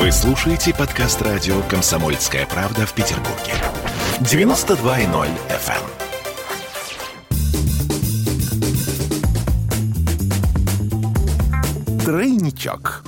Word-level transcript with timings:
Вы 0.00 0.10
слушаете 0.12 0.74
подкаст 0.74 1.20
радио 1.20 1.60
«Комсомольская 1.68 2.46
правда» 2.46 2.86
в 2.86 2.94
Петербурге. 2.94 3.52
92.0 4.20 5.28
FM. 5.50 5.82
Тройничок. 12.04 13.04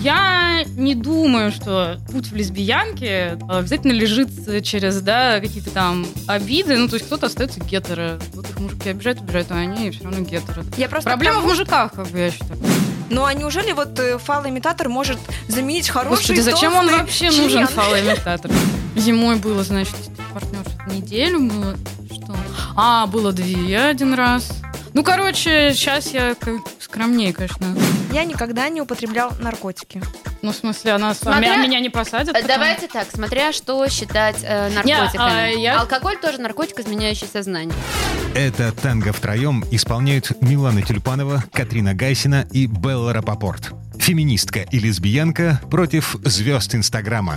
Я 0.00 0.64
не 0.76 0.94
думаю, 0.94 1.52
что 1.52 1.98
путь 2.10 2.28
в 2.28 2.36
лесбиянке 2.36 3.38
обязательно 3.48 3.92
лежит 3.92 4.30
через 4.64 5.00
да, 5.02 5.40
какие-то 5.40 5.70
там 5.70 6.06
обиды. 6.26 6.76
Ну, 6.76 6.88
то 6.88 6.94
есть 6.94 7.06
кто-то 7.06 7.26
остается 7.26 7.60
гетеро. 7.60 8.18
Вот 8.34 8.48
их 8.48 8.58
мужики 8.58 8.88
обижают, 8.90 9.20
обижают, 9.20 9.50
а 9.50 9.56
они 9.56 9.90
все 9.90 10.04
равно 10.04 10.20
гетеро. 10.20 10.64
Я 10.76 10.88
просто 10.88 11.10
Проблема 11.10 11.36
потому- 11.36 11.54
в 11.54 11.58
мужиках, 11.58 11.92
как 11.92 12.06
бы 12.08 12.18
я 12.18 12.30
считаю. 12.30 12.59
Ну 13.10 13.24
а 13.24 13.34
неужели 13.34 13.72
вот 13.72 13.98
э, 13.98 14.18
фалоимитатор 14.18 14.88
может 14.88 15.18
заменить 15.48 15.88
хороший 15.88 16.36
Господи, 16.36 16.40
зачем 16.40 16.74
он 16.74 16.88
вообще 16.90 17.30
член? 17.30 17.42
нужен 17.42 17.66
фалоимитатор? 17.66 18.50
Зимой 18.96 19.36
было, 19.36 19.62
значит, 19.64 19.94
партнер 20.32 20.62
неделю 20.86 21.40
было. 21.40 21.76
Что? 22.12 22.36
А, 22.76 23.06
было 23.06 23.32
две 23.32 23.78
один 23.80 24.14
раз. 24.14 24.48
Ну, 24.92 25.04
короче, 25.04 25.72
сейчас 25.74 26.08
я 26.12 26.34
скромнее, 26.80 27.32
конечно. 27.32 27.76
Я 28.12 28.24
никогда 28.24 28.68
не 28.68 28.80
употреблял 28.80 29.32
наркотики. 29.40 30.02
Ну, 30.42 30.52
в 30.52 30.56
смысле, 30.56 30.92
она 30.92 31.14
Смотря- 31.14 31.56
меня 31.58 31.78
не 31.80 31.90
посадят? 31.90 32.30
Э, 32.30 32.32
потом? 32.32 32.48
Давайте 32.48 32.88
так, 32.88 33.06
смотря 33.12 33.52
что 33.52 33.86
считать 33.88 34.38
э, 34.42 34.68
наркотиками. 34.70 35.18
а, 35.18 35.46
я- 35.46 35.80
Алкоголь 35.80 36.16
тоже 36.16 36.40
наркотик, 36.40 36.80
изменяющий 36.80 37.28
сознание. 37.32 37.74
Это 38.34 38.70
танго 38.70 39.12
втроем 39.12 39.64
исполняют 39.72 40.40
Милана 40.40 40.82
Тюльпанова, 40.82 41.44
Катрина 41.52 41.94
Гайсина 41.94 42.46
и 42.52 42.66
Белла 42.66 43.12
Рапопорт. 43.12 43.72
Феминистка 43.98 44.60
и 44.60 44.78
лесбиянка 44.78 45.60
против 45.68 46.16
звезд 46.24 46.74
Инстаграма. 46.74 47.34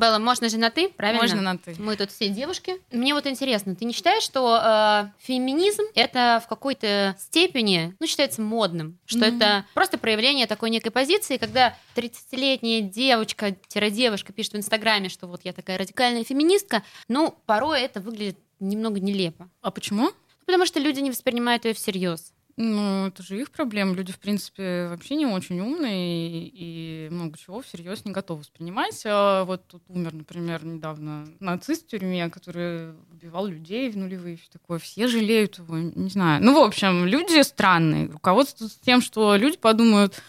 Белла, 0.00 0.18
можно 0.18 0.48
же 0.48 0.56
на 0.56 0.70
ты, 0.70 0.88
правильно? 0.88 1.20
Можно 1.22 1.42
на 1.42 1.58
ты. 1.58 1.74
Мы 1.78 1.94
тут 1.96 2.10
все 2.10 2.28
девушки. 2.28 2.76
Мне 2.90 3.12
вот 3.14 3.26
интересно, 3.26 3.76
ты 3.76 3.84
не 3.84 3.92
считаешь, 3.92 4.22
что 4.22 4.58
э, 4.62 5.10
феминизм 5.18 5.82
это 5.94 6.40
в 6.44 6.48
какой-то 6.48 7.14
степени, 7.18 7.94
ну, 8.00 8.06
считается 8.06 8.40
модным, 8.40 8.98
что 9.04 9.26
Мгм. 9.26 9.36
это 9.36 9.64
просто 9.74 9.98
проявление 9.98 10.46
такой 10.46 10.70
некой 10.70 10.90
позиции, 10.90 11.36
когда 11.36 11.76
30-летняя 11.94 12.80
девочка-девушка 12.80 14.32
пишет 14.32 14.54
в 14.54 14.56
Инстаграме, 14.56 15.08
что 15.08 15.26
вот 15.26 15.42
я 15.44 15.52
такая 15.52 15.78
радикальная 15.78 16.24
феминистка, 16.24 16.82
ну, 17.08 17.36
порой 17.46 17.82
это 17.82 18.00
выглядит 18.00 18.38
немного 18.58 19.00
нелепо. 19.00 19.48
А 19.60 19.70
почему? 19.70 20.10
Потому 20.46 20.66
что 20.66 20.80
люди 20.80 21.00
не 21.00 21.10
воспринимают 21.10 21.64
ее 21.64 21.74
всерьез. 21.74 22.32
Ну, 22.62 23.06
это 23.06 23.22
же 23.22 23.40
их 23.40 23.50
проблема. 23.50 23.94
Люди, 23.94 24.12
в 24.12 24.18
принципе, 24.18 24.86
вообще 24.88 25.14
не 25.14 25.24
очень 25.24 25.58
умные 25.60 26.46
и, 26.46 27.06
и 27.06 27.08
много 27.10 27.38
чего 27.38 27.62
всерьез 27.62 28.04
не 28.04 28.12
готовы 28.12 28.40
воспринимать. 28.40 29.00
А 29.06 29.44
вот 29.44 29.66
тут 29.66 29.82
умер, 29.88 30.12
например, 30.12 30.62
недавно 30.66 31.26
нацист 31.40 31.86
в 31.86 31.88
тюрьме, 31.88 32.28
который 32.28 32.90
убивал 33.10 33.46
людей 33.46 33.88
в 33.88 33.96
нулевые, 33.96 34.36
все 34.36 34.50
такое. 34.52 34.78
Все 34.78 35.08
жалеют 35.08 35.56
его, 35.56 35.78
не 35.78 36.10
знаю. 36.10 36.44
Ну, 36.44 36.52
в 36.52 36.62
общем, 36.62 37.06
люди 37.06 37.40
странные. 37.40 38.10
Руководствуются 38.10 38.78
тем, 38.84 39.00
что 39.00 39.36
люди 39.36 39.56
подумают, 39.56 40.20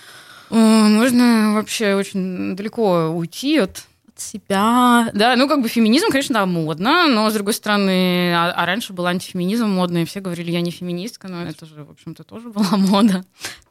«О, 0.50 0.56
можно 0.56 1.54
вообще 1.56 1.96
очень 1.96 2.56
далеко 2.56 3.10
уйти 3.10 3.58
от 3.58 3.88
себя. 4.22 5.10
Да, 5.14 5.36
ну 5.36 5.48
как 5.48 5.62
бы 5.62 5.68
феминизм, 5.68 6.08
конечно, 6.10 6.34
да, 6.36 6.46
модно, 6.46 7.08
но 7.08 7.30
с 7.30 7.34
другой 7.34 7.54
стороны, 7.54 8.34
а, 8.34 8.52
а 8.52 8.66
раньше 8.66 8.94
был 8.94 9.06
антифеминизм 9.06 9.68
модный, 9.68 10.06
все 10.06 10.20
говорили, 10.20 10.52
я 10.52 10.62
не 10.62 10.72
феминистка, 10.72 11.28
но 11.28 11.44
это 11.44 11.66
же, 11.66 11.84
в 11.84 11.92
общем-то, 11.92 12.24
тоже 12.24 12.50
была 12.50 12.72
мода. 12.78 13.26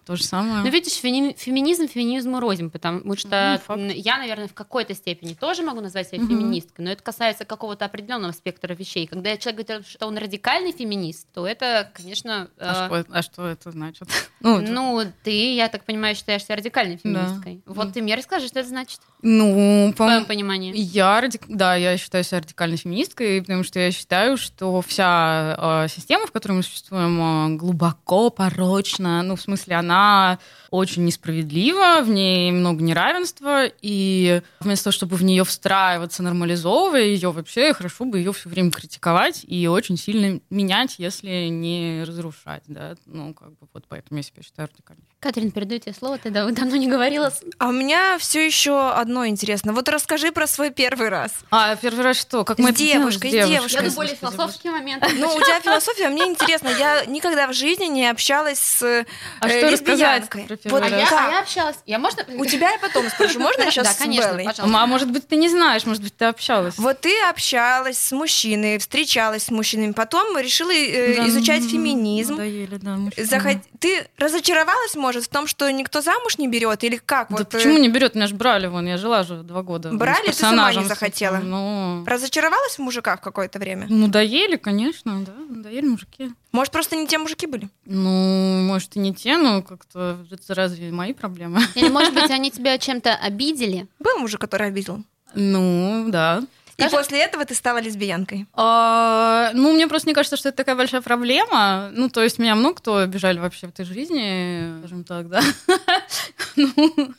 То 0.06 0.16
же 0.16 0.24
самое. 0.24 0.62
Но 0.64 0.68
видишь, 0.70 0.94
феминизм 0.94 1.86
феминизму 1.88 2.40
рознь, 2.40 2.70
потому 2.70 3.16
что 3.16 3.60
Ну, 3.68 3.88
я, 3.90 4.18
наверное, 4.18 4.48
в 4.48 4.54
какой-то 4.54 4.94
степени 4.94 5.34
тоже 5.34 5.62
могу 5.62 5.80
назвать 5.80 6.08
себя 6.08 6.18
Мгм. 6.20 6.28
феминисткой, 6.28 6.84
но 6.84 6.90
это 6.92 7.02
касается 7.02 7.44
какого-то 7.44 7.84
определенного 7.84 8.32
спектра 8.32 8.74
вещей. 8.74 9.06
Когда 9.06 9.36
человек 9.36 9.66
говорит, 9.66 9.86
что 9.86 10.06
он 10.06 10.16
радикальный 10.18 10.72
феминист, 10.72 11.26
то 11.32 11.46
это, 11.46 11.90
конечно, 11.94 12.48
А, 12.58 12.84
э, 12.84 12.86
что, 12.86 12.96
это- 12.96 13.12
а 13.18 13.22
что 13.22 13.46
это 13.46 13.70
значит? 13.70 14.08
Ну, 14.40 14.58
это- 14.60 14.72
ну, 14.72 15.02
ты, 15.22 15.54
я 15.54 15.68
так 15.68 15.84
понимаю, 15.84 16.14
считаешь 16.14 16.44
себя 16.44 16.56
радикальной 16.56 16.98
Да. 17.04 17.26
феминисткой. 17.26 17.62
Вот 17.66 17.86
Ну. 17.88 17.92
ты 17.92 18.02
мне 18.02 18.14
расскажи, 18.14 18.48
что 18.48 18.60
это 18.60 18.68
значит, 18.68 19.00
ну, 19.22 19.90
по 19.92 20.04
твоем 20.04 20.24
понимании. 20.24 20.72
Я 20.74 21.20
радик... 21.20 21.42
да, 21.46 21.74
я 21.76 21.96
считаю 21.98 22.24
себя 22.24 22.38
радикальной 22.40 22.78
феминисткой, 22.78 23.42
потому 23.42 23.64
что 23.64 23.78
я 23.80 23.92
считаю, 23.92 24.36
что 24.38 24.80
вся 24.80 25.84
э, 25.84 25.88
система, 25.88 26.26
в 26.26 26.32
которой 26.32 26.52
мы 26.52 26.62
существуем, 26.62 27.20
э, 27.54 27.56
глубоко 27.58 28.30
порочна. 28.30 29.22
Ну, 29.22 29.36
в 29.36 29.42
смысле, 29.42 29.76
она 29.76 29.89
nah 29.90 30.38
очень 30.70 31.04
несправедлива, 31.04 32.00
в 32.02 32.08
ней 32.08 32.52
много 32.52 32.82
неравенства, 32.82 33.64
и 33.82 34.42
вместо 34.60 34.84
того, 34.84 34.92
чтобы 34.92 35.16
в 35.16 35.24
нее 35.24 35.44
встраиваться, 35.44 36.22
нормализовывая 36.22 37.02
ее, 37.02 37.30
вообще 37.32 37.72
хорошо 37.74 38.04
бы 38.04 38.18
ее 38.18 38.32
все 38.32 38.48
время 38.48 38.70
критиковать 38.70 39.44
и 39.46 39.66
очень 39.68 39.96
сильно 39.96 40.40
менять, 40.50 40.96
если 40.98 41.48
не 41.48 42.04
разрушать, 42.06 42.62
да. 42.66 42.94
Ну, 43.06 43.34
как 43.34 43.50
бы 43.58 43.66
вот 43.72 43.84
поэтому 43.88 44.18
я 44.18 44.22
себя 44.22 44.42
считаю 44.42 44.68
радикальной. 44.72 45.04
Катрин, 45.20 45.50
передаю 45.50 45.80
тебе 45.80 45.92
слово, 45.94 46.18
ты 46.18 46.30
дав- 46.30 46.52
давно 46.54 46.76
не 46.76 46.88
говорила. 46.88 47.30
с- 47.30 47.42
А 47.58 47.68
у 47.68 47.72
меня 47.72 48.16
все 48.18 48.44
еще 48.46 48.90
одно 48.92 49.26
интересно. 49.26 49.72
Вот 49.72 49.88
расскажи 49.88 50.32
про 50.32 50.46
свой 50.46 50.70
первый 50.70 51.08
раз. 51.10 51.32
А, 51.50 51.76
первый 51.76 52.02
раз 52.04 52.18
что? 52.18 52.44
Как 52.44 52.56
С 52.56 52.60
мы 52.60 52.70
это 52.70 52.78
делаем? 52.78 53.00
девушкой, 53.00 53.28
с 53.28 53.32
девушкой. 53.32 53.52
Я 53.52 53.60
Господи, 53.60 53.82
думаю, 53.82 53.94
более 53.96 54.16
философские 54.16 54.72
моменты. 54.72 55.08
Ну, 55.16 55.28
у 55.34 55.40
тебя 55.40 55.60
философия, 55.60 56.06
а 56.06 56.10
мне 56.10 56.22
интересно. 56.26 56.68
Я 56.68 57.04
никогда 57.04 57.46
в 57.48 57.52
жизни 57.52 57.84
не 57.86 58.08
общалась 58.08 58.58
с 58.58 58.82
э, 58.82 59.04
А 59.40 59.48
что 59.48 59.70
рассказать 59.70 60.28
про 60.30 60.56
первый 60.62 60.80
Вот 60.82 60.92
А 60.92 60.96
я, 60.96 61.06
как? 61.06 61.20
а 61.28 61.30
я 61.32 61.40
общалась. 61.40 61.76
Я 61.86 61.98
можно? 61.98 62.24
У 62.36 62.44
тебя 62.46 62.70
я 62.72 62.78
потом 62.78 63.08
спрошу. 63.08 63.40
Можно 63.40 63.62
я 63.62 63.70
сейчас 63.70 63.86
Да, 63.88 63.92
с 63.94 63.96
конечно, 63.96 64.28
Беллой? 64.28 64.44
пожалуйста. 64.44 64.78
А 64.82 64.86
может 64.86 65.10
быть, 65.10 65.26
ты 65.28 65.36
не 65.36 65.48
знаешь, 65.48 65.84
может 65.86 66.02
быть, 66.02 66.16
ты 66.16 66.26
общалась. 66.26 66.76
Вот 66.78 67.00
ты 67.00 67.12
общалась 67.28 67.98
с 67.98 68.12
мужчиной, 68.12 68.78
встречалась 68.78 69.44
с 69.44 69.50
мужчинами, 69.50 69.92
потом 69.92 70.36
решила 70.38 70.72
э, 70.72 71.16
Да, 71.16 71.28
изучать 71.28 71.62
феминизм. 71.64 72.32
Надоели, 72.34 72.76
да. 72.76 72.96
Захот- 73.16 73.58
Ты 73.78 74.06
разочаровалась, 74.18 74.94
может, 74.94 75.24
в 75.24 75.28
том, 75.28 75.46
что 75.46 75.70
никто 75.70 76.00
замуж 76.02 76.38
не 76.38 76.48
берет? 76.48 76.84
Или 76.84 76.96
как? 76.96 77.28
Да 77.30 77.36
вот, 77.36 77.42
э, 77.54 77.58
почему 77.58 77.78
не 77.78 77.88
берет? 77.88 78.14
Меня 78.14 78.26
же 78.26 78.34
брали, 78.34 78.66
вон, 78.66 78.86
я 78.86 78.96
жила 78.98 79.22
же 79.22 79.36
два 79.42 79.62
года. 79.62 79.90
Брали? 79.92 80.26
Ты 80.26 80.32
сама 80.34 80.72
не 80.74 80.84
захотела? 80.84 81.38
Ну, 81.38 82.04
Разочаровалась 82.06 82.76
в 82.76 82.78
мужиках 82.80 83.20
какое-то 83.20 83.58
время? 83.58 83.86
ну, 83.88 84.06
надоели, 84.06 84.56
конечно, 84.56 85.24
да, 85.24 85.32
надоели 85.48 85.86
мужики. 85.86 86.32
Может, 86.52 86.72
просто 86.72 86.96
не 86.96 87.06
те 87.06 87.18
мужики 87.18 87.46
были? 87.46 87.68
Ну, 87.84 88.62
может, 88.66 88.96
и 88.96 88.98
не 88.98 89.14
те, 89.14 89.36
но 89.36 89.62
как-то 89.62 90.18
это 90.30 90.54
разве 90.54 90.90
мои 90.90 91.12
проблемы? 91.12 91.60
Или, 91.76 91.88
может 91.88 92.12
быть, 92.12 92.30
они 92.30 92.50
тебя 92.50 92.76
чем-то 92.78 93.14
обидели? 93.14 93.86
Был 94.00 94.18
мужик, 94.18 94.40
который 94.40 94.66
обидел. 94.68 95.02
Ну, 95.34 96.06
да. 96.08 96.42
И 96.76 96.82
Скажи- 96.82 96.96
после 96.96 97.18
этого 97.22 97.44
ты 97.44 97.54
стала 97.54 97.78
лесбиянкой. 97.80 98.46
А, 98.54 99.50
ну, 99.52 99.72
мне 99.74 99.86
просто 99.86 100.08
не 100.08 100.14
кажется, 100.14 100.36
что 100.38 100.48
это 100.48 100.56
такая 100.56 100.74
большая 100.76 101.02
проблема. 101.02 101.90
Ну, 101.92 102.08
то 102.08 102.22
есть 102.22 102.38
меня 102.38 102.54
много 102.54 102.76
кто 102.76 102.96
обижали 102.96 103.38
вообще 103.38 103.66
в 103.66 103.70
этой 103.70 103.84
жизни, 103.84 104.78
скажем 104.80 105.04
так, 105.04 105.28
да. 105.28 105.42
Ну, 106.56 107.14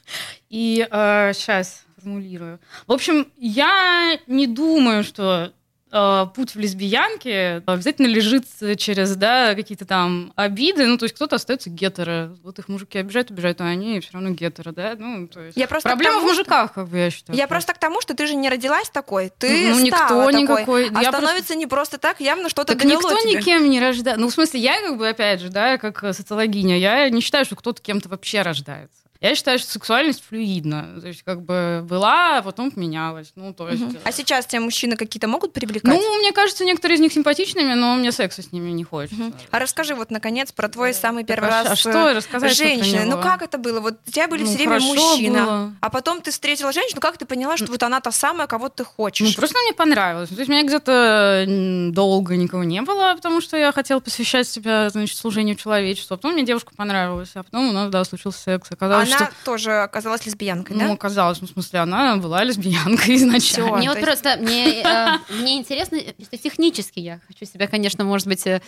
И 0.49 0.85
сейчас 0.89 1.83
формулирую. 1.97 2.59
В 2.87 2.91
общем, 2.91 3.27
я 3.37 4.17
не 4.27 4.47
думаю, 4.47 5.03
что 5.03 5.53
путь 5.91 6.55
в 6.55 6.59
лесбиянке 6.59 7.63
обязательно 7.65 8.07
лежит 8.07 8.45
через 8.77 9.15
да, 9.15 9.53
какие-то 9.55 9.85
там 9.85 10.31
обиды. 10.35 10.85
Ну, 10.87 10.97
то 10.97 11.03
есть 11.03 11.15
кто-то 11.15 11.35
остается 11.35 11.69
гетеро. 11.69 12.35
Вот 12.43 12.59
их 12.59 12.69
мужики 12.69 12.97
обижают, 12.97 13.29
обижают, 13.31 13.59
а 13.61 13.65
они 13.65 13.99
все 13.99 14.11
равно 14.13 14.29
гетеро, 14.31 14.71
да? 14.71 14.95
Ну, 14.97 15.27
то 15.27 15.41
есть 15.41 15.57
Я 15.57 15.67
просто 15.67 15.89
проблема 15.89 16.17
в 16.17 16.21
тому, 16.21 16.29
что- 16.33 16.37
мужиках, 16.39 16.73
как 16.73 16.87
бы 16.87 16.97
я 16.97 17.09
считаю. 17.11 17.37
Я 17.37 17.47
просто 17.47 17.73
к 17.73 17.77
тому, 17.77 17.99
что 18.01 18.13
ты 18.15 18.25
же 18.27 18.35
не 18.35 18.49
родилась 18.49 18.89
такой. 18.89 19.31
Ты 19.37 19.69
Ну, 19.69 19.85
стала 19.87 20.29
никто 20.31 20.55
такой. 20.57 20.85
никакой. 20.85 20.89
А 20.95 21.01
Я 21.01 21.11
становится 21.11 21.55
не 21.55 21.67
просто 21.67 21.97
так, 21.97 22.21
явно 22.21 22.47
что-то 22.49 22.73
Так 22.75 22.85
никто 22.85 23.09
тебя. 23.19 23.39
никем 23.39 23.69
не 23.69 23.79
рождается. 23.79 24.19
Ну, 24.21 24.29
в 24.29 24.33
смысле, 24.33 24.59
я 24.61 24.79
как 24.81 24.97
бы, 24.97 25.09
опять 25.09 25.41
же, 25.41 25.49
да, 25.49 25.77
как 25.77 26.03
э, 26.03 26.13
социологиня, 26.13 26.77
я 26.77 27.09
не 27.09 27.21
считаю, 27.21 27.43
что 27.45 27.55
кто-то 27.55 27.81
кем-то 27.81 28.07
вообще 28.09 28.41
рождается. 28.41 28.95
Я 29.21 29.35
считаю, 29.35 29.59
что 29.59 29.69
сексуальность 29.71 30.23
флюидна. 30.27 30.99
То 30.99 31.07
есть, 31.07 31.21
как 31.21 31.43
бы 31.43 31.81
была, 31.83 32.39
а 32.39 32.41
потом 32.41 32.71
поменялась. 32.71 33.31
Ну, 33.35 33.53
то 33.53 33.69
есть... 33.69 33.83
Э, 33.83 33.99
А 34.03 34.11
сейчас 34.11 34.47
тебя 34.47 34.61
мужчины 34.61 34.95
какие-то 34.97 35.27
могут 35.27 35.53
привлекать? 35.53 35.93
Ну, 35.93 36.17
мне 36.19 36.31
кажется, 36.31 36.65
некоторые 36.65 36.95
из 36.97 37.01
них 37.01 37.13
симпатичными, 37.13 37.75
но 37.75 37.93
мне 37.93 38.11
секса 38.11 38.41
с 38.41 38.51
ними 38.51 38.71
не 38.71 38.83
хочется. 38.83 39.21
Мгм. 39.21 39.35
А 39.51 39.59
расскажи 39.59 39.93
вот, 39.93 40.09
наконец, 40.09 40.51
про 40.51 40.69
твой 40.69 40.95
самый 40.95 41.23
первый 41.23 41.49
Так, 41.51 41.65
а 41.67 41.69
раз 41.69 41.69
а 41.69 41.73
э, 41.73 41.75
что 41.75 42.13
рассказать 42.15 42.59
него? 42.59 43.15
Ну, 43.15 43.21
как 43.21 43.43
это 43.43 43.59
было? 43.59 43.79
Вот 43.79 43.99
у 44.07 44.11
тебя 44.11 44.27
были 44.27 44.41
Ну, 44.41 44.47
все 44.47 44.57
время 44.57 44.79
мужчина. 44.79 45.43
было. 45.45 45.73
А 45.81 45.89
потом 45.91 46.21
ты 46.21 46.31
встретила 46.31 46.71
женщину, 46.71 46.99
как 46.99 47.19
ты 47.19 47.25
поняла, 47.25 47.57
что 47.57 47.67
вот 47.67 47.83
она 47.83 48.01
та 48.01 48.11
самая, 48.11 48.47
кого 48.47 48.69
ты 48.69 48.83
хочешь? 48.83 49.27
Ну, 49.27 49.33
просто 49.35 49.55
мне 49.59 49.73
понравилось. 49.73 50.29
То 50.29 50.35
есть, 50.35 50.49
меня 50.49 50.63
где-то 50.63 51.45
долго 51.91 52.35
никого 52.37 52.63
не 52.63 52.81
было, 52.81 53.13
потому 53.15 53.39
что 53.41 53.55
я 53.55 53.71
хотела 53.71 53.99
посвящать 53.99 54.47
себя, 54.47 54.89
значит, 54.89 55.15
служению 55.15 55.55
человечеству. 55.57 56.15
А 56.15 56.17
потом 56.17 56.33
мне 56.33 56.43
девушка 56.43 56.71
понравилась, 56.75 57.29
а 57.35 57.43
потом 57.43 57.69
у 57.69 57.71
нас, 57.71 57.91
да, 57.91 58.03
случился 58.03 58.39
секс. 58.39 58.71
Оказалось, 58.71 59.10
Она 59.15 59.25
что... 59.27 59.31
тоже 59.45 59.71
оказалась 59.83 60.25
лесбиянкой, 60.25 60.75
Ну, 60.75 60.87
да? 60.87 60.93
оказалось, 60.93 61.41
ну, 61.41 61.47
в 61.47 61.51
смысле, 61.51 61.79
она 61.79 62.17
была 62.17 62.43
лесбиянкой 62.43 63.15
изначально. 63.17 63.39
Всё. 63.69 63.75
Мне 63.77 63.89
вот 63.89 63.97
есть- 63.97 64.05
просто, 64.07 64.37
мне, 64.39 64.81
э, 64.81 65.07
мне 65.29 65.57
интересно, 65.57 65.99
что 65.99 66.37
технически 66.37 66.99
я 66.99 67.19
хочу 67.27 67.45
себя, 67.45 67.67
конечно, 67.67 68.03
может 68.03 68.27
быть, 68.27 68.45
э, 68.47 68.61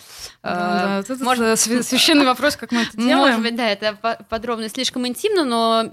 Да, 0.43 1.03
э, 1.07 1.15
да, 1.15 1.23
может, 1.25 1.43
свя- 1.59 1.83
священный 1.83 2.25
вопрос, 2.25 2.55
как 2.55 2.71
мы 2.71 2.81
это 2.81 2.91
Может 2.95 3.07
делаем. 3.09 3.41
быть, 3.41 3.55
да, 3.55 3.67
это 3.69 3.93
по- 4.01 4.19
подробно 4.29 4.69
слишком 4.69 5.07
интимно, 5.07 5.43
но 5.43 5.85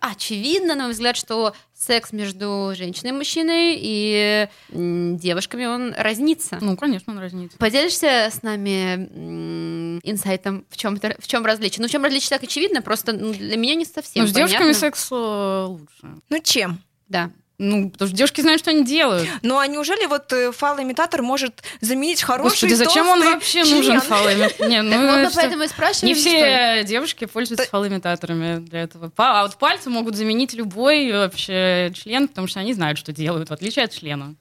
очевидно, 0.00 0.74
на 0.74 0.84
мой 0.84 0.92
взгляд, 0.92 1.16
что 1.16 1.54
секс 1.78 2.12
между 2.12 2.72
женщиной 2.76 3.10
и 3.10 3.12
мужчиной 3.12 3.78
и 3.78 4.48
девушками, 4.72 5.66
он 5.66 5.94
разнится. 5.96 6.58
Ну, 6.60 6.76
конечно, 6.76 7.12
он 7.12 7.18
разнится. 7.20 7.56
Поделишься 7.58 8.28
с 8.30 8.42
нами 8.42 9.98
инсайтом, 10.02 10.64
в 10.70 10.76
чем, 10.76 10.96
в 10.96 11.26
чем 11.26 11.46
различие? 11.46 11.82
Ну, 11.82 11.88
в 11.88 11.90
чем 11.90 12.04
различие 12.04 12.30
так 12.30 12.42
очевидно, 12.42 12.82
просто 12.82 13.12
ну, 13.12 13.32
для 13.32 13.56
меня 13.56 13.74
не 13.74 13.84
совсем 13.84 14.24
Ну, 14.24 14.28
с 14.28 14.32
девушками 14.32 14.58
понятно. 14.60 14.80
секс 14.80 15.08
э, 15.10 15.64
лучше. 15.68 16.20
Ну 16.28 16.40
чем? 16.42 16.82
Да. 17.08 17.30
Ну, 17.60 17.90
потому 17.90 18.08
что 18.08 18.16
девушки 18.16 18.40
знают, 18.40 18.60
что 18.60 18.70
они 18.70 18.84
делают. 18.84 19.28
Ну 19.42 19.58
а 19.58 19.66
неужели 19.66 20.06
вот 20.06 20.32
э, 20.32 20.52
фалоимитатор 20.52 21.22
может 21.22 21.64
заменить 21.80 22.22
хороший 22.22 22.50
Господи, 22.68 22.74
зачем 22.74 23.08
он 23.08 23.20
вообще 23.20 23.64
член? 23.64 23.76
нужен 23.76 24.00
фалоимитатор? 24.00 24.68
Не, 24.68 24.82
ну, 24.82 24.90
Так 24.92 25.00
вот 25.00 25.06
мы 25.10 25.16
это- 25.22 25.34
поэтому 25.34 25.62
и 25.64 25.68
спрашиваем, 25.68 26.06
Не 26.06 26.14
все 26.14 26.84
девушки 26.84 27.24
пользуются 27.24 27.66
фалоимитаторами 27.68 28.60
для 28.60 28.82
этого. 28.82 29.10
А 29.16 29.42
вот 29.42 29.56
пальцы 29.56 29.90
могут 29.90 30.14
заменить 30.14 30.54
любой 30.54 31.10
вообще 31.12 31.90
член, 31.96 32.28
потому 32.28 32.46
что 32.46 32.60
они 32.60 32.74
знают, 32.74 32.96
что 32.96 33.10
делают, 33.12 33.50
в 33.50 33.52
отличие 33.52 33.86
от 33.86 33.92
члена. 33.92 34.36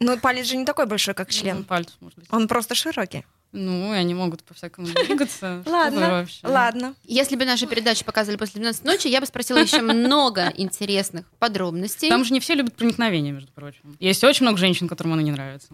Ну 0.00 0.18
палец 0.18 0.46
же 0.46 0.56
не 0.56 0.64
такой 0.64 0.86
большой, 0.86 1.12
как 1.12 1.28
Ну, 1.28 1.32
член. 1.34 1.62
пальцы, 1.64 1.92
может 2.00 2.18
быть. 2.18 2.26
Он 2.30 2.48
просто 2.48 2.74
широкий. 2.74 3.24
Ну, 3.52 3.94
и 3.94 3.96
они 3.96 4.14
могут 4.14 4.42
по-всякому 4.44 4.86
двигаться. 5.06 5.62
Ладно, 5.66 6.10
вообще? 6.10 6.46
ладно. 6.46 6.94
Если 7.04 7.36
бы 7.36 7.44
наши 7.44 7.66
передачи 7.66 8.04
показывали 8.04 8.36
после 8.38 8.60
12 8.60 8.84
ночи, 8.84 9.08
я 9.08 9.20
бы 9.20 9.26
спросила 9.26 9.58
еще 9.58 9.80
много 9.80 10.52
интересных 10.56 11.26
подробностей. 11.38 12.08
Там 12.08 12.24
же 12.24 12.32
не 12.32 12.40
все 12.40 12.54
любят 12.54 12.74
проникновение, 12.74 13.32
между 13.32 13.52
прочим. 13.52 13.96
Есть 14.00 14.22
очень 14.24 14.44
много 14.44 14.58
женщин, 14.58 14.88
которым 14.88 15.14
оно 15.14 15.22
не 15.22 15.32
нравится. 15.32 15.68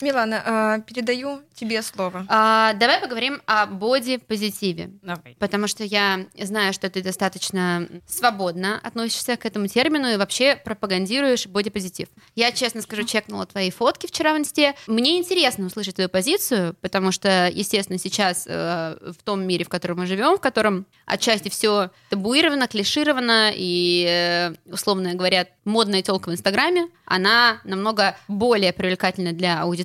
Милана, 0.00 0.78
э, 0.78 0.82
передаю 0.82 1.42
тебе 1.54 1.82
слово. 1.82 2.26
А, 2.28 2.72
давай 2.74 3.00
поговорим 3.00 3.40
о 3.46 3.66
боди-позитиве. 3.66 4.90
Давай. 5.02 5.36
Потому 5.38 5.68
что 5.68 5.84
я 5.84 6.26
знаю, 6.38 6.72
что 6.72 6.90
ты 6.90 7.02
достаточно 7.02 7.88
свободно 8.06 8.80
относишься 8.82 9.36
к 9.36 9.46
этому 9.46 9.68
термину 9.68 10.08
и 10.08 10.16
вообще 10.16 10.56
пропагандируешь 10.56 11.46
бодипозитив. 11.46 12.08
Я, 12.34 12.50
честно 12.52 12.82
скажу, 12.82 13.04
чекнула 13.04 13.46
твои 13.46 13.70
фотки 13.70 14.06
вчера 14.06 14.34
в 14.34 14.38
инсте. 14.38 14.74
Мне 14.86 15.18
интересно 15.18 15.66
услышать 15.66 15.94
твою 15.94 16.10
позицию, 16.10 16.74
потому 16.80 17.12
что, 17.12 17.48
естественно, 17.52 17.98
сейчас 17.98 18.46
э, 18.48 18.96
в 19.16 19.22
том 19.22 19.46
мире, 19.46 19.64
в 19.64 19.68
котором 19.68 19.98
мы 19.98 20.06
живем, 20.06 20.36
в 20.36 20.40
котором 20.40 20.86
отчасти 21.06 21.48
все 21.48 21.90
табуировано, 22.10 22.66
клишировано 22.66 23.52
и, 23.54 24.06
э, 24.08 24.54
условно 24.66 25.14
говоря, 25.14 25.46
модная 25.64 26.02
телка 26.02 26.30
в 26.30 26.32
Инстаграме, 26.32 26.88
она 27.04 27.60
намного 27.64 28.16
более 28.28 28.72
привлекательна 28.72 29.32
для 29.32 29.60
аудитории, 29.60 29.83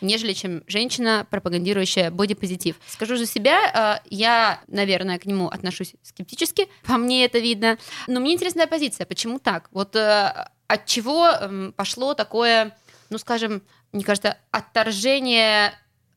нежели 0.00 0.32
чем 0.32 0.62
женщина, 0.66 1.26
пропагандирующая 1.30 2.10
бодипозитив. 2.10 2.76
Скажу 2.86 3.16
за 3.16 3.26
себя, 3.26 4.00
э, 4.02 4.06
я, 4.10 4.60
наверное, 4.68 5.18
к 5.18 5.26
нему 5.26 5.48
отношусь 5.48 5.94
скептически, 6.02 6.68
по 6.84 6.96
мне 6.96 7.24
это 7.24 7.38
видно, 7.38 7.78
но 8.06 8.20
мне 8.20 8.34
интересная 8.34 8.66
позиция, 8.66 9.06
почему 9.06 9.38
так? 9.38 9.68
Вот 9.72 9.96
э, 9.96 10.48
от 10.66 10.86
чего 10.86 11.28
эм, 11.28 11.72
пошло 11.76 12.14
такое, 12.14 12.76
ну, 13.10 13.18
скажем, 13.18 13.62
мне 13.92 14.04
кажется, 14.04 14.36
отторжение 14.50 15.72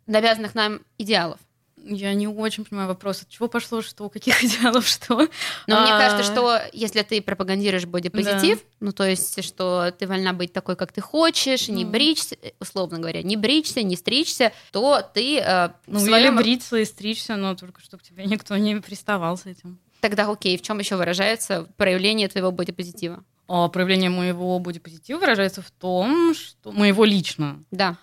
навязанных 0.08 0.56
нам 0.56 0.81
идеалов? 0.98 1.40
Я 1.86 2.14
не 2.14 2.28
очень 2.28 2.66
понимаю 2.66 2.88
вопрос, 2.90 3.22
от 3.24 3.30
чего 3.30 3.48
пошло 3.48 3.81
что, 3.81 4.10
каких 4.10 4.44
идеалов 4.44 4.88
что. 4.88 5.16
Но 5.68 5.81
мне 5.81 5.94
А, 5.94 5.98
кажется, 6.00 6.24
что 6.31 6.60
если 6.74 7.02
ты 7.02 7.22
пропагандируешь 7.22 7.86
бодипозитив, 7.86 8.60
ну 8.80 8.92
то 8.92 9.04
есть, 9.08 9.44
что 9.44 9.92
ты 9.98 10.06
вольна 10.08 10.34
быть 10.34 10.54
такой, 10.54 10.76
как 10.76 10.92
ты 10.92 11.02
хочешь, 11.02 11.68
не 11.68 11.86
Ну. 11.86 11.92
бричься, 11.92 12.36
э, 12.42 12.52
условно 12.60 13.00
говоря, 13.00 13.24
не 13.24 13.38
бричься, 13.38 13.81
не 13.84 13.96
стричься, 13.96 14.52
то 14.72 15.02
ты 15.14 15.40
э, 15.40 15.70
Ну, 15.88 16.00
в 16.00 16.02
или 16.04 16.10
своем... 16.10 16.36
бриться 16.38 16.78
и 16.78 16.86
стричься, 16.86 17.36
но 17.36 17.56
только 17.56 17.81
чтобы 17.81 18.04
тебе 18.04 18.26
никто 18.26 18.56
не 18.58 18.76
приставал 18.81 19.38
с 19.38 19.46
этим. 19.46 19.80
Тогда 20.02 20.30
окей, 20.31 20.58
в 20.58 20.62
чем 20.62 20.80
еще 20.80 20.96
выражается 20.96 21.68
проявление 21.78 22.28
твоего 22.30 22.52
бодипозитива? 22.52 23.24
А 23.48 23.68
проявление 23.68 24.10
моего 24.10 24.60
бодипозитива 24.60 25.18
выражается 25.20 25.62
в 25.62 25.72
том, 25.72 26.34
что 26.36 26.72
моего 26.72 27.04
лично. 27.04 27.64
Да. 27.72 27.98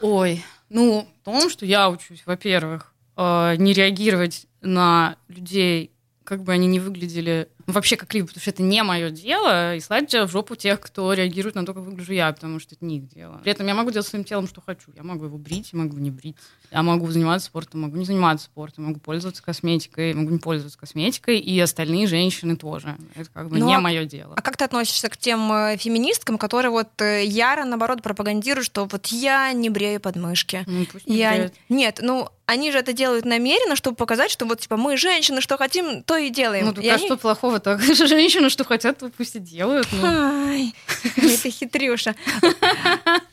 Ой, 0.00 0.44
ну, 0.68 1.08
в 1.20 1.24
том, 1.24 1.48
что 1.50 1.64
я 1.66 1.88
учусь, 1.90 2.22
во-первых, 2.26 2.89
э, 3.20 3.56
не 3.58 3.74
реагировать 3.74 4.46
на 4.62 5.16
людей, 5.28 5.92
как 6.24 6.42
бы 6.42 6.52
они 6.52 6.66
ни 6.66 6.78
выглядели, 6.78 7.48
вообще 7.72 7.96
как-либо, 7.96 8.26
потому 8.28 8.40
что 8.42 8.50
это 8.50 8.62
не 8.62 8.82
мое 8.82 9.10
дело, 9.10 9.74
и 9.76 9.80
слать 9.80 10.12
в 10.12 10.28
жопу 10.28 10.56
тех, 10.56 10.80
кто 10.80 11.12
реагирует 11.12 11.54
на 11.54 11.64
то, 11.66 11.74
как 11.74 11.82
выгляжу 11.84 12.12
я, 12.12 12.32
потому 12.32 12.60
что 12.60 12.74
это 12.74 12.84
не 12.84 12.98
их 12.98 13.08
дело. 13.08 13.38
При 13.42 13.52
этом 13.52 13.66
я 13.66 13.74
могу 13.74 13.90
делать 13.90 14.06
своим 14.06 14.24
телом, 14.24 14.48
что 14.48 14.60
хочу. 14.64 14.90
Я 14.96 15.02
могу 15.02 15.26
его 15.26 15.38
брить, 15.38 15.70
я 15.72 15.78
могу 15.78 15.96
не 15.98 16.10
брить. 16.10 16.36
Я 16.70 16.82
могу 16.82 17.08
заниматься 17.10 17.46
спортом, 17.46 17.80
могу 17.82 17.96
не 17.96 18.04
заниматься 18.04 18.46
спортом, 18.46 18.84
могу 18.84 19.00
пользоваться 19.00 19.42
косметикой, 19.42 20.14
могу 20.14 20.30
не 20.30 20.38
пользоваться 20.38 20.78
косметикой, 20.78 21.38
и 21.38 21.58
остальные 21.58 22.06
женщины 22.06 22.56
тоже. 22.56 22.96
Это 23.16 23.28
как 23.30 23.48
бы 23.48 23.58
Ну, 23.58 23.66
не 23.66 23.74
а- 23.74 23.80
мое 23.80 24.04
дело. 24.04 24.34
А 24.36 24.42
как 24.42 24.56
ты 24.56 24.64
относишься 24.64 25.08
к 25.08 25.16
тем 25.16 25.52
э, 25.52 25.76
феминисткам, 25.76 26.38
которые 26.38 26.70
вот 26.70 26.88
э, 27.00 27.24
яро, 27.24 27.64
наоборот, 27.64 28.02
пропагандируют, 28.02 28.66
что 28.66 28.84
вот 28.86 29.06
я 29.08 29.52
не 29.52 29.68
брею 29.70 30.00
подмышки? 30.00 30.62
Ну, 30.66 30.86
пусть 30.90 31.06
не 31.06 31.16
Я... 31.16 31.32
бреют. 31.32 31.54
Нет, 31.68 31.98
ну 32.02 32.28
они 32.46 32.72
же 32.72 32.78
это 32.78 32.92
делают 32.92 33.24
намеренно, 33.24 33.76
чтобы 33.76 33.96
показать, 33.96 34.28
что 34.30 34.44
вот 34.44 34.58
типа 34.58 34.76
мы 34.76 34.96
женщины, 34.96 35.40
что 35.40 35.56
хотим, 35.56 36.02
то 36.02 36.16
и 36.16 36.30
делаем. 36.30 36.66
Ну, 36.66 36.72
так 36.72 36.82
И 36.84 36.88
а 36.88 36.96
они- 36.96 37.06
что 37.06 37.16
плохого 37.16 37.59
так? 37.60 37.80
Женщины, 37.82 38.50
что 38.50 38.64
хотят, 38.64 38.98
то 38.98 39.10
пусть 39.10 39.36
и 39.36 39.38
делают. 39.38 39.88
ну. 39.92 40.00
Ай, 40.04 40.74
это 41.16 41.50
хитрюша. 41.50 42.14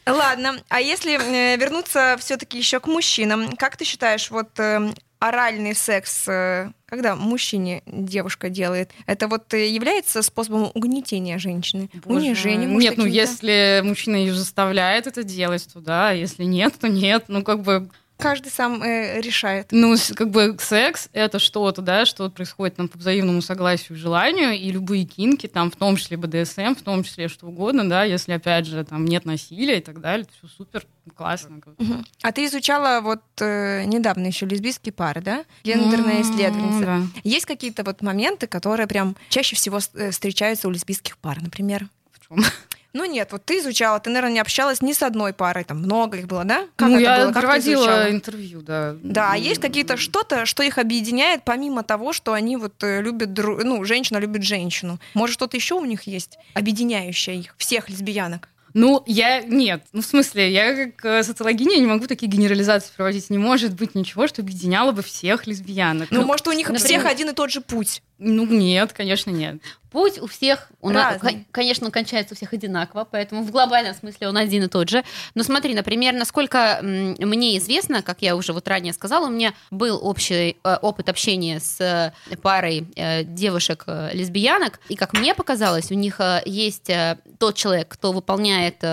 Ладно, 0.05 0.61
а 0.69 0.79
если 0.79 1.19
э, 1.19 1.57
вернуться 1.57 2.15
все-таки 2.19 2.57
еще 2.57 2.79
к 2.79 2.87
мужчинам, 2.87 3.55
как 3.57 3.75
ты 3.77 3.83
считаешь, 3.85 4.31
вот 4.31 4.57
э, 4.59 4.93
оральный 5.19 5.75
секс, 5.75 6.27
э, 6.27 6.71
когда 6.85 7.15
мужчине 7.15 7.83
девушка 7.85 8.49
делает, 8.49 8.91
это 9.05 9.27
вот 9.27 9.53
является 9.53 10.21
способом 10.21 10.71
угнетения 10.73 11.37
женщины? 11.39 11.89
Боже. 12.05 12.27
Унижения, 12.27 12.67
может, 12.67 12.89
Нет, 12.89 12.97
ну 12.97 13.05
если 13.05 13.81
мужчина 13.83 14.15
ее 14.15 14.33
заставляет 14.33 15.07
это 15.07 15.23
делать, 15.23 15.67
то 15.73 15.79
да, 15.79 16.09
а 16.09 16.13
если 16.13 16.43
нет, 16.43 16.75
то 16.79 16.87
нет. 16.87 17.25
Ну, 17.27 17.43
как 17.43 17.61
бы, 17.61 17.89
Каждый 18.17 18.49
сам 18.51 18.81
э, 18.83 19.21
решает. 19.21 19.67
ну, 19.71 19.95
как 20.15 20.29
бы 20.31 20.55
секс— 20.59 21.09
это 21.13 21.39
что-то, 21.39 21.81
да, 21.81 22.05
что 22.05 22.29
происходит 22.29 22.75
там 22.75 22.87
по 22.87 22.97
взаимному 22.97 23.41
согласию 23.41 23.97
и 23.97 24.01
желанию, 24.01 24.53
и 24.53 24.71
любые 24.71 25.05
кинки, 25.05 25.47
там, 25.47 25.69
в 25.71 25.75
том 25.75 25.95
числе 25.97 26.17
БДСМ, 26.17 26.73
в 26.75 26.81
том 26.81 27.03
числе 27.03 27.27
что 27.27 27.47
угодно, 27.47 27.87
да, 27.87 28.03
если, 28.03 28.31
опять 28.33 28.65
же, 28.65 28.83
там 28.83 29.05
нет 29.05 29.25
насилия 29.25 29.77
и 29.77 29.81
так 29.81 30.01
далее, 30.01 30.25
все 30.37 30.47
супер, 30.47 30.85
классно. 31.15 31.61
Мгм. 31.77 32.05
А 32.23 32.31
ты 32.31 32.45
изучала 32.45 33.01
вот 33.01 33.21
э, 33.39 33.83
недавно 33.85 34.25
еще 34.27 34.45
лесбийские 34.45 34.93
пары, 34.93 35.21
да? 35.21 35.45
Гендерная 35.63 36.15
Ну, 36.15 36.21
исследовательница. 36.21 36.85
да. 36.85 37.01
Есть 37.23 37.45
какие-то 37.45 37.83
вот 37.83 38.01
моменты, 38.01 38.47
которые 38.47 38.87
прям 38.87 39.15
чаще 39.29 39.55
всего 39.55 39.79
э, 39.93 40.11
встречаются 40.11 40.67
у 40.67 40.71
лесбийских 40.71 41.17
пар, 41.17 41.41
например? 41.41 41.87
В 42.11 42.27
чем? 42.27 42.43
Ну 42.93 43.05
нет, 43.05 43.31
вот 43.31 43.45
ты 43.45 43.59
изучала, 43.59 43.99
ты, 43.99 44.09
наверное, 44.09 44.33
не 44.33 44.39
общалась 44.39 44.81
ни 44.81 44.93
с 44.93 45.03
одной 45.03 45.33
парой, 45.33 45.63
там 45.63 45.77
много 45.77 46.17
их 46.17 46.27
было, 46.27 46.43
да? 46.43 46.67
Как 46.75 46.89
ну, 46.89 46.97
я 46.97 47.25
было? 47.25 47.31
Проводила 47.31 48.09
интервью, 48.09 48.61
да. 48.61 48.95
Да, 49.01 49.33
а 49.33 49.37
есть 49.37 49.61
какие-то 49.61 49.97
что-то, 49.97 50.45
что 50.45 50.63
их 50.63 50.77
объединяет, 50.77 51.43
помимо 51.43 51.83
того, 51.83 52.13
что 52.13 52.33
они 52.33 52.57
вот 52.57 52.83
э, 52.83 53.01
любят, 53.01 53.29
дру- 53.29 53.63
ну, 53.63 53.83
женщина 53.83 54.17
любит 54.17 54.43
женщину. 54.43 54.99
Может, 55.13 55.35
что-то 55.35 55.57
еще 55.57 55.75
у 55.75 55.85
них 55.85 56.03
есть, 56.03 56.37
объединяющее 56.53 57.37
их, 57.37 57.55
всех 57.57 57.89
лесбиянок? 57.89 58.49
Ну, 58.73 59.01
я... 59.07 59.41
Нет. 59.41 59.83
Ну, 59.91 60.01
в 60.01 60.05
смысле, 60.05 60.51
я 60.51 60.75
как 60.75 61.05
э, 61.05 61.23
социологиня 61.23 61.77
не 61.79 61.87
могу 61.87 62.05
такие 62.05 62.27
генерализации 62.27 62.91
проводить. 62.95 63.29
Не 63.29 63.39
может 63.39 63.73
быть 63.73 63.95
ничего, 63.95 64.27
что 64.27 64.41
объединяло 64.41 64.91
бы 64.91 65.01
всех 65.01 65.47
лесбиянок. 65.47 66.11
Ну, 66.11 66.23
может, 66.23 66.47
у 66.47 66.51
них 66.51 66.67
например- 66.69 66.85
всех 66.85 67.05
один 67.05 67.29
и 67.29 67.33
тот 67.33 67.49
же 67.49 67.61
путь. 67.61 68.03
Ну, 68.19 68.45
нет, 68.45 68.93
конечно, 68.93 69.29
нет. 69.29 69.61
Путь 69.91 70.19
у 70.19 70.27
всех, 70.27 70.69
у 70.81 70.89
нас, 70.89 71.19
конечно, 71.51 71.85
он 71.85 71.91
кончается 71.91 72.33
у 72.33 72.37
всех 72.37 72.51
одинаково, 72.51 73.07
поэтому 73.09 73.43
в 73.43 73.51
глобальном 73.51 73.95
смысле 73.95 74.27
он 74.27 74.37
один 74.37 74.63
и 74.63 74.67
тот 74.67 74.89
же. 74.89 75.03
Но 75.33 75.43
смотри, 75.43 75.73
например, 75.73 76.13
насколько 76.13 76.79
мне 76.81 77.57
известно, 77.57 78.01
как 78.01 78.21
я 78.21 78.35
уже 78.35 78.51
вот 78.51 78.67
ранее 78.67 78.91
сказала, 78.91 79.27
у 79.27 79.29
меня 79.29 79.53
был 79.71 79.97
общий 80.01 80.57
э, 80.63 80.75
опыт 80.81 81.07
общения 81.07 81.59
с 81.59 81.79
э, 81.79 82.37
парой 82.37 82.85
э, 82.95 83.23
девушек-лесбиянок, 83.23 84.81
и 84.89 84.95
как 84.95 85.13
мне 85.13 85.33
показалось, 85.33 85.89
у 85.89 85.95
них 85.95 86.19
есть 86.45 86.91
тот 87.39 87.55
человек, 87.55 87.87
кто 87.87 88.11
выполняет 88.11 88.83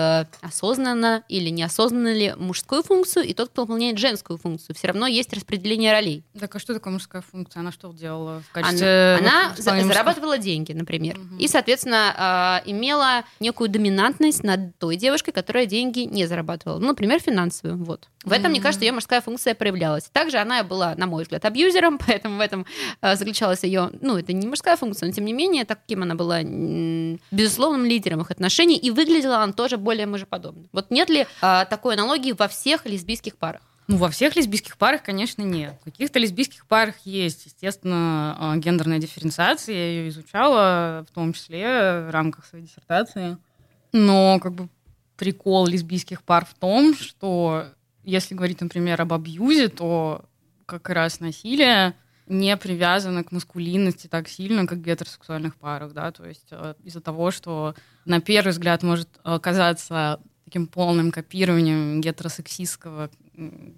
осознанно 0.41 1.23
или 1.27 1.49
неосознанно 1.49 2.13
ли 2.13 2.33
мужскую 2.37 2.83
функцию, 2.83 3.25
и 3.25 3.33
тот, 3.33 3.49
кто 3.49 3.63
выполняет 3.63 3.97
женскую 3.97 4.37
функцию. 4.37 4.75
Все 4.75 4.87
равно 4.87 5.07
есть 5.07 5.33
распределение 5.33 5.91
ролей. 5.91 6.23
Так 6.39 6.55
а 6.55 6.59
что 6.59 6.73
такое 6.73 6.93
мужская 6.93 7.21
функция? 7.21 7.59
Она 7.59 7.71
что 7.71 7.91
делала 7.91 8.41
в 8.49 8.51
качестве 8.53 8.87
Она 8.87 9.14
вот 9.23 9.53
в 9.53 9.57
за- 9.57 9.63
плане 9.63 9.83
мужских- 9.83 9.93
зарабатывала 9.93 10.37
деньги, 10.37 10.73
например, 10.73 11.17
Мгм. 11.17 11.37
и, 11.37 11.47
соответственно, 11.47 12.61
э, 12.65 12.69
имела 12.69 13.23
некую 13.39 13.69
доминантность 13.69 14.43
над 14.43 14.77
той 14.79 14.95
девушкой, 14.95 15.31
которая 15.31 15.65
деньги 15.65 15.99
не 16.01 16.25
зарабатывала. 16.25 16.79
Ну, 16.79 16.87
например, 16.87 17.19
финансовую. 17.19 17.83
Вот. 17.83 18.07
В 18.23 18.31
этом, 18.31 18.51
мне 18.51 18.59
Мгм. 18.59 18.63
кажется, 18.63 18.85
ее 18.85 18.91
мужская 18.91 19.21
функция 19.21 19.53
проявлялась. 19.55 20.05
Также 20.11 20.37
она 20.37 20.63
была, 20.63 20.95
на 20.95 21.05
мой 21.07 21.23
взгляд, 21.23 21.45
абьюзером, 21.45 21.97
поэтому 22.07 22.37
в 22.37 22.41
этом 22.41 22.65
э, 23.01 23.15
заключалась 23.15 23.63
ее, 23.63 23.91
ну, 24.01 24.17
это 24.17 24.33
не 24.33 24.47
мужская 24.47 24.75
функция, 24.77 25.07
но 25.07 25.13
тем 25.13 25.25
не 25.25 25.33
менее, 25.33 25.65
таким 25.65 26.03
она 26.03 26.15
была 26.15 26.41
безусловным 27.31 27.85
лидером 27.85 28.21
их 28.21 28.31
отношений, 28.31 28.77
и 28.77 28.91
выглядела 28.91 29.37
она 29.43 29.53
тоже 29.53 29.77
более 29.77 30.05
мужеподобно. 30.05 30.63
Вот 30.71 30.91
нет 30.91 31.09
ли 31.09 31.25
э, 31.41 31.65
такой 31.69 31.93
аналогии 31.95 32.31
во 32.33 32.47
всех 32.47 32.85
лесбийских 32.85 33.35
парах? 33.37 33.61
Ну, 33.87 33.97
во 33.97 34.09
всех 34.09 34.35
лесбийских 34.35 34.77
парах, 34.77 35.03
конечно, 35.03 35.43
нет. 35.43 35.75
В 35.81 35.83
каких-то 35.85 36.17
лесбийских 36.17 36.65
парах 36.65 36.95
есть, 37.03 37.45
естественно, 37.45 38.35
а, 38.39 38.57
гендерная 38.57 38.97
дифференциация. 38.97 39.75
Я 39.75 39.87
ее 39.87 40.09
изучала, 40.09 41.05
в 41.07 41.13
том 41.13 41.33
числе 41.33 42.05
в 42.07 42.09
рамках 42.11 42.45
своей 42.45 42.65
диссертации. 42.65 43.37
Но 43.91 44.39
как 44.41 44.53
бы 44.53 44.69
прикол 45.17 45.67
лесбийских 45.67 46.23
пар 46.23 46.45
в 46.45 46.55
том, 46.55 46.95
что 46.95 47.65
если 48.03 48.35
говорить, 48.35 48.61
например, 48.61 49.01
об 49.01 49.13
абьюзе, 49.13 49.69
то 49.69 50.25
как 50.65 50.89
раз 50.89 51.19
насилие 51.19 51.95
не 52.27 52.57
привязано 52.57 53.23
к 53.23 53.31
маскулинности 53.31 54.07
так 54.07 54.27
сильно, 54.27 54.65
как 54.65 54.79
в 54.79 54.81
гетеросексуальных 54.81 55.55
парах, 55.57 55.93
да, 55.93 56.11
то 56.11 56.25
есть 56.25 56.47
э, 56.49 56.73
из-за 56.83 57.01
того, 57.01 57.29
что 57.29 57.75
на 58.05 58.19
первый 58.19 58.49
взгляд 58.49 58.81
может 58.81 59.09
э, 59.23 59.39
казаться 59.39 60.19
таким 60.43 60.65
полным 60.65 61.11
копированием 61.11 62.01
гетеросексистского 62.01 63.11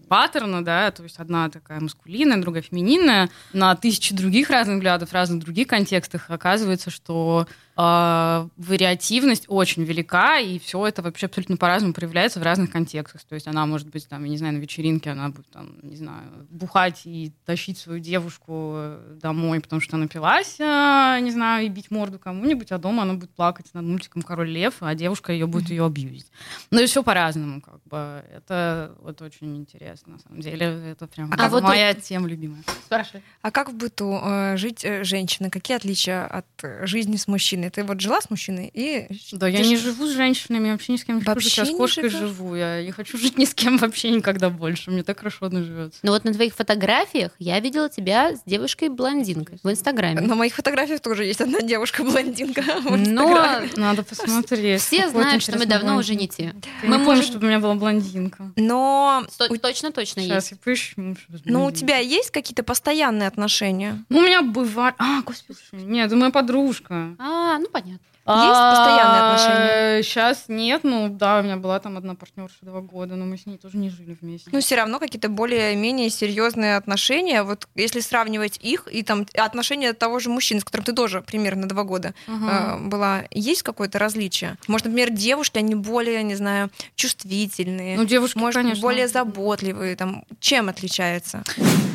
паттерна, 0.07 0.63
да, 0.63 0.91
то 0.91 1.03
есть 1.03 1.17
одна 1.19 1.49
такая 1.49 1.79
маскулинная, 1.79 2.41
другая 2.41 2.63
фемининная, 2.63 3.29
на 3.53 3.75
тысячи 3.75 4.15
других 4.15 4.49
разных 4.49 4.77
взглядов, 4.77 5.09
в 5.09 5.13
разных 5.13 5.39
других 5.39 5.67
контекстах 5.67 6.29
оказывается, 6.29 6.89
что 6.89 7.47
э, 7.77 8.47
вариативность 8.57 9.45
очень 9.47 9.83
велика, 9.83 10.39
и 10.39 10.59
все 10.59 10.85
это 10.85 11.01
вообще 11.01 11.27
абсолютно 11.27 11.57
по-разному 11.57 11.93
проявляется 11.93 12.39
в 12.39 12.43
разных 12.43 12.71
контекстах. 12.71 13.23
То 13.23 13.35
есть 13.35 13.47
она 13.47 13.65
может 13.65 13.89
быть, 13.89 14.07
там, 14.07 14.23
я 14.23 14.29
не 14.29 14.37
знаю, 14.37 14.55
на 14.55 14.59
вечеринке 14.59 15.11
она 15.11 15.29
будет, 15.29 15.49
там, 15.49 15.75
не 15.81 15.95
знаю, 15.95 16.47
бухать 16.49 17.01
и 17.05 17.31
тащить 17.45 17.77
свою 17.77 17.99
девушку 17.99 18.73
э, 18.75 19.17
домой, 19.21 19.59
потому 19.59 19.81
что 19.81 19.95
она 19.95 20.03
напилась, 20.03 20.59
э, 20.59 21.19
не 21.21 21.31
знаю, 21.31 21.65
и 21.65 21.69
бить 21.69 21.91
морду 21.91 22.19
кому-нибудь, 22.19 22.71
а 22.71 22.77
дома 22.77 23.03
она 23.03 23.13
будет 23.13 23.31
плакать 23.31 23.67
над 23.73 23.85
мультиком 23.85 24.21
«Король 24.21 24.49
лев», 24.49 24.75
а 24.79 24.95
девушка 24.95 25.31
ее 25.31 25.47
будет 25.47 25.69
ее 25.69 25.85
абьюзить. 25.85 26.31
Ну 26.71 26.81
и 26.81 26.85
все 26.85 27.03
по-разному, 27.03 27.61
как 27.61 27.81
бы. 27.85 28.23
Это 28.33 28.95
вот 29.01 29.21
очень 29.21 29.46
интересно, 29.55 30.13
на 30.13 30.19
самом 30.19 30.41
деле. 30.41 30.91
Это 30.91 31.07
прям 31.07 31.31
А 31.37 31.47
вот 31.49 31.63
моя 31.63 31.93
тема 31.93 32.27
любимая. 32.27 32.61
Спрашивай. 32.85 33.23
А 33.41 33.51
как 33.51 33.69
в 33.69 33.73
быту 33.75 34.19
э, 34.23 34.57
жить 34.57 34.83
э, 34.83 35.03
женщина? 35.03 35.49
Какие 35.49 35.77
отличия 35.77 36.25
от 36.25 36.45
жизни 36.87 37.15
с 37.15 37.27
мужчиной? 37.27 37.69
Ты 37.69 37.83
вот 37.83 38.01
жила 38.01 38.19
с 38.21 38.29
мужчиной 38.29 38.69
и... 38.73 39.07
Да, 39.31 39.47
я 39.47 39.59
Ты 39.61 39.67
не 39.67 39.77
ж- 39.77 39.81
живу 39.81 40.05
с 40.07 40.11
женщинами, 40.11 40.71
вообще 40.71 40.93
ни 40.93 40.97
с 40.97 41.03
кем 41.03 41.17
не 41.17 41.21
Вообще. 41.23 41.61
Я 41.61 41.65
с 41.65 41.69
не 41.69 41.77
кошкой 41.77 42.09
живёшь? 42.09 42.19
живу. 42.29 42.55
Я 42.55 42.83
не 42.83 42.91
хочу 42.91 43.17
жить 43.17 43.37
ни 43.37 43.45
с 43.45 43.53
кем 43.53 43.77
вообще 43.77 44.11
никогда 44.11 44.49
больше. 44.49 44.91
Мне 44.91 45.03
так 45.03 45.19
хорошо 45.19 45.45
одно 45.45 45.63
живется. 45.63 45.99
Ну 46.03 46.11
вот 46.11 46.23
на 46.25 46.33
твоих 46.33 46.53
фотографиях 46.55 47.31
я 47.39 47.59
видела 47.59 47.89
тебя 47.89 48.35
с 48.35 48.41
девушкой-блондинкой 48.45 49.59
в 49.63 49.69
Инстаграме. 49.69 50.21
На 50.21 50.35
моих 50.35 50.53
фотографиях 50.55 50.99
тоже 51.01 51.25
есть 51.25 51.41
одна 51.41 51.61
девушка-блондинка. 51.61 52.63
Но. 52.89 53.61
Надо 53.75 54.03
посмотреть. 54.03 54.81
все 54.81 55.09
знают, 55.09 55.43
что 55.43 55.57
мы 55.57 55.65
давно 55.65 55.97
уже 55.97 56.15
не 56.15 56.27
те. 56.27 56.53
Я 56.83 56.89
Мы 56.89 56.97
не 56.97 57.03
можем- 57.03 57.23
чтобы 57.23 57.45
у 57.45 57.49
меня 57.49 57.59
была 57.59 57.75
блондинка. 57.75 58.51
Но 58.55 59.25
Сто- 59.45 59.53
у- 59.53 59.57
Точно, 59.57 59.91
точно 59.91 60.23
Сейчас 60.23 60.45
есть. 60.45 60.51
я 60.53 60.57
поищу. 60.63 60.93
но 60.97 61.11
у 61.11 61.61
блондинка. 61.65 61.77
тебя 61.79 61.97
есть 61.99 62.31
какие-то 62.31 62.63
постоянные 62.63 63.27
отношения? 63.27 64.03
Ну, 64.09 64.17
у 64.17 64.21
меня 64.23 64.41
бывает... 64.41 64.95
А, 64.97 65.21
господи, 65.21 65.59
нет, 65.73 66.07
это 66.07 66.15
моя 66.15 66.31
подружка. 66.31 67.15
А, 67.19 67.59
ну 67.59 67.67
понятно. 67.71 67.99
Постоянные 68.27 69.21
отношения? 69.21 70.03
Сейчас 70.03 70.45
нет, 70.47 70.83
ну 70.83 71.09
да, 71.09 71.39
у 71.39 71.43
меня 71.43 71.57
была 71.57 71.79
там 71.79 71.97
одна 71.97 72.15
партнерша 72.15 72.57
два 72.61 72.81
года, 72.81 73.15
но 73.15 73.25
мы 73.25 73.37
с 73.37 73.45
ней 73.45 73.57
тоже 73.57 73.77
не 73.77 73.89
жили 73.89 74.17
вместе. 74.19 74.49
Ну, 74.51 74.59
все 74.59 74.75
равно 74.75 74.99
какие-то 74.99 75.29
более-менее 75.29 76.09
серьезные 76.09 76.75
отношения. 76.75 77.43
Вот 77.43 77.67
если 77.75 77.99
сравнивать 77.99 78.57
их 78.61 78.87
и 78.91 79.03
там 79.03 79.25
отношения 79.35 79.93
того 79.93 80.19
же 80.19 80.29
мужчины, 80.29 80.61
с 80.61 80.63
которым 80.63 80.85
ты 80.85 80.93
тоже 80.93 81.21
примерно 81.21 81.67
два 81.67 81.83
года 81.83 82.13
э, 82.27 82.77
была, 82.79 83.23
есть 83.31 83.63
какое-то 83.63 83.99
различие? 83.99 84.57
Может, 84.67 84.87
например, 84.87 85.11
девушки, 85.11 85.57
они 85.57 85.75
более, 85.75 86.23
не 86.23 86.35
знаю, 86.35 86.69
чувствительные, 86.95 87.97
Ну, 87.97 88.05
девушки, 88.05 88.37
может, 88.37 88.61
конечно. 88.61 88.81
более 88.81 89.07
заботливые. 89.07 89.95
Там, 89.95 90.23
чем 90.39 90.69
отличается? 90.69 91.43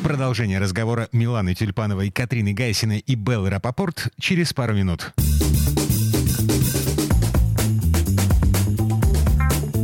Продолжение 0.03 0.59
разговора 0.59 1.07
Миланы 1.11 1.55
Тюльпановой, 1.55 2.11
Катрины 2.11 2.53
Гайсиной 2.53 2.99
и 2.99 3.15
Беллы 3.15 3.49
Рапопорт 3.49 4.09
через 4.19 4.53
пару 4.53 4.73
минут. 4.73 5.13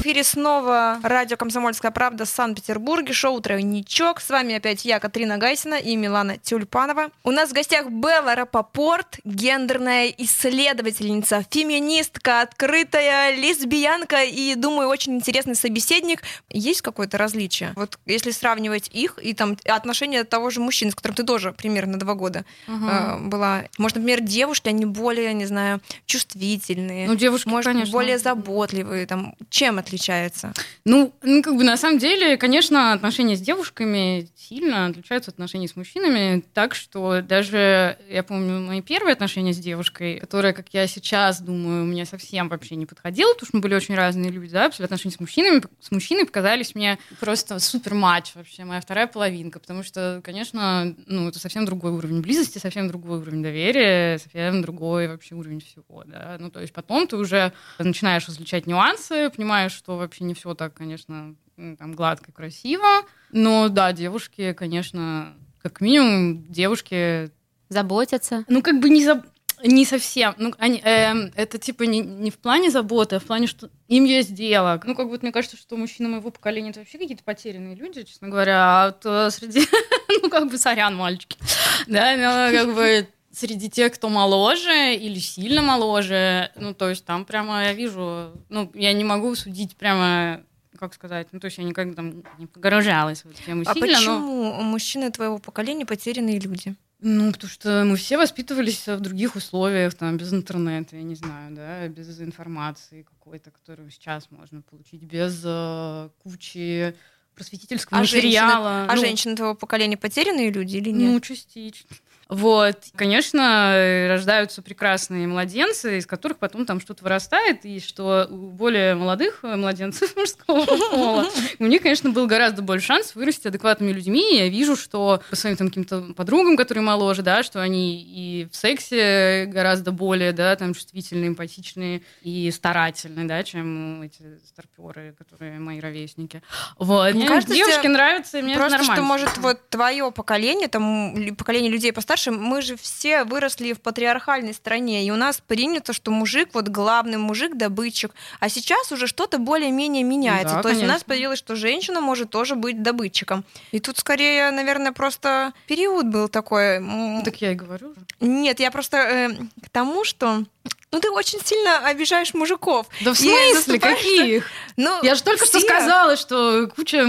В 0.00 0.02
эфире 0.02 0.24
снова 0.24 0.98
радио 1.02 1.36
«Комсомольская 1.36 1.90
правда» 1.90 2.24
в 2.24 2.28
Санкт-Петербурге, 2.30 3.12
шоу 3.12 3.38
«Тройничок». 3.42 4.22
С 4.22 4.30
вами 4.30 4.54
опять 4.54 4.86
я, 4.86 4.98
Катрина 4.98 5.36
Гайсина 5.36 5.74
и 5.74 5.94
Милана 5.94 6.38
Тюльпанова. 6.38 7.10
У 7.22 7.30
нас 7.30 7.50
в 7.50 7.52
гостях 7.52 7.90
Белла 7.90 8.34
Рапопорт, 8.34 9.18
гендерная 9.24 10.06
исследовательница, 10.16 11.44
феминистка, 11.50 12.40
открытая 12.40 13.36
лесбиянка 13.36 14.22
и, 14.22 14.54
думаю, 14.54 14.88
очень 14.88 15.16
интересный 15.16 15.54
собеседник. 15.54 16.22
Есть 16.48 16.80
какое-то 16.80 17.18
различие? 17.18 17.74
Вот 17.76 17.98
если 18.06 18.30
сравнивать 18.30 18.88
их 18.94 19.18
и 19.20 19.34
там 19.34 19.58
отношения 19.66 20.24
того 20.24 20.48
же 20.48 20.60
мужчины, 20.60 20.92
с 20.92 20.94
которым 20.94 21.16
ты 21.16 21.24
тоже 21.24 21.52
примерно 21.52 21.98
два 21.98 22.14
года 22.14 22.46
э, 22.68 23.18
была. 23.18 23.64
Может, 23.76 23.98
например, 23.98 24.22
девушки, 24.22 24.70
они 24.70 24.86
более, 24.86 25.34
не 25.34 25.44
знаю, 25.44 25.82
чувствительные. 26.06 27.06
Ну, 27.06 27.16
девушки, 27.16 27.48
может, 27.48 27.70
конечно. 27.70 27.92
более 27.92 28.16
заботливые. 28.16 29.04
Там, 29.04 29.34
чем 29.50 29.78
отличается? 29.90 30.52
Ну, 30.84 31.12
ну, 31.22 31.42
как 31.42 31.56
бы 31.56 31.64
на 31.64 31.76
самом 31.76 31.98
деле, 31.98 32.36
конечно, 32.36 32.92
отношения 32.92 33.36
с 33.36 33.40
девушками 33.40 34.28
сильно 34.36 34.86
отличаются 34.86 35.30
от 35.30 35.34
отношений 35.34 35.68
с 35.68 35.76
мужчинами, 35.76 36.42
так 36.54 36.74
что 36.74 37.20
даже, 37.22 37.98
я 38.08 38.22
помню, 38.22 38.60
мои 38.60 38.80
первые 38.80 39.12
отношения 39.12 39.52
с 39.52 39.58
девушкой, 39.58 40.20
которая, 40.20 40.52
как 40.52 40.68
я 40.72 40.86
сейчас 40.86 41.40
думаю, 41.40 41.84
мне 41.84 42.06
совсем 42.06 42.48
вообще 42.48 42.76
не 42.76 42.86
подходила, 42.86 43.32
потому 43.32 43.46
что 43.46 43.56
мы 43.56 43.62
были 43.62 43.74
очень 43.74 43.94
разные 43.94 44.30
люди, 44.30 44.52
да, 44.52 44.68
после 44.68 44.84
отношения 44.84 45.14
с 45.14 45.20
мужчинами, 45.20 45.62
с 45.80 45.90
мужчиной 45.90 46.24
показались 46.24 46.74
мне 46.74 46.98
просто 47.18 47.58
супер 47.58 47.94
матч 47.94 48.32
вообще, 48.34 48.64
моя 48.64 48.80
вторая 48.80 49.06
половинка, 49.06 49.58
потому 49.58 49.82
что, 49.82 50.20
конечно, 50.24 50.94
ну, 51.06 51.28
это 51.28 51.38
совсем 51.38 51.64
другой 51.64 51.92
уровень 51.92 52.20
близости, 52.20 52.58
совсем 52.58 52.88
другой 52.88 53.18
уровень 53.18 53.42
доверия, 53.42 54.18
совсем 54.18 54.62
другой 54.62 55.08
вообще 55.08 55.34
уровень 55.34 55.60
всего, 55.60 56.04
да, 56.06 56.36
ну, 56.38 56.50
то 56.50 56.60
есть 56.60 56.72
потом 56.72 57.06
ты 57.06 57.16
уже 57.16 57.52
начинаешь 57.78 58.28
различать 58.28 58.66
нюансы, 58.66 59.30
понимаешь, 59.30 59.79
что 59.80 59.96
вообще 59.96 60.24
не 60.24 60.34
все 60.34 60.54
так, 60.54 60.74
конечно, 60.74 61.34
там 61.56 61.94
гладко 61.94 62.30
и 62.30 62.34
красиво. 62.34 62.84
Но 63.32 63.70
да, 63.70 63.92
девушки, 63.92 64.52
конечно, 64.52 65.34
как 65.62 65.80
минимум, 65.80 66.44
девушки, 66.52 67.30
Заботятся. 67.70 68.44
ну 68.48 68.62
как 68.62 68.78
бы 68.80 68.90
не 68.90 69.02
заб... 69.02 69.24
Не 69.62 69.84
совсем. 69.84 70.34
Ну, 70.38 70.52
они, 70.58 70.80
эм, 70.84 71.32
это 71.34 71.58
типа 71.58 71.84
не, 71.84 72.00
не 72.00 72.30
в 72.30 72.38
плане 72.38 72.70
заботы, 72.70 73.16
а 73.16 73.20
в 73.20 73.24
плане, 73.24 73.46
что 73.46 73.70
им 73.88 74.04
есть 74.04 74.34
дело. 74.34 74.80
Ну, 74.84 74.94
как 74.94 75.08
бы 75.08 75.18
мне 75.20 75.32
кажется, 75.32 75.56
что 75.56 75.76
мужчины 75.76 76.08
моего 76.08 76.30
поколения 76.30 76.70
это 76.70 76.80
вообще 76.80 76.98
какие-то 76.98 77.24
потерянные 77.24 77.74
люди, 77.74 78.02
честно 78.02 78.28
говоря. 78.28 78.56
А 78.58 78.86
вот 78.86 79.00
э, 79.04 79.30
среди, 79.30 79.66
ну, 80.22 80.30
как 80.30 80.50
бы, 80.50 80.56
сорян, 80.56 80.96
мальчики. 80.96 81.38
Да, 81.86 82.16
но 82.16 82.58
как 82.58 82.74
бы 82.74 83.06
среди 83.40 83.70
тех, 83.70 83.92
кто 83.94 84.08
моложе 84.08 84.94
или 84.94 85.18
сильно 85.18 85.62
моложе, 85.62 86.50
ну, 86.56 86.74
то 86.74 86.88
есть 86.88 87.04
там 87.04 87.24
прямо 87.24 87.64
я 87.64 87.72
вижу, 87.72 88.32
ну, 88.48 88.70
я 88.74 88.92
не 88.92 89.04
могу 89.04 89.34
судить 89.34 89.76
прямо 89.76 90.42
как 90.78 90.94
сказать, 90.94 91.28
ну, 91.32 91.40
то 91.40 91.46
есть 91.46 91.58
я 91.58 91.64
никогда 91.64 91.94
там 91.94 92.22
не 92.38 92.46
погружалась 92.46 93.22
в 93.22 93.30
эту 93.30 93.42
тему 93.42 93.64
А 93.66 93.74
сильно, 93.74 93.86
но... 93.86 93.94
почему 93.98 94.52
мужчины 94.62 95.10
твоего 95.10 95.38
поколения 95.38 95.84
потерянные 95.84 96.38
люди? 96.38 96.74
Ну, 97.02 97.32
потому 97.32 97.50
что 97.50 97.84
мы 97.84 97.96
все 97.96 98.16
воспитывались 98.16 98.86
в 98.86 99.00
других 99.00 99.36
условиях, 99.36 99.94
там, 99.94 100.16
без 100.16 100.32
интернета, 100.32 100.96
я 100.96 101.02
не 101.02 101.14
знаю, 101.14 101.54
да, 101.54 101.88
без 101.88 102.20
информации 102.20 103.02
какой-то, 103.02 103.50
которую 103.50 103.90
сейчас 103.90 104.30
можно 104.30 104.62
получить, 104.62 105.02
без 105.02 105.42
э, 105.44 106.08
кучи 106.22 106.94
просветительского 107.34 107.98
А 107.98 108.02
материала. 108.02 108.70
женщины, 108.70 108.90
а 108.90 108.94
Ну, 108.96 109.00
женщины 109.00 109.36
твоего 109.36 109.54
поколения 109.54 109.96
потерянные 109.96 110.50
люди 110.50 110.76
или 110.76 110.90
нет? 110.90 111.12
Ну, 111.12 111.20
частично. 111.20 111.88
Вот, 112.30 112.76
конечно, 112.94 114.06
рождаются 114.08 114.62
прекрасные 114.62 115.26
младенцы, 115.26 115.98
из 115.98 116.06
которых 116.06 116.38
потом 116.38 116.64
там 116.64 116.80
что-то 116.80 117.02
вырастает, 117.02 117.64
и 117.64 117.80
что 117.80 118.28
у 118.30 118.50
более 118.50 118.94
молодых 118.94 119.40
э, 119.42 119.56
младенцев 119.56 120.14
мужского 120.16 120.64
пола, 120.64 121.28
у 121.58 121.66
них, 121.66 121.82
конечно, 121.82 122.10
был 122.10 122.28
гораздо 122.28 122.62
больше 122.62 122.86
шанс 122.86 123.16
вырасти 123.16 123.48
адекватными 123.48 123.90
людьми. 123.92 124.36
Я 124.36 124.48
вижу, 124.48 124.76
что 124.76 125.22
по 125.28 125.34
своим 125.34 125.56
там 125.56 125.68
каким-то 125.68 126.12
подругам, 126.14 126.56
которые 126.56 126.84
моложе, 126.84 127.22
да, 127.22 127.42
что 127.42 127.60
они 127.62 128.00
и 128.00 128.48
в 128.50 128.54
сексе 128.54 129.46
гораздо 129.48 129.90
более, 129.90 130.30
да, 130.32 130.54
там 130.54 130.72
чувствительные, 130.72 131.28
эмпатичные 131.28 132.02
и 132.22 132.50
старательные, 132.52 133.26
да, 133.26 133.42
чем 133.42 134.02
эти 134.02 134.22
старперы, 134.46 135.14
которые 135.18 135.58
мои 135.58 135.80
ровесники. 135.80 136.42
Вот. 136.78 137.10
Мне 137.10 137.20
Мне 137.20 137.28
кажется, 137.28 137.54
девушки 137.54 137.80
тебе 137.80 137.88
нравятся, 137.88 138.38
и 138.38 138.42
мне 138.42 138.54
Просто 138.54 138.78
что, 138.78 138.86
нормально. 138.94 139.04
может, 139.04 139.38
вот 139.38 139.68
твое 139.68 140.12
поколение, 140.12 140.68
там, 140.68 141.34
поколение 141.36 141.72
людей 141.72 141.92
постарше, 141.92 142.19
мы 142.28 142.62
же 142.62 142.76
все 142.76 143.24
выросли 143.24 143.72
в 143.72 143.80
патриархальной 143.80 144.54
стране, 144.54 145.04
и 145.06 145.10
у 145.10 145.16
нас 145.16 145.40
принято, 145.40 145.92
что 145.92 146.10
мужик, 146.10 146.50
вот 146.52 146.68
главный 146.68 147.18
мужик, 147.18 147.56
добытчик, 147.56 148.12
а 148.40 148.48
сейчас 148.48 148.92
уже 148.92 149.06
что-то 149.06 149.38
более-менее 149.38 150.02
меняется. 150.02 150.56
Да, 150.56 150.62
То 150.62 150.68
есть 150.68 150.82
у 150.82 150.86
нас 150.86 151.02
конечно. 151.02 151.08
появилось, 151.08 151.38
что 151.38 151.56
женщина 151.56 152.00
может 152.00 152.30
тоже 152.30 152.54
быть 152.54 152.82
добытчиком. 152.82 153.44
И 153.72 153.80
тут 153.80 153.98
скорее, 153.98 154.50
наверное, 154.50 154.92
просто 154.92 155.52
период 155.66 156.06
был 156.06 156.28
такой. 156.28 156.84
Так 157.24 157.40
я 157.40 157.52
и 157.52 157.54
говорю. 157.54 157.94
Нет, 158.20 158.60
я 158.60 158.70
просто 158.70 158.96
э, 158.96 159.28
к 159.62 159.68
тому, 159.70 160.04
что 160.04 160.44
ну 160.92 160.98
ты 160.98 161.08
очень 161.10 161.38
сильно 161.44 161.78
обижаешь 161.86 162.34
мужиков. 162.34 162.86
Да 163.02 163.12
в 163.12 163.16
смысле? 163.18 163.78
Каких? 163.78 164.46
Ну, 164.76 164.98
Я 165.02 165.14
же 165.14 165.22
только 165.22 165.46
что 165.46 165.58
все. 165.58 165.68
сказала, 165.68 166.16
что 166.16 166.68
куча 166.74 167.02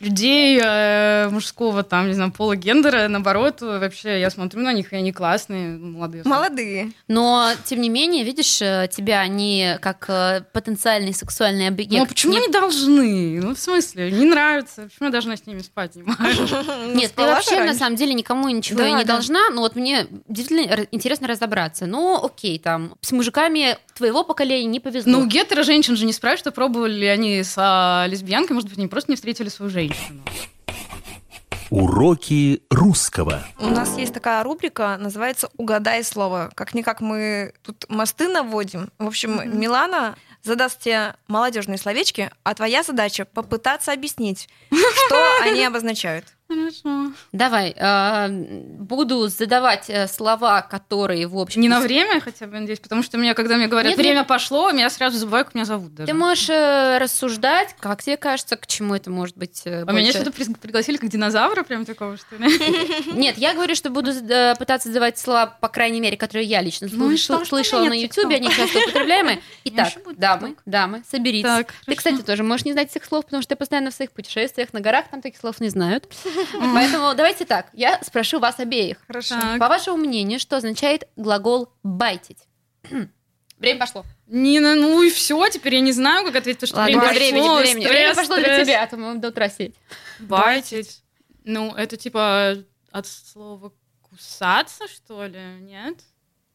людей 0.00 0.60
э, 0.62 1.28
мужского, 1.30 1.82
там, 1.84 2.08
не 2.08 2.14
знаю, 2.14 2.32
пола 2.32 2.56
гендера, 2.56 3.06
наоборот, 3.08 3.60
вообще 3.60 4.18
я 4.20 4.28
смотрю 4.30 4.62
на 4.62 4.72
них, 4.72 4.92
и 4.92 4.96
они 4.96 5.12
классные, 5.12 5.76
молодые. 5.78 6.22
Молодые. 6.24 6.92
Но, 7.06 7.50
тем 7.64 7.80
не 7.80 7.88
менее, 7.90 8.24
видишь, 8.24 8.60
э, 8.60 8.88
тебя 8.90 9.20
они 9.20 9.76
как 9.80 10.06
э, 10.08 10.42
потенциальный 10.52 11.14
сексуальный 11.14 11.68
объект. 11.68 11.92
Ну 11.92 12.02
а 12.02 12.06
почему 12.06 12.32
не- 12.32 12.38
они 12.38 12.48
должны? 12.48 13.40
Ну, 13.40 13.54
в 13.54 13.58
смысле, 13.58 14.10
не 14.10 14.24
нравится. 14.24 14.82
Почему 14.82 15.06
я 15.06 15.12
должна 15.12 15.36
с 15.36 15.46
ними 15.46 15.60
спать? 15.60 15.94
Не 15.96 16.02
могу. 16.02 16.22
Нет, 16.94 17.12
ты 17.14 17.22
вообще 17.22 17.62
на 17.62 17.74
самом 17.74 17.96
деле 17.96 18.14
никому 18.14 18.48
ничего 18.48 18.82
и 18.82 18.92
не 18.92 19.04
должна. 19.04 19.50
Но 19.50 19.60
вот 19.60 19.76
мне 19.76 20.06
действительно 20.28 20.86
интересно 20.90 21.28
разобраться. 21.28 21.86
Ну, 21.86 22.24
окей, 22.24 22.58
там 22.58 22.95
с 23.00 23.12
мужиками 23.12 23.78
твоего 23.94 24.24
поколения 24.24 24.66
не 24.66 24.80
повезло. 24.80 25.12
Ну, 25.12 25.26
гетеро 25.26 25.62
женщин 25.62 25.96
же 25.96 26.04
не 26.04 26.12
спрашивают, 26.12 26.40
что 26.40 26.52
пробовали 26.52 26.94
ли 26.94 27.06
они 27.06 27.42
с 27.42 27.54
а, 27.56 28.06
лесбиянкой, 28.08 28.54
может 28.54 28.68
быть, 28.68 28.78
они 28.78 28.88
просто 28.88 29.10
не 29.12 29.16
встретили 29.16 29.48
свою 29.48 29.70
женщину. 29.70 30.22
Уроки 31.70 32.62
русского. 32.70 33.44
У 33.58 33.68
нас 33.68 33.98
есть 33.98 34.14
такая 34.14 34.42
рубрика, 34.44 34.96
называется 34.98 35.50
«Угадай 35.56 36.04
слово». 36.04 36.50
Как-никак 36.54 37.00
мы 37.00 37.54
тут 37.62 37.86
мосты 37.88 38.28
наводим. 38.28 38.90
В 38.98 39.06
общем, 39.08 39.58
Милана 39.58 40.16
задаст 40.44 40.80
тебе 40.80 41.14
молодежные 41.26 41.76
словечки, 41.76 42.30
а 42.44 42.54
твоя 42.54 42.84
задача 42.84 43.24
попытаться 43.24 43.92
объяснить, 43.92 44.48
что 44.70 45.40
они 45.42 45.64
обозначают. 45.64 46.35
Хорошо. 46.48 47.12
Давай, 47.32 47.74
э, 47.76 48.28
буду 48.28 49.26
задавать 49.26 49.90
э, 49.90 50.06
слова, 50.06 50.62
которые, 50.62 51.26
в 51.26 51.36
общем... 51.36 51.60
Не 51.60 51.68
на 51.68 51.80
время 51.80 52.20
хотя 52.20 52.46
бы, 52.46 52.58
надеюсь, 52.60 52.78
потому 52.78 53.02
что 53.02 53.18
мне, 53.18 53.34
когда 53.34 53.56
мне 53.56 53.66
говорят, 53.66 53.90
Нет, 53.90 53.98
время 53.98 54.20
нет. 54.20 54.28
пошло, 54.28 54.70
я 54.70 54.88
сразу 54.90 55.18
забываю, 55.18 55.44
как 55.44 55.54
меня 55.54 55.64
зовут 55.64 55.94
даже. 55.94 56.06
Ты 56.06 56.14
можешь 56.14 56.48
э, 56.48 56.98
рассуждать, 56.98 57.74
как 57.80 58.02
тебе 58.02 58.16
кажется, 58.16 58.56
к 58.56 58.66
чему 58.68 58.94
это 58.94 59.10
может 59.10 59.36
быть 59.36 59.62
э, 59.64 59.82
А 59.82 59.92
меня 59.92 60.04
больше- 60.12 60.20
что-то 60.20 60.30
прис- 60.30 60.56
пригласили 60.56 60.98
как 60.98 61.10
динозавра, 61.10 61.64
прям 61.64 61.84
такого, 61.84 62.16
что 62.16 62.36
ли? 62.36 62.46
Нет, 63.12 63.38
я 63.38 63.52
говорю, 63.52 63.74
что 63.74 63.90
буду 63.90 64.12
пытаться 64.56 64.88
задавать 64.88 65.18
слова, 65.18 65.46
по 65.46 65.68
крайней 65.68 66.00
мере, 66.00 66.16
которые 66.16 66.46
я 66.46 66.62
лично 66.62 66.88
Ну 66.92 67.16
что, 67.16 67.44
слышала 67.44 67.80
меня 67.80 67.90
на 67.90 67.94
нет 67.94 68.16
Ютубе, 68.16 68.36
они 68.36 68.48
часто 68.50 68.78
употребляемые. 68.78 69.40
Итак, 69.64 69.92
дамы, 70.16 70.54
дамы, 70.64 71.02
соберитесь. 71.10 71.48
Так, 71.48 71.74
Ты, 71.86 71.96
кстати, 71.96 72.22
тоже 72.22 72.44
можешь 72.44 72.64
не 72.64 72.72
знать 72.72 72.90
этих 72.94 73.04
слов, 73.04 73.24
потому 73.24 73.42
что 73.42 73.50
ты 73.50 73.56
постоянно 73.56 73.90
в 73.90 73.94
своих 73.94 74.12
путешествиях 74.12 74.72
на 74.72 74.80
горах 74.80 75.06
там 75.10 75.20
таких 75.20 75.40
слов 75.40 75.60
не 75.60 75.70
знают. 75.70 76.08
Поэтому 76.52 77.14
давайте 77.14 77.44
так, 77.44 77.68
я 77.72 78.00
спрошу 78.02 78.38
вас 78.38 78.58
обеих. 78.58 78.98
Хорошо. 79.06 79.34
Так. 79.34 79.58
По 79.58 79.68
вашему 79.68 79.96
мнению, 79.96 80.38
что 80.38 80.56
означает 80.56 81.08
глагол 81.16 81.72
«байтить»? 81.82 82.38
Время 83.58 83.80
пошло. 83.80 84.04
Нина, 84.26 84.74
ну 84.74 85.02
и 85.02 85.10
все, 85.10 85.48
теперь 85.48 85.76
я 85.76 85.80
не 85.80 85.92
знаю, 85.92 86.26
как 86.26 86.36
ответить, 86.36 86.60
потому 86.60 86.86
что 86.86 86.94
Ладно, 86.94 87.08
время 87.10 87.14
времени, 87.14 87.40
пошло, 87.42 87.58
времени. 87.60 87.86
Время 87.86 88.12
стресс, 88.12 88.16
пошло 88.16 88.36
для 88.36 88.54
стресс. 88.54 88.68
тебя, 88.68 88.82
а 88.82 88.86
то 88.86 88.96
мы 88.96 89.14
до 89.18 89.28
утра 89.28 89.48
сидеть. 89.48 89.74
Байтить. 90.18 91.02
Ну, 91.44 91.74
это 91.74 91.96
типа 91.96 92.56
от 92.90 93.06
слова 93.06 93.72
кусаться, 94.02 94.88
что 94.88 95.24
ли? 95.24 95.40
Нет? 95.60 95.98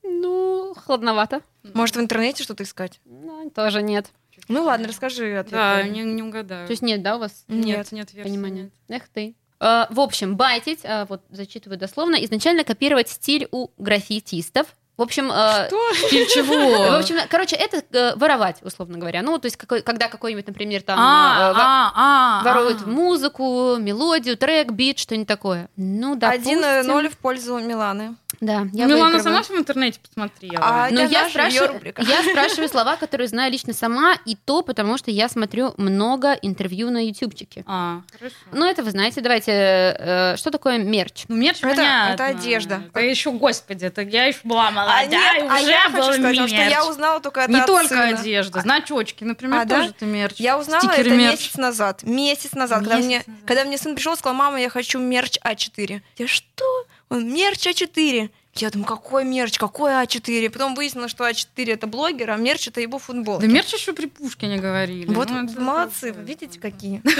Ну, 0.03 0.73
хладновато. 0.75 1.41
Может, 1.73 1.95
в 1.95 1.99
интернете 2.01 2.43
что-то 2.43 2.63
искать? 2.63 2.99
Ну, 3.05 3.49
тоже 3.49 3.81
нет. 3.81 4.11
Ну 4.47 4.63
ладно, 4.63 4.87
расскажи 4.87 5.37
ответ. 5.37 5.51
Да, 5.51 5.83
не, 5.83 6.01
не 6.01 6.23
угадаю. 6.23 6.67
То 6.67 6.71
есть 6.71 6.81
нет, 6.81 7.01
да, 7.01 7.17
у 7.17 7.19
вас? 7.19 7.45
нет, 7.47 7.91
нет, 7.91 8.13
версии 8.13 8.29
понимания. 8.29 8.63
нет. 8.63 8.73
Эх 8.89 9.09
ты. 9.09 9.35
Э, 9.61 9.85
В 9.91 9.99
общем, 9.99 10.35
байтить, 10.35 10.79
э, 10.83 11.05
вот 11.07 11.21
зачитываю 11.29 11.77
дословно, 11.77 12.15
изначально 12.25 12.63
копировать 12.63 13.09
стиль 13.09 13.47
у 13.51 13.69
граффитистов. 13.77 14.75
В 15.01 15.03
общем, 15.03 15.31
э, 15.31 15.67
чего? 16.29 16.91
в 16.91 16.99
общем, 16.99 17.15
короче, 17.27 17.55
это 17.55 17.83
э, 17.91 18.15
воровать, 18.17 18.57
условно 18.61 18.99
говоря. 18.99 19.23
Ну, 19.23 19.39
то 19.39 19.47
есть, 19.47 19.57
какой- 19.57 19.81
когда 19.81 20.07
какой-нибудь, 20.09 20.45
например, 20.45 20.83
там 20.83 20.99
А, 20.99 21.49
э, 21.49 21.53
во- 21.53 21.59
а, 21.59 21.91
а, 21.95 22.43
воруют 22.43 22.83
а. 22.85 22.87
музыку, 22.89 23.77
мелодию, 23.79 24.37
трек, 24.37 24.71
бит, 24.73 24.99
что-нибудь 24.99 25.27
такое. 25.27 25.69
Ну, 25.75 26.15
да. 26.15 26.31
1-0 26.35 27.09
в 27.09 27.17
пользу 27.17 27.57
Миланы. 27.57 28.15
Да, 28.39 28.65
я 28.73 28.85
Милана 28.85 29.17
выигрываю. 29.17 29.23
сама 29.23 29.43
в 29.43 29.51
интернете 29.51 29.99
посмотрела. 29.99 30.63
А 30.63 30.89
Но 30.89 31.01
это 31.01 31.11
я 31.11 31.29
спрашиваю, 31.29 31.73
рубрика. 31.73 32.01
я 32.01 32.23
спрашиваю 32.31 32.69
слова, 32.69 32.95
которые 32.95 33.27
знаю 33.27 33.51
лично 33.51 33.73
сама, 33.73 34.15
и 34.25 34.35
то 34.35 34.61
потому, 34.63 34.97
что 34.97 35.11
я 35.11 35.29
смотрю 35.29 35.73
много 35.77 36.31
интервью 36.33 36.89
на 36.91 37.05
ютубчике. 37.05 37.63
А, 37.67 38.01
хорошо. 38.17 38.35
Ну, 38.51 38.65
это 38.65 38.83
вы 38.83 38.91
знаете. 38.91 39.21
Давайте, 39.21 39.51
э, 39.51 40.35
что 40.37 40.49
такое 40.49 40.77
мерч? 40.79 41.25
Ну, 41.27 41.35
мерч 41.35 41.57
Это- 41.61 41.75
понятно. 41.75 42.13
это 42.13 42.25
одежда. 42.25 42.81
Это 42.93 43.01
еще, 43.01 43.31
господи, 43.31 43.85
это 43.85 44.01
я 44.01 44.25
еще 44.25 44.39
была 44.43 44.71
А, 44.91 44.99
молодая, 45.01 45.41
нет, 45.41 45.51
а 45.51 45.55
уже 45.61 45.69
я 45.71 45.89
был 45.89 46.01
хочу 46.01 46.13
сказать, 46.19 46.49
что 46.49 46.61
я 46.69 46.85
узнала 46.87 47.19
только 47.19 47.41
это 47.41 47.51
Не 47.51 47.65
только 47.65 47.87
сына. 47.89 48.19
одежда, 48.19 48.61
значочки, 48.61 49.23
например, 49.23 49.59
А, 49.61 49.65
да? 49.65 49.77
тоже 49.77 49.89
это 49.89 50.05
мерч. 50.05 50.35
Я 50.37 50.59
узнала 50.59 50.81
Стикеры 50.81 51.09
это 51.09 51.15
мерч. 51.17 51.31
месяц 51.39 51.55
назад. 51.57 52.03
Месяц 52.03 52.51
назад, 52.53 52.79
когда, 52.79 52.95
Месяц 52.97 53.05
мне, 53.07 53.17
назад. 53.25 53.41
когда 53.45 53.65
мне 53.65 53.77
сын 53.77 53.95
пришел, 53.95 54.15
сказал, 54.17 54.35
мама, 54.35 54.59
я 54.61 54.69
хочу 54.69 54.99
мерч 54.99 55.37
А4. 55.45 56.01
Я 56.17 56.27
что? 56.27 56.65
Он 57.09 57.31
мерч 57.33 57.65
А4. 57.67 58.29
Я 58.55 58.69
думаю, 58.69 58.85
какой 58.85 59.23
мерч, 59.23 59.57
какой 59.57 59.91
А4? 59.91 60.49
Потом 60.49 60.75
выяснилось, 60.75 61.11
что 61.11 61.23
А4 61.29 61.73
это 61.73 61.87
блогер, 61.87 62.31
а 62.31 62.35
мерч 62.35 62.67
это 62.67 62.81
его 62.81 62.99
футбол. 62.99 63.39
Да 63.39 63.47
мерч 63.47 63.73
еще 63.73 63.93
при 63.93 64.07
Пушкине 64.07 64.57
говорили. 64.57 65.05
Вот 65.13 65.29
Ну, 65.29 65.47
молодцы, 65.61 66.11
вы 66.11 66.21
видите, 66.23 66.59
какие. 66.59 67.01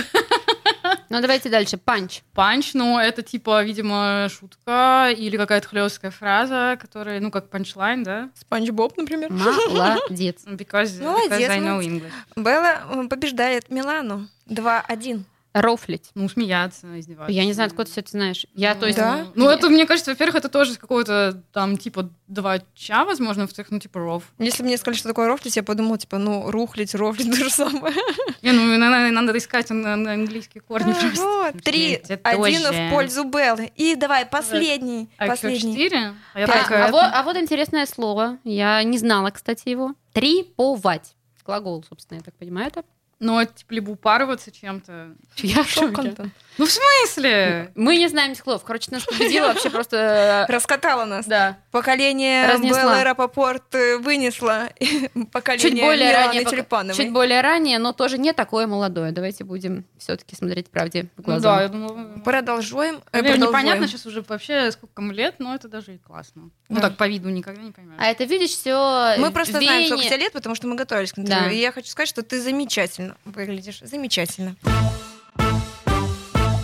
Ну, 1.12 1.22
давайте 1.22 1.50
дальше. 1.50 1.78
Панч. 1.78 2.22
Панч, 2.34 2.74
ну, 2.74 2.98
это 2.98 3.22
типа, 3.22 3.64
видимо, 3.64 4.28
шутка 4.30 5.10
или 5.16 5.36
какая-то 5.36 5.68
хлесткая 5.68 6.10
фраза, 6.12 6.78
которая, 6.80 7.20
ну, 7.20 7.32
как 7.32 7.50
панчлайн, 7.50 8.04
да? 8.04 8.30
Спанч 8.34 8.70
Боб, 8.70 8.98
например. 8.98 9.30
Молодец. 9.32 10.44
Because, 10.46 11.04
Молодец, 11.04 11.32
because 11.32 11.50
I 11.50 11.60
know. 11.60 11.82
English. 11.82 12.12
Белла 12.36 13.08
побеждает 13.10 13.70
Милану. 13.70 14.28
2-1. 14.48 15.24
Рофлить. 15.54 16.12
Ну, 16.16 16.30
смеяться, 16.30 16.88
издеваться. 17.00 17.32
Я 17.34 17.46
не 17.46 17.52
знаю, 17.52 17.68
откуда 17.68 17.86
ты 17.86 17.92
все 17.92 18.02
это 18.02 18.12
знаешь. 18.12 18.46
Я, 18.54 18.74
то 18.74 18.86
есть... 18.86 18.98
Да? 18.98 19.28
Ну, 19.36 19.50
это, 19.50 19.70
мне 19.70 19.86
кажется, 19.86 20.12
во-первых, 20.12 20.36
это 20.36 20.48
тоже 20.48 20.78
какого-то 20.78 21.44
там, 21.52 21.78
типа, 21.78 22.10
двача, 22.28 23.04
возможно, 23.04 23.48
в 23.48 23.52
ну, 23.70 23.80
типа, 23.80 24.00
рофл. 24.00 24.24
Если 24.40 24.64
бы 24.64 24.68
мне 24.68 24.78
сказали, 24.78 24.98
что 24.98 25.10
такое 25.10 25.28
рофлить, 25.28 25.58
я 25.58 25.64
подумала, 25.64 25.98
типа, 25.98 26.18
ну, 26.18 26.50
рыхлить, 26.50 26.96
рофлить, 26.96 27.30
то 27.38 27.38
же 27.38 27.50
самое. 27.50 27.94
Не, 28.42 28.54
ну, 28.54 28.78
надо, 28.78 29.12
надо 29.12 29.38
искать 29.38 29.70
на, 29.70 29.96
на 29.98 30.14
английские 30.14 30.62
корни 30.62 30.94
просто. 30.94 31.22
Вот, 31.22 31.64
Три, 31.64 32.02
один 32.24 32.62
в 32.62 32.92
пользу 32.92 33.26
Беллы. 33.26 33.72
И 33.76 33.96
давай, 33.96 34.26
последний, 34.26 35.10
А 35.18 35.28
последний. 35.28 35.74
четыре? 35.74 36.14
А 36.34 36.46
А, 36.46 36.88
а 36.88 36.92
вот, 36.92 37.10
а 37.14 37.24
вот 37.24 37.36
интересное 37.36 37.86
слово. 37.86 38.38
Я 38.44 38.82
не 38.84 38.98
знала, 38.98 39.32
кстати, 39.32 39.68
его. 39.70 39.96
Триповать. 40.14 41.16
Глагол, 41.46 41.84
собственно, 41.88 42.20
я 42.20 42.24
так 42.24 42.36
понимаю 42.36 42.68
это. 42.68 42.84
Ну, 43.22 43.40
это, 43.40 43.54
типа, 43.54 43.74
либо 43.74 43.92
упарываться 43.92 44.52
чем-то. 44.52 45.16
Я 45.38 45.64
в 45.64 45.70
Шок, 45.70 45.96
шоке. 45.96 46.32
Ну, 46.58 46.66
в 46.66 46.72
смысле? 46.72 47.72
Мы 47.76 47.98
не 47.98 48.08
знаем 48.08 48.34
этих 48.34 48.44
слов. 48.44 48.64
Короче, 48.64 48.92
нас 48.92 49.04
победила 49.04 49.48
вообще 49.48 49.70
просто... 49.70 50.46
Раскатала 50.50 51.06
нас. 51.06 51.26
Да. 51.26 51.58
Поколение. 51.72 52.46
Беллы 52.58 53.04
Рапопорт 53.04 53.74
э, 53.74 53.98
вынесло 53.98 54.70
поколение 55.32 55.72
Чуть 55.72 55.82
более, 55.82 56.14
ранее, 56.14 56.46
Тюльпановой. 56.46 56.96
чуть 56.96 57.12
более 57.12 57.42
ранее, 57.42 57.80
но 57.80 57.94
тоже 57.94 58.18
не 58.18 58.34
такое 58.34 58.68
молодое. 58.68 59.12
Давайте 59.12 59.44
будем 59.44 59.86
все-таки 59.98 60.36
смотреть 60.36 60.70
правде 60.70 61.04
в 61.16 61.20
Ну, 61.20 61.24
глаза. 61.24 61.56
да, 61.56 61.64
я. 61.64 62.22
Продолжаем. 62.24 62.96
э, 63.12 63.20
продолжаем. 63.20 63.42
непонятно 63.42 63.88
сейчас 63.88 64.06
уже 64.06 64.22
вообще, 64.28 64.72
сколько 64.72 64.94
кому 64.96 65.12
лет, 65.14 65.36
но 65.40 65.56
это 65.56 65.68
даже 65.68 65.96
и 65.96 65.98
классно. 65.98 66.50
Ну, 66.70 66.80
так 66.82 66.98
по 66.98 67.08
виду 67.08 67.30
никогда 67.30 67.62
не 67.62 67.72
поймешь. 67.72 67.96
А 67.98 68.08
это, 68.08 68.26
видишь, 68.26 68.52
все 68.52 69.16
Мы 69.18 69.32
просто 69.32 69.60
знаем, 69.60 69.88
сколько 69.88 70.06
тебе 70.06 70.18
лет, 70.18 70.34
потому 70.34 70.56
что 70.56 70.68
мы 70.68 70.76
готовились 70.76 71.14
к 71.14 71.20
интервью. 71.20 71.50
Да. 71.50 71.52
И 71.52 71.60
я 71.60 71.72
хочу 71.72 71.88
сказать, 71.88 72.10
что 72.10 72.22
ты 72.24 72.42
замечательно 72.42 73.16
выглядишь. 73.26 73.80
Замечательно. 73.82 74.56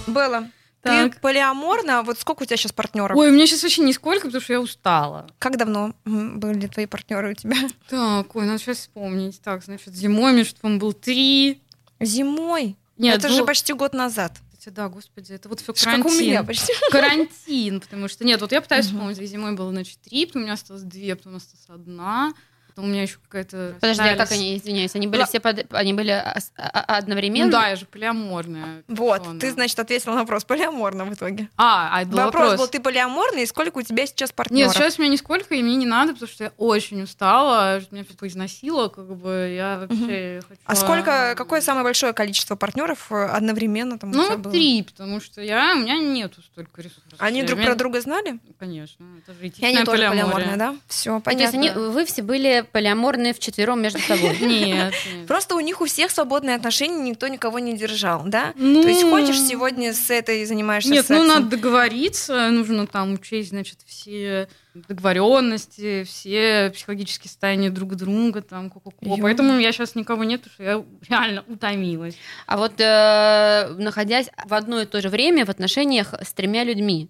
Белла, 0.08 0.50
Так. 0.82 1.16
ты 1.16 1.20
полиаморна. 1.22 2.04
Вот 2.04 2.18
сколько 2.20 2.44
у 2.44 2.46
тебя 2.46 2.58
сейчас 2.58 2.72
партнеров? 2.72 3.18
Ой, 3.18 3.30
у 3.30 3.32
меня 3.34 3.46
сейчас 3.48 3.64
вообще 3.64 3.82
нисколько, 3.82 4.28
потому 4.28 4.42
что 4.42 4.54
я 4.54 4.62
устала. 4.62 5.30
Как 5.40 5.58
давно 5.58 5.94
были 6.06 6.68
твои 6.68 6.86
партнеры 6.86 7.32
у 7.32 7.34
тебя? 7.34 7.58
Так, 7.90 8.36
ой, 8.36 8.46
надо 8.46 8.60
сейчас 8.60 8.78
вспомнить. 8.80 9.40
Так, 9.42 9.64
значит, 9.64 9.94
зимой 9.96 10.34
между, 10.34 10.60
по-моему, 10.60 10.80
был 10.82 10.94
три. 10.94 11.62
Зимой? 12.00 12.76
Нет, 12.98 13.18
Это 13.20 13.28
был- 13.30 13.36
же 13.38 13.46
почти 13.46 13.74
год 13.74 13.94
назад. 13.94 14.34
Кстати, 14.58 14.74
да, 14.74 14.90
господи, 14.90 15.34
это 15.34 15.50
вот 15.50 15.60
все 15.62 15.72
Как 15.74 15.84
карантин. 15.84 16.12
у 16.12 16.20
меня 16.20 16.44
почти. 16.44 16.74
Карантин, 16.92 17.80
потому 17.80 18.08
что... 18.08 18.26
Нет, 18.26 18.42
вот 18.42 18.52
я 18.52 18.60
пытаюсь 18.62 18.86
вспомнить. 18.88 19.18
Зимой 19.18 19.54
было, 19.56 19.72
значит, 19.72 20.00
три, 20.02 20.26
потом 20.26 20.42
у 20.42 20.46
меня 20.46 20.54
осталось 20.54 20.82
две, 20.84 21.16
потом 21.16 21.36
осталась 21.36 21.66
одна. 21.70 22.34
Потом 22.78 22.92
у 22.92 22.94
меня 22.94 23.02
еще 23.02 23.18
какая-то... 23.28 23.74
Подожди, 23.82 24.04
а 24.04 24.16
как 24.16 24.32
они, 24.32 24.56
извиняюсь, 24.56 24.94
они 24.94 25.08
были 25.08 25.22
Ла- 25.22 25.26
все 25.26 25.40
под- 25.40 25.66
они 25.74 25.94
были 25.94 26.12
а- 26.12 26.38
а- 26.58 26.98
одновременно? 26.98 27.46
Ну 27.48 27.52
да, 27.52 27.70
я 27.70 27.76
же 27.76 27.88
полиаморная. 27.88 28.84
Вот, 28.88 29.18
персона. 29.22 29.40
ты, 29.40 29.52
значит, 29.52 29.80
ответила 29.80 30.14
на 30.14 30.20
вопрос. 30.20 30.44
Полиаморна 30.44 31.06
в 31.06 31.12
итоге. 31.12 31.50
А, 31.58 31.90
а 31.92 32.02
это 32.04 32.12
был 32.12 32.18
вопрос, 32.20 32.44
вопрос. 32.52 32.60
был, 32.60 32.68
ты 32.68 32.80
полиаморна, 32.80 33.40
и 33.40 33.48
сколько 33.48 33.80
у 33.80 33.82
тебя 33.82 34.06
сейчас 34.06 34.30
Нет, 34.30 34.36
партнеров? 34.36 34.74
сейчас 34.76 35.00
меня 35.00 35.10
нисколько, 35.10 35.56
и 35.56 35.64
мне 35.64 35.76
не 35.76 35.88
надо, 35.88 36.14
потому 36.14 36.30
что 36.32 36.44
я 36.44 36.52
очень 36.58 37.02
устала, 37.02 37.82
меня 37.90 38.04
все 38.04 38.28
износило, 38.28 38.90
как 38.90 39.08
бы 39.16 39.54
я 39.56 39.80
вообще 39.80 40.42
хочу... 40.48 40.62
А 40.66 40.76
сколько, 40.76 41.34
какое 41.36 41.62
самое 41.62 41.84
большое 41.84 42.14
количество 42.14 42.56
партнеров 42.56 43.08
э, 43.12 43.26
одновременно 43.26 43.98
там 43.98 44.12
у 44.12 44.14
тебя 44.14 44.24
Ну, 44.30 44.38
было? 44.38 44.52
три, 44.54 44.84
потому 44.84 45.20
что 45.20 45.42
я, 45.42 45.74
у 45.76 45.80
меня 45.80 45.98
нету 45.98 46.44
столько 46.44 46.84
ресурсов. 46.84 47.14
Они 47.18 47.42
друг 47.42 47.58
Меня- 47.58 47.70
про 47.70 47.76
друга 47.76 48.02
знали? 48.02 48.38
Конечно, 48.60 49.04
это 49.26 49.34
же 49.34 49.48
И 49.48 49.66
они 49.66 49.84
тоже 49.84 50.08
полиаморные, 50.10 50.58
да? 50.58 50.76
Все, 50.88 51.14
Ну, 51.14 51.22
То 51.22 51.32
есть 51.32 51.52
понятно. 51.54 51.60
они, 51.60 51.88
вы 51.90 52.06
все 52.06 52.22
были 52.22 52.67
полиаморные 52.72 53.34
вчетвером 53.34 53.82
между 53.82 54.00
собой? 54.00 54.38
Нет. 54.42 54.94
Просто 55.28 55.56
у 55.56 55.60
них 55.60 55.82
у 55.82 55.86
всех 55.86 56.12
свободные 56.12 56.56
отношения, 56.56 57.10
никто 57.10 57.28
никого 57.28 57.60
не 57.60 57.76
держал, 57.76 58.24
да? 58.26 58.54
Ну, 58.56 58.84
То 58.84 58.90
есть 58.90 59.04
хочешь 59.04 59.42
сегодня 59.42 59.94
с 59.94 60.10
этой 60.10 60.46
занимаешься 60.46 60.90
Нет, 60.90 61.06
ну 61.10 61.24
надо 61.24 61.46
договориться, 61.46 62.50
нужно 62.50 62.88
там 62.88 63.14
учесть, 63.14 63.50
значит, 63.50 63.80
все 63.86 64.48
договоренности, 64.88 66.04
все 66.04 66.72
психологические 66.74 67.30
состояния 67.30 67.70
друг 67.70 67.96
друга, 67.96 68.42
там, 68.42 68.70
ку-ку-ку. 68.70 69.06
Ё. 69.06 69.18
Поэтому 69.22 69.58
я 69.60 69.72
сейчас 69.72 69.96
никого 69.96 70.24
нет, 70.24 70.42
потому 70.42 70.54
что 70.56 70.64
я 70.64 70.84
реально 71.10 71.44
утомилась. 71.48 72.16
А 72.46 72.58
вот 72.58 72.74
э, 72.80 73.76
находясь 73.78 74.30
в 74.46 74.54
одно 74.54 74.82
и 74.82 74.86
то 74.86 75.02
же 75.02 75.10
время 75.10 75.46
в 75.46 75.50
отношениях 75.50 76.14
с 76.14 76.34
тремя 76.34 76.64
людьми, 76.64 77.10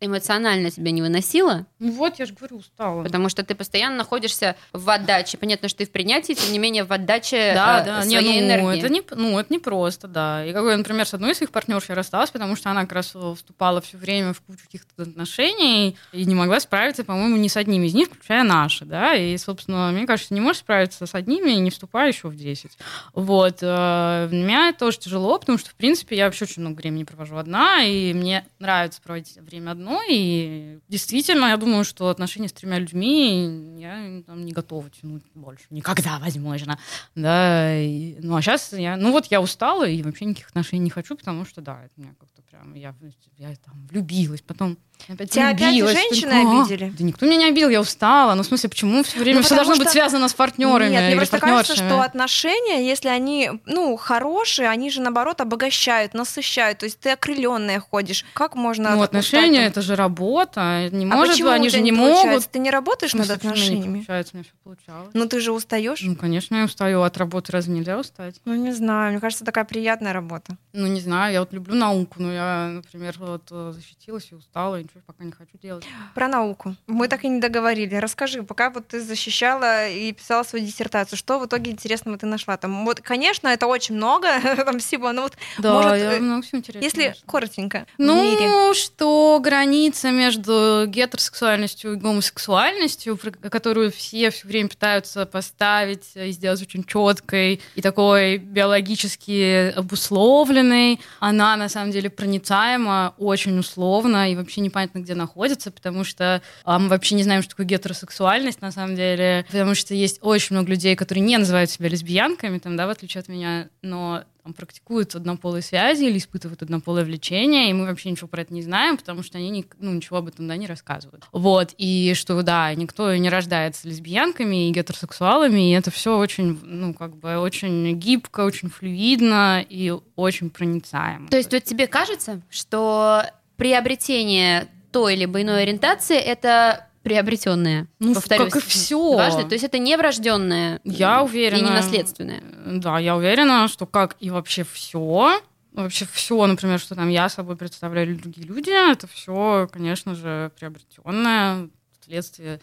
эмоционально 0.00 0.70
тебя 0.70 0.90
не 0.90 1.02
выносило? 1.02 1.66
Ну 1.78 1.92
вот, 1.92 2.18
я 2.18 2.26
же 2.26 2.34
говорю, 2.34 2.56
устала. 2.56 3.02
Потому 3.02 3.28
что 3.28 3.42
ты 3.44 3.54
постоянно 3.54 3.96
находишься 3.96 4.56
в 4.72 4.88
отдаче. 4.90 5.38
Понятно, 5.38 5.68
что 5.68 5.78
ты 5.78 5.86
в 5.86 5.90
принятии, 5.90 6.32
тем 6.34 6.52
не 6.52 6.58
менее 6.58 6.84
в 6.84 6.92
отдаче 6.92 7.52
Да, 7.54 7.82
э, 7.82 7.84
да, 7.84 8.04
не, 8.04 8.10
своей 8.10 8.40
ну, 8.40 8.46
энергии. 8.46 8.78
это 8.78 8.88
не, 8.88 9.02
ну, 9.10 9.38
это 9.38 9.52
не 9.52 9.58
просто, 9.58 10.08
да. 10.08 10.44
И 10.44 10.52
какой, 10.52 10.76
например, 10.76 11.06
с 11.06 11.14
одной 11.14 11.32
из 11.32 11.38
своих 11.38 11.50
партнерш 11.50 11.84
я 11.88 11.94
рассталась, 11.94 12.30
потому 12.30 12.56
что 12.56 12.70
она 12.70 12.82
как 12.82 12.92
раз 12.92 13.14
вступала 13.36 13.80
все 13.80 13.96
время 13.96 14.32
в 14.32 14.40
кучу 14.40 14.64
каких-то 14.64 15.02
отношений 15.02 15.96
и 16.12 16.24
не 16.24 16.34
могла 16.34 16.60
справиться, 16.60 17.04
по-моему, 17.06 17.36
ни 17.36 17.48
с 17.48 17.56
одним 17.56 17.82
из 17.84 17.94
них, 17.94 18.08
включая 18.08 18.44
наши, 18.44 18.84
да. 18.84 19.14
И, 19.14 19.36
собственно, 19.38 19.90
мне 19.92 20.06
кажется, 20.06 20.34
не 20.34 20.40
можешь 20.40 20.60
справиться 20.60 21.06
с 21.06 21.14
одними, 21.14 21.52
не 21.52 21.70
вступая 21.70 22.08
еще 22.08 22.28
в 22.28 22.36
10. 22.36 22.72
Вот. 23.14 23.58
э, 23.62 24.28
меня 24.32 24.68
это 24.68 24.80
тоже 24.80 24.98
тяжело, 24.98 25.38
потому 25.38 25.58
что, 25.58 25.70
в 25.70 25.74
принципе, 25.74 26.16
я 26.16 26.26
вообще 26.26 26.44
очень 26.44 26.62
много 26.62 26.76
времени 26.78 27.04
провожу 27.04 27.36
одна, 27.36 27.82
и 27.84 28.12
мне 28.12 28.44
нравится 28.58 29.00
проводить 29.00 29.36
время 29.38 29.70
одной, 29.72 30.06
и 30.10 30.78
действительно, 30.88 31.46
я 31.46 31.56
думаю, 31.56 31.84
что 31.84 32.08
отношения 32.08 32.48
с 32.48 32.52
тремя 32.52 32.78
людьми 32.78 33.76
я 33.78 34.22
там, 34.26 34.44
не 34.44 34.52
готова 34.52 34.90
тянуть 34.90 35.22
больше. 35.34 35.64
Никогда, 35.70 36.18
возможно. 36.18 36.78
Да, 37.14 37.74
и- 37.78 38.16
ну 38.20 38.36
а 38.36 38.42
сейчас 38.42 38.72
я, 38.72 38.96
ну 38.96 39.12
вот 39.12 39.26
я 39.26 39.40
устала 39.40 39.88
и 39.88 40.02
вообще 40.02 40.24
никаких 40.24 40.48
отношений 40.48 40.84
не 40.84 40.90
хочу, 40.90 41.16
потому 41.16 41.44
что, 41.44 41.60
да, 41.60 41.80
это 41.84 41.92
меня 41.96 42.14
как-то 42.18 42.42
прям, 42.42 42.74
я, 42.74 42.94
я 43.38 43.54
там 43.64 43.86
влюбилась, 43.90 44.42
потом 44.42 44.78
опять 45.08 45.30
Тебя 45.30 45.48
опять 45.50 45.60
влюбилась. 45.74 45.94
женщины 45.94 46.30
«А, 46.32 46.60
обидели?» 46.62 46.92
Да 46.98 47.04
никто 47.04 47.26
меня 47.26 47.36
не 47.36 47.44
обидел, 47.48 47.68
я 47.68 47.80
устала. 47.80 48.34
Ну, 48.34 48.42
в 48.42 48.46
смысле, 48.46 48.68
почему 48.68 49.02
все 49.02 49.18
время 49.18 49.38
Ну, 49.38 49.44
все 49.44 49.54
должно 49.54 49.74
быть 49.74 49.82
что- 49.82 49.92
связано 49.92 50.28
с 50.28 50.34
партнерами 50.34 50.90
Нет, 50.90 51.04
мне 51.06 51.16
просто 51.16 51.38
кажется, 51.38 51.76
что 51.76 52.00
отношения, 52.02 52.86
если 52.86 53.08
они, 53.08 53.50
ну, 53.66 53.96
хорошие, 53.96 54.68
они 54.68 54.90
же, 54.90 55.00
наоборот, 55.00 55.40
обогащают, 55.40 56.14
насыщают. 56.14 56.78
То 56.78 56.86
есть 56.86 56.98
ты 57.00 57.10
окрыленная 57.10 57.80
ходишь. 57.80 58.24
Как 58.34 58.54
можно... 58.54 58.90
Ну, 58.96 59.02
от- 59.02 59.10
отношения 59.10 59.66
это 59.66 59.82
же 59.82 59.96
работа. 59.96 60.88
Не 60.92 61.04
А 61.04 61.08
может, 61.16 61.34
почему 61.34 61.50
они 61.50 61.68
же 61.68 61.80
не 61.80 61.92
получается? 61.92 62.26
могут. 62.26 62.46
Ты 62.50 62.58
не 62.58 62.70
работаешь 62.70 63.14
над 63.14 63.26
меня 63.26 63.34
не 63.34 63.48
отношениями? 63.48 63.94
получается, 63.98 64.30
у 64.34 64.36
меня 64.38 64.44
все 64.44 64.52
получалось. 64.64 65.10
Ну, 65.14 65.26
ты 65.26 65.40
же 65.40 65.52
устаешь? 65.52 66.00
Ну, 66.02 66.16
конечно, 66.16 66.56
я 66.56 66.64
устаю 66.64 67.02
от 67.02 67.16
работы, 67.16 67.52
разве 67.52 67.74
нельзя 67.74 67.98
устать? 67.98 68.36
Ну, 68.44 68.54
не 68.54 68.72
знаю, 68.72 69.12
мне 69.12 69.20
кажется, 69.20 69.44
такая 69.44 69.64
приятная 69.64 70.12
работа. 70.12 70.56
Ну, 70.72 70.86
не 70.86 71.00
знаю, 71.00 71.32
я 71.32 71.40
вот 71.40 71.52
люблю 71.52 71.74
науку, 71.74 72.16
но 72.18 72.32
я, 72.32 72.68
например, 72.72 73.14
вот 73.18 73.42
э, 73.50 73.72
защитилась 73.74 74.28
и 74.30 74.34
устала, 74.34 74.80
и 74.80 74.84
ничего 74.86 75.00
пока 75.06 75.24
не 75.24 75.32
хочу 75.32 75.58
делать. 75.62 75.84
Про 76.14 76.28
науку. 76.28 76.74
Мы 76.86 77.08
так 77.08 77.24
и 77.24 77.28
не 77.28 77.40
договорили. 77.40 77.94
Расскажи, 77.96 78.42
пока 78.42 78.70
вот 78.70 78.88
ты 78.88 79.00
защищала 79.00 79.88
и 79.88 80.12
писала 80.12 80.42
свою 80.44 80.64
диссертацию, 80.64 81.18
что 81.18 81.38
в 81.38 81.46
итоге 81.46 81.70
интересного 81.72 82.16
ты 82.18 82.26
нашла? 82.26 82.56
Там, 82.56 82.84
вот, 82.84 83.00
конечно, 83.00 83.48
это 83.48 83.66
очень 83.66 83.96
много 83.96 84.28
там 84.64 84.78
всего, 84.78 85.12
но 85.12 85.22
вот 85.22 85.32
Да, 85.58 85.72
может, 85.72 85.92
я 85.98 86.12
э, 86.14 86.20
много 86.20 86.42
всего 86.42 86.58
интересного 86.58 86.84
если 86.84 87.08
нашла. 87.08 87.22
коротенько 87.26 87.86
Ну, 87.98 88.22
мире. 88.22 88.74
что 88.74 89.40
граница 89.42 90.10
между 90.10 90.84
гетеросексуальностью 90.86 91.92
и 91.94 91.96
гомосексуальностью, 91.96 93.18
которую 93.50 93.90
все 93.92 94.30
все 94.30 94.46
время 94.46 94.68
пытаются 94.68 95.26
поставить 95.26 96.04
и 96.14 96.30
сделать 96.30 96.62
очень 96.62 96.84
четкой 96.84 97.60
и 97.74 97.82
такой 97.82 98.38
биологически 98.38 99.72
обусловленной, 99.76 101.00
она 101.20 101.56
на 101.56 101.68
самом 101.68 101.90
деле 101.90 102.10
проницаема 102.10 103.14
очень 103.18 103.58
условно 103.58 104.30
и 104.30 104.36
вообще 104.36 104.60
непонятно, 104.76 104.98
где 105.00 105.14
находится, 105.14 105.70
потому 105.70 106.04
что 106.04 106.42
а, 106.64 106.78
мы 106.78 106.88
вообще 106.88 107.14
не 107.14 107.22
знаем, 107.22 107.42
что 107.42 107.50
такое 107.50 107.66
гетеросексуальность 107.66 108.60
на 108.60 108.70
самом 108.70 108.94
деле, 108.94 109.46
потому 109.48 109.74
что 109.74 109.94
есть 109.94 110.18
очень 110.22 110.54
много 110.54 110.70
людей, 110.70 110.94
которые 110.96 111.24
не 111.24 111.38
называют 111.38 111.70
себя 111.70 111.88
лесбиянками, 111.88 112.58
там, 112.58 112.76
да, 112.76 112.86
в 112.86 112.90
отличие 112.90 113.20
от 113.20 113.28
меня, 113.28 113.68
но 113.82 114.24
там, 114.42 114.52
практикуют 114.52 115.14
однополые 115.14 115.62
связи 115.62 116.04
или 116.04 116.18
испытывают 116.18 116.62
однополое 116.62 117.04
влечение, 117.04 117.70
и 117.70 117.72
мы 117.72 117.86
вообще 117.86 118.10
ничего 118.10 118.28
про 118.28 118.42
это 118.42 118.52
не 118.54 118.62
знаем, 118.62 118.96
потому 118.96 119.22
что 119.22 119.38
они 119.38 119.50
ни- 119.50 119.66
ну, 119.80 119.92
ничего 119.92 120.18
об 120.18 120.28
этом 120.28 120.46
да, 120.46 120.56
не 120.56 120.66
рассказывают. 120.66 121.24
Вот, 121.32 121.74
и 121.78 122.12
что, 122.14 122.40
да, 122.42 122.72
никто 122.74 123.14
не 123.16 123.30
рождается 123.30 123.88
лесбиянками 123.88 124.68
и 124.68 124.72
гетеросексуалами, 124.72 125.70
и 125.70 125.74
это 125.74 125.90
все 125.90 126.16
очень, 126.16 126.60
ну, 126.62 126.94
как 126.94 127.16
бы, 127.16 127.38
очень 127.38 127.98
гибко, 127.98 128.40
очень 128.42 128.68
флюидно 128.68 129.64
и 129.68 129.94
очень 130.14 130.50
проницаемо. 130.50 131.28
То 131.28 131.36
есть 131.38 131.52
вот 131.52 131.64
тебе 131.64 131.86
кажется, 131.86 132.42
что 132.50 133.24
приобретение 133.56 134.68
той 134.92 135.14
либо 135.14 135.42
иной 135.42 135.62
ориентации 135.62 136.16
это 136.16 136.86
приобретенное, 137.02 137.86
Ну, 138.00 138.14
повторюсь, 138.14 138.52
как 138.52 138.62
и 138.64 138.66
всё. 138.66 139.16
Важно, 139.16 139.44
то 139.44 139.52
есть 139.52 139.64
это 139.64 139.78
не 139.78 139.96
врожденное 139.96 140.80
Я 140.82 141.22
уверена. 141.22 141.58
и 141.58 141.62
не 141.62 141.70
наследственное. 141.70 142.42
Да, 142.66 142.98
я 142.98 143.14
уверена, 143.16 143.68
что 143.68 143.86
как 143.86 144.16
и 144.18 144.30
вообще 144.30 144.64
все, 144.64 145.40
вообще 145.72 146.06
все, 146.12 146.44
например, 146.46 146.80
что 146.80 146.96
там 146.96 147.08
я 147.08 147.28
собой 147.28 147.56
представляю 147.56 148.08
или 148.08 148.14
другие 148.16 148.46
люди, 148.46 148.70
это 148.70 149.06
все, 149.06 149.68
конечно 149.72 150.16
же, 150.16 150.50
приобретенное 150.58 151.68
следствие 152.04 152.60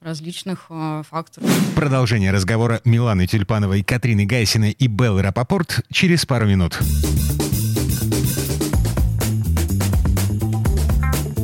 различных 0.00 0.66
э, 0.70 1.02
факторов. 1.08 1.48
Продолжение 1.76 2.32
разговора 2.32 2.80
Миланы 2.84 3.26
Тюльпановой, 3.28 3.84
Катрины 3.84 4.26
Гайсиной 4.26 4.72
и 4.72 4.86
Беллы 4.88 5.22
Рапопорт 5.22 5.80
через 5.92 6.26
пару 6.26 6.46
минут. 6.46 6.78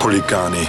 Хулиганы. 0.00 0.68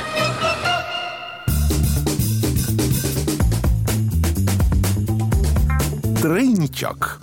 Тройничок. 6.21 7.19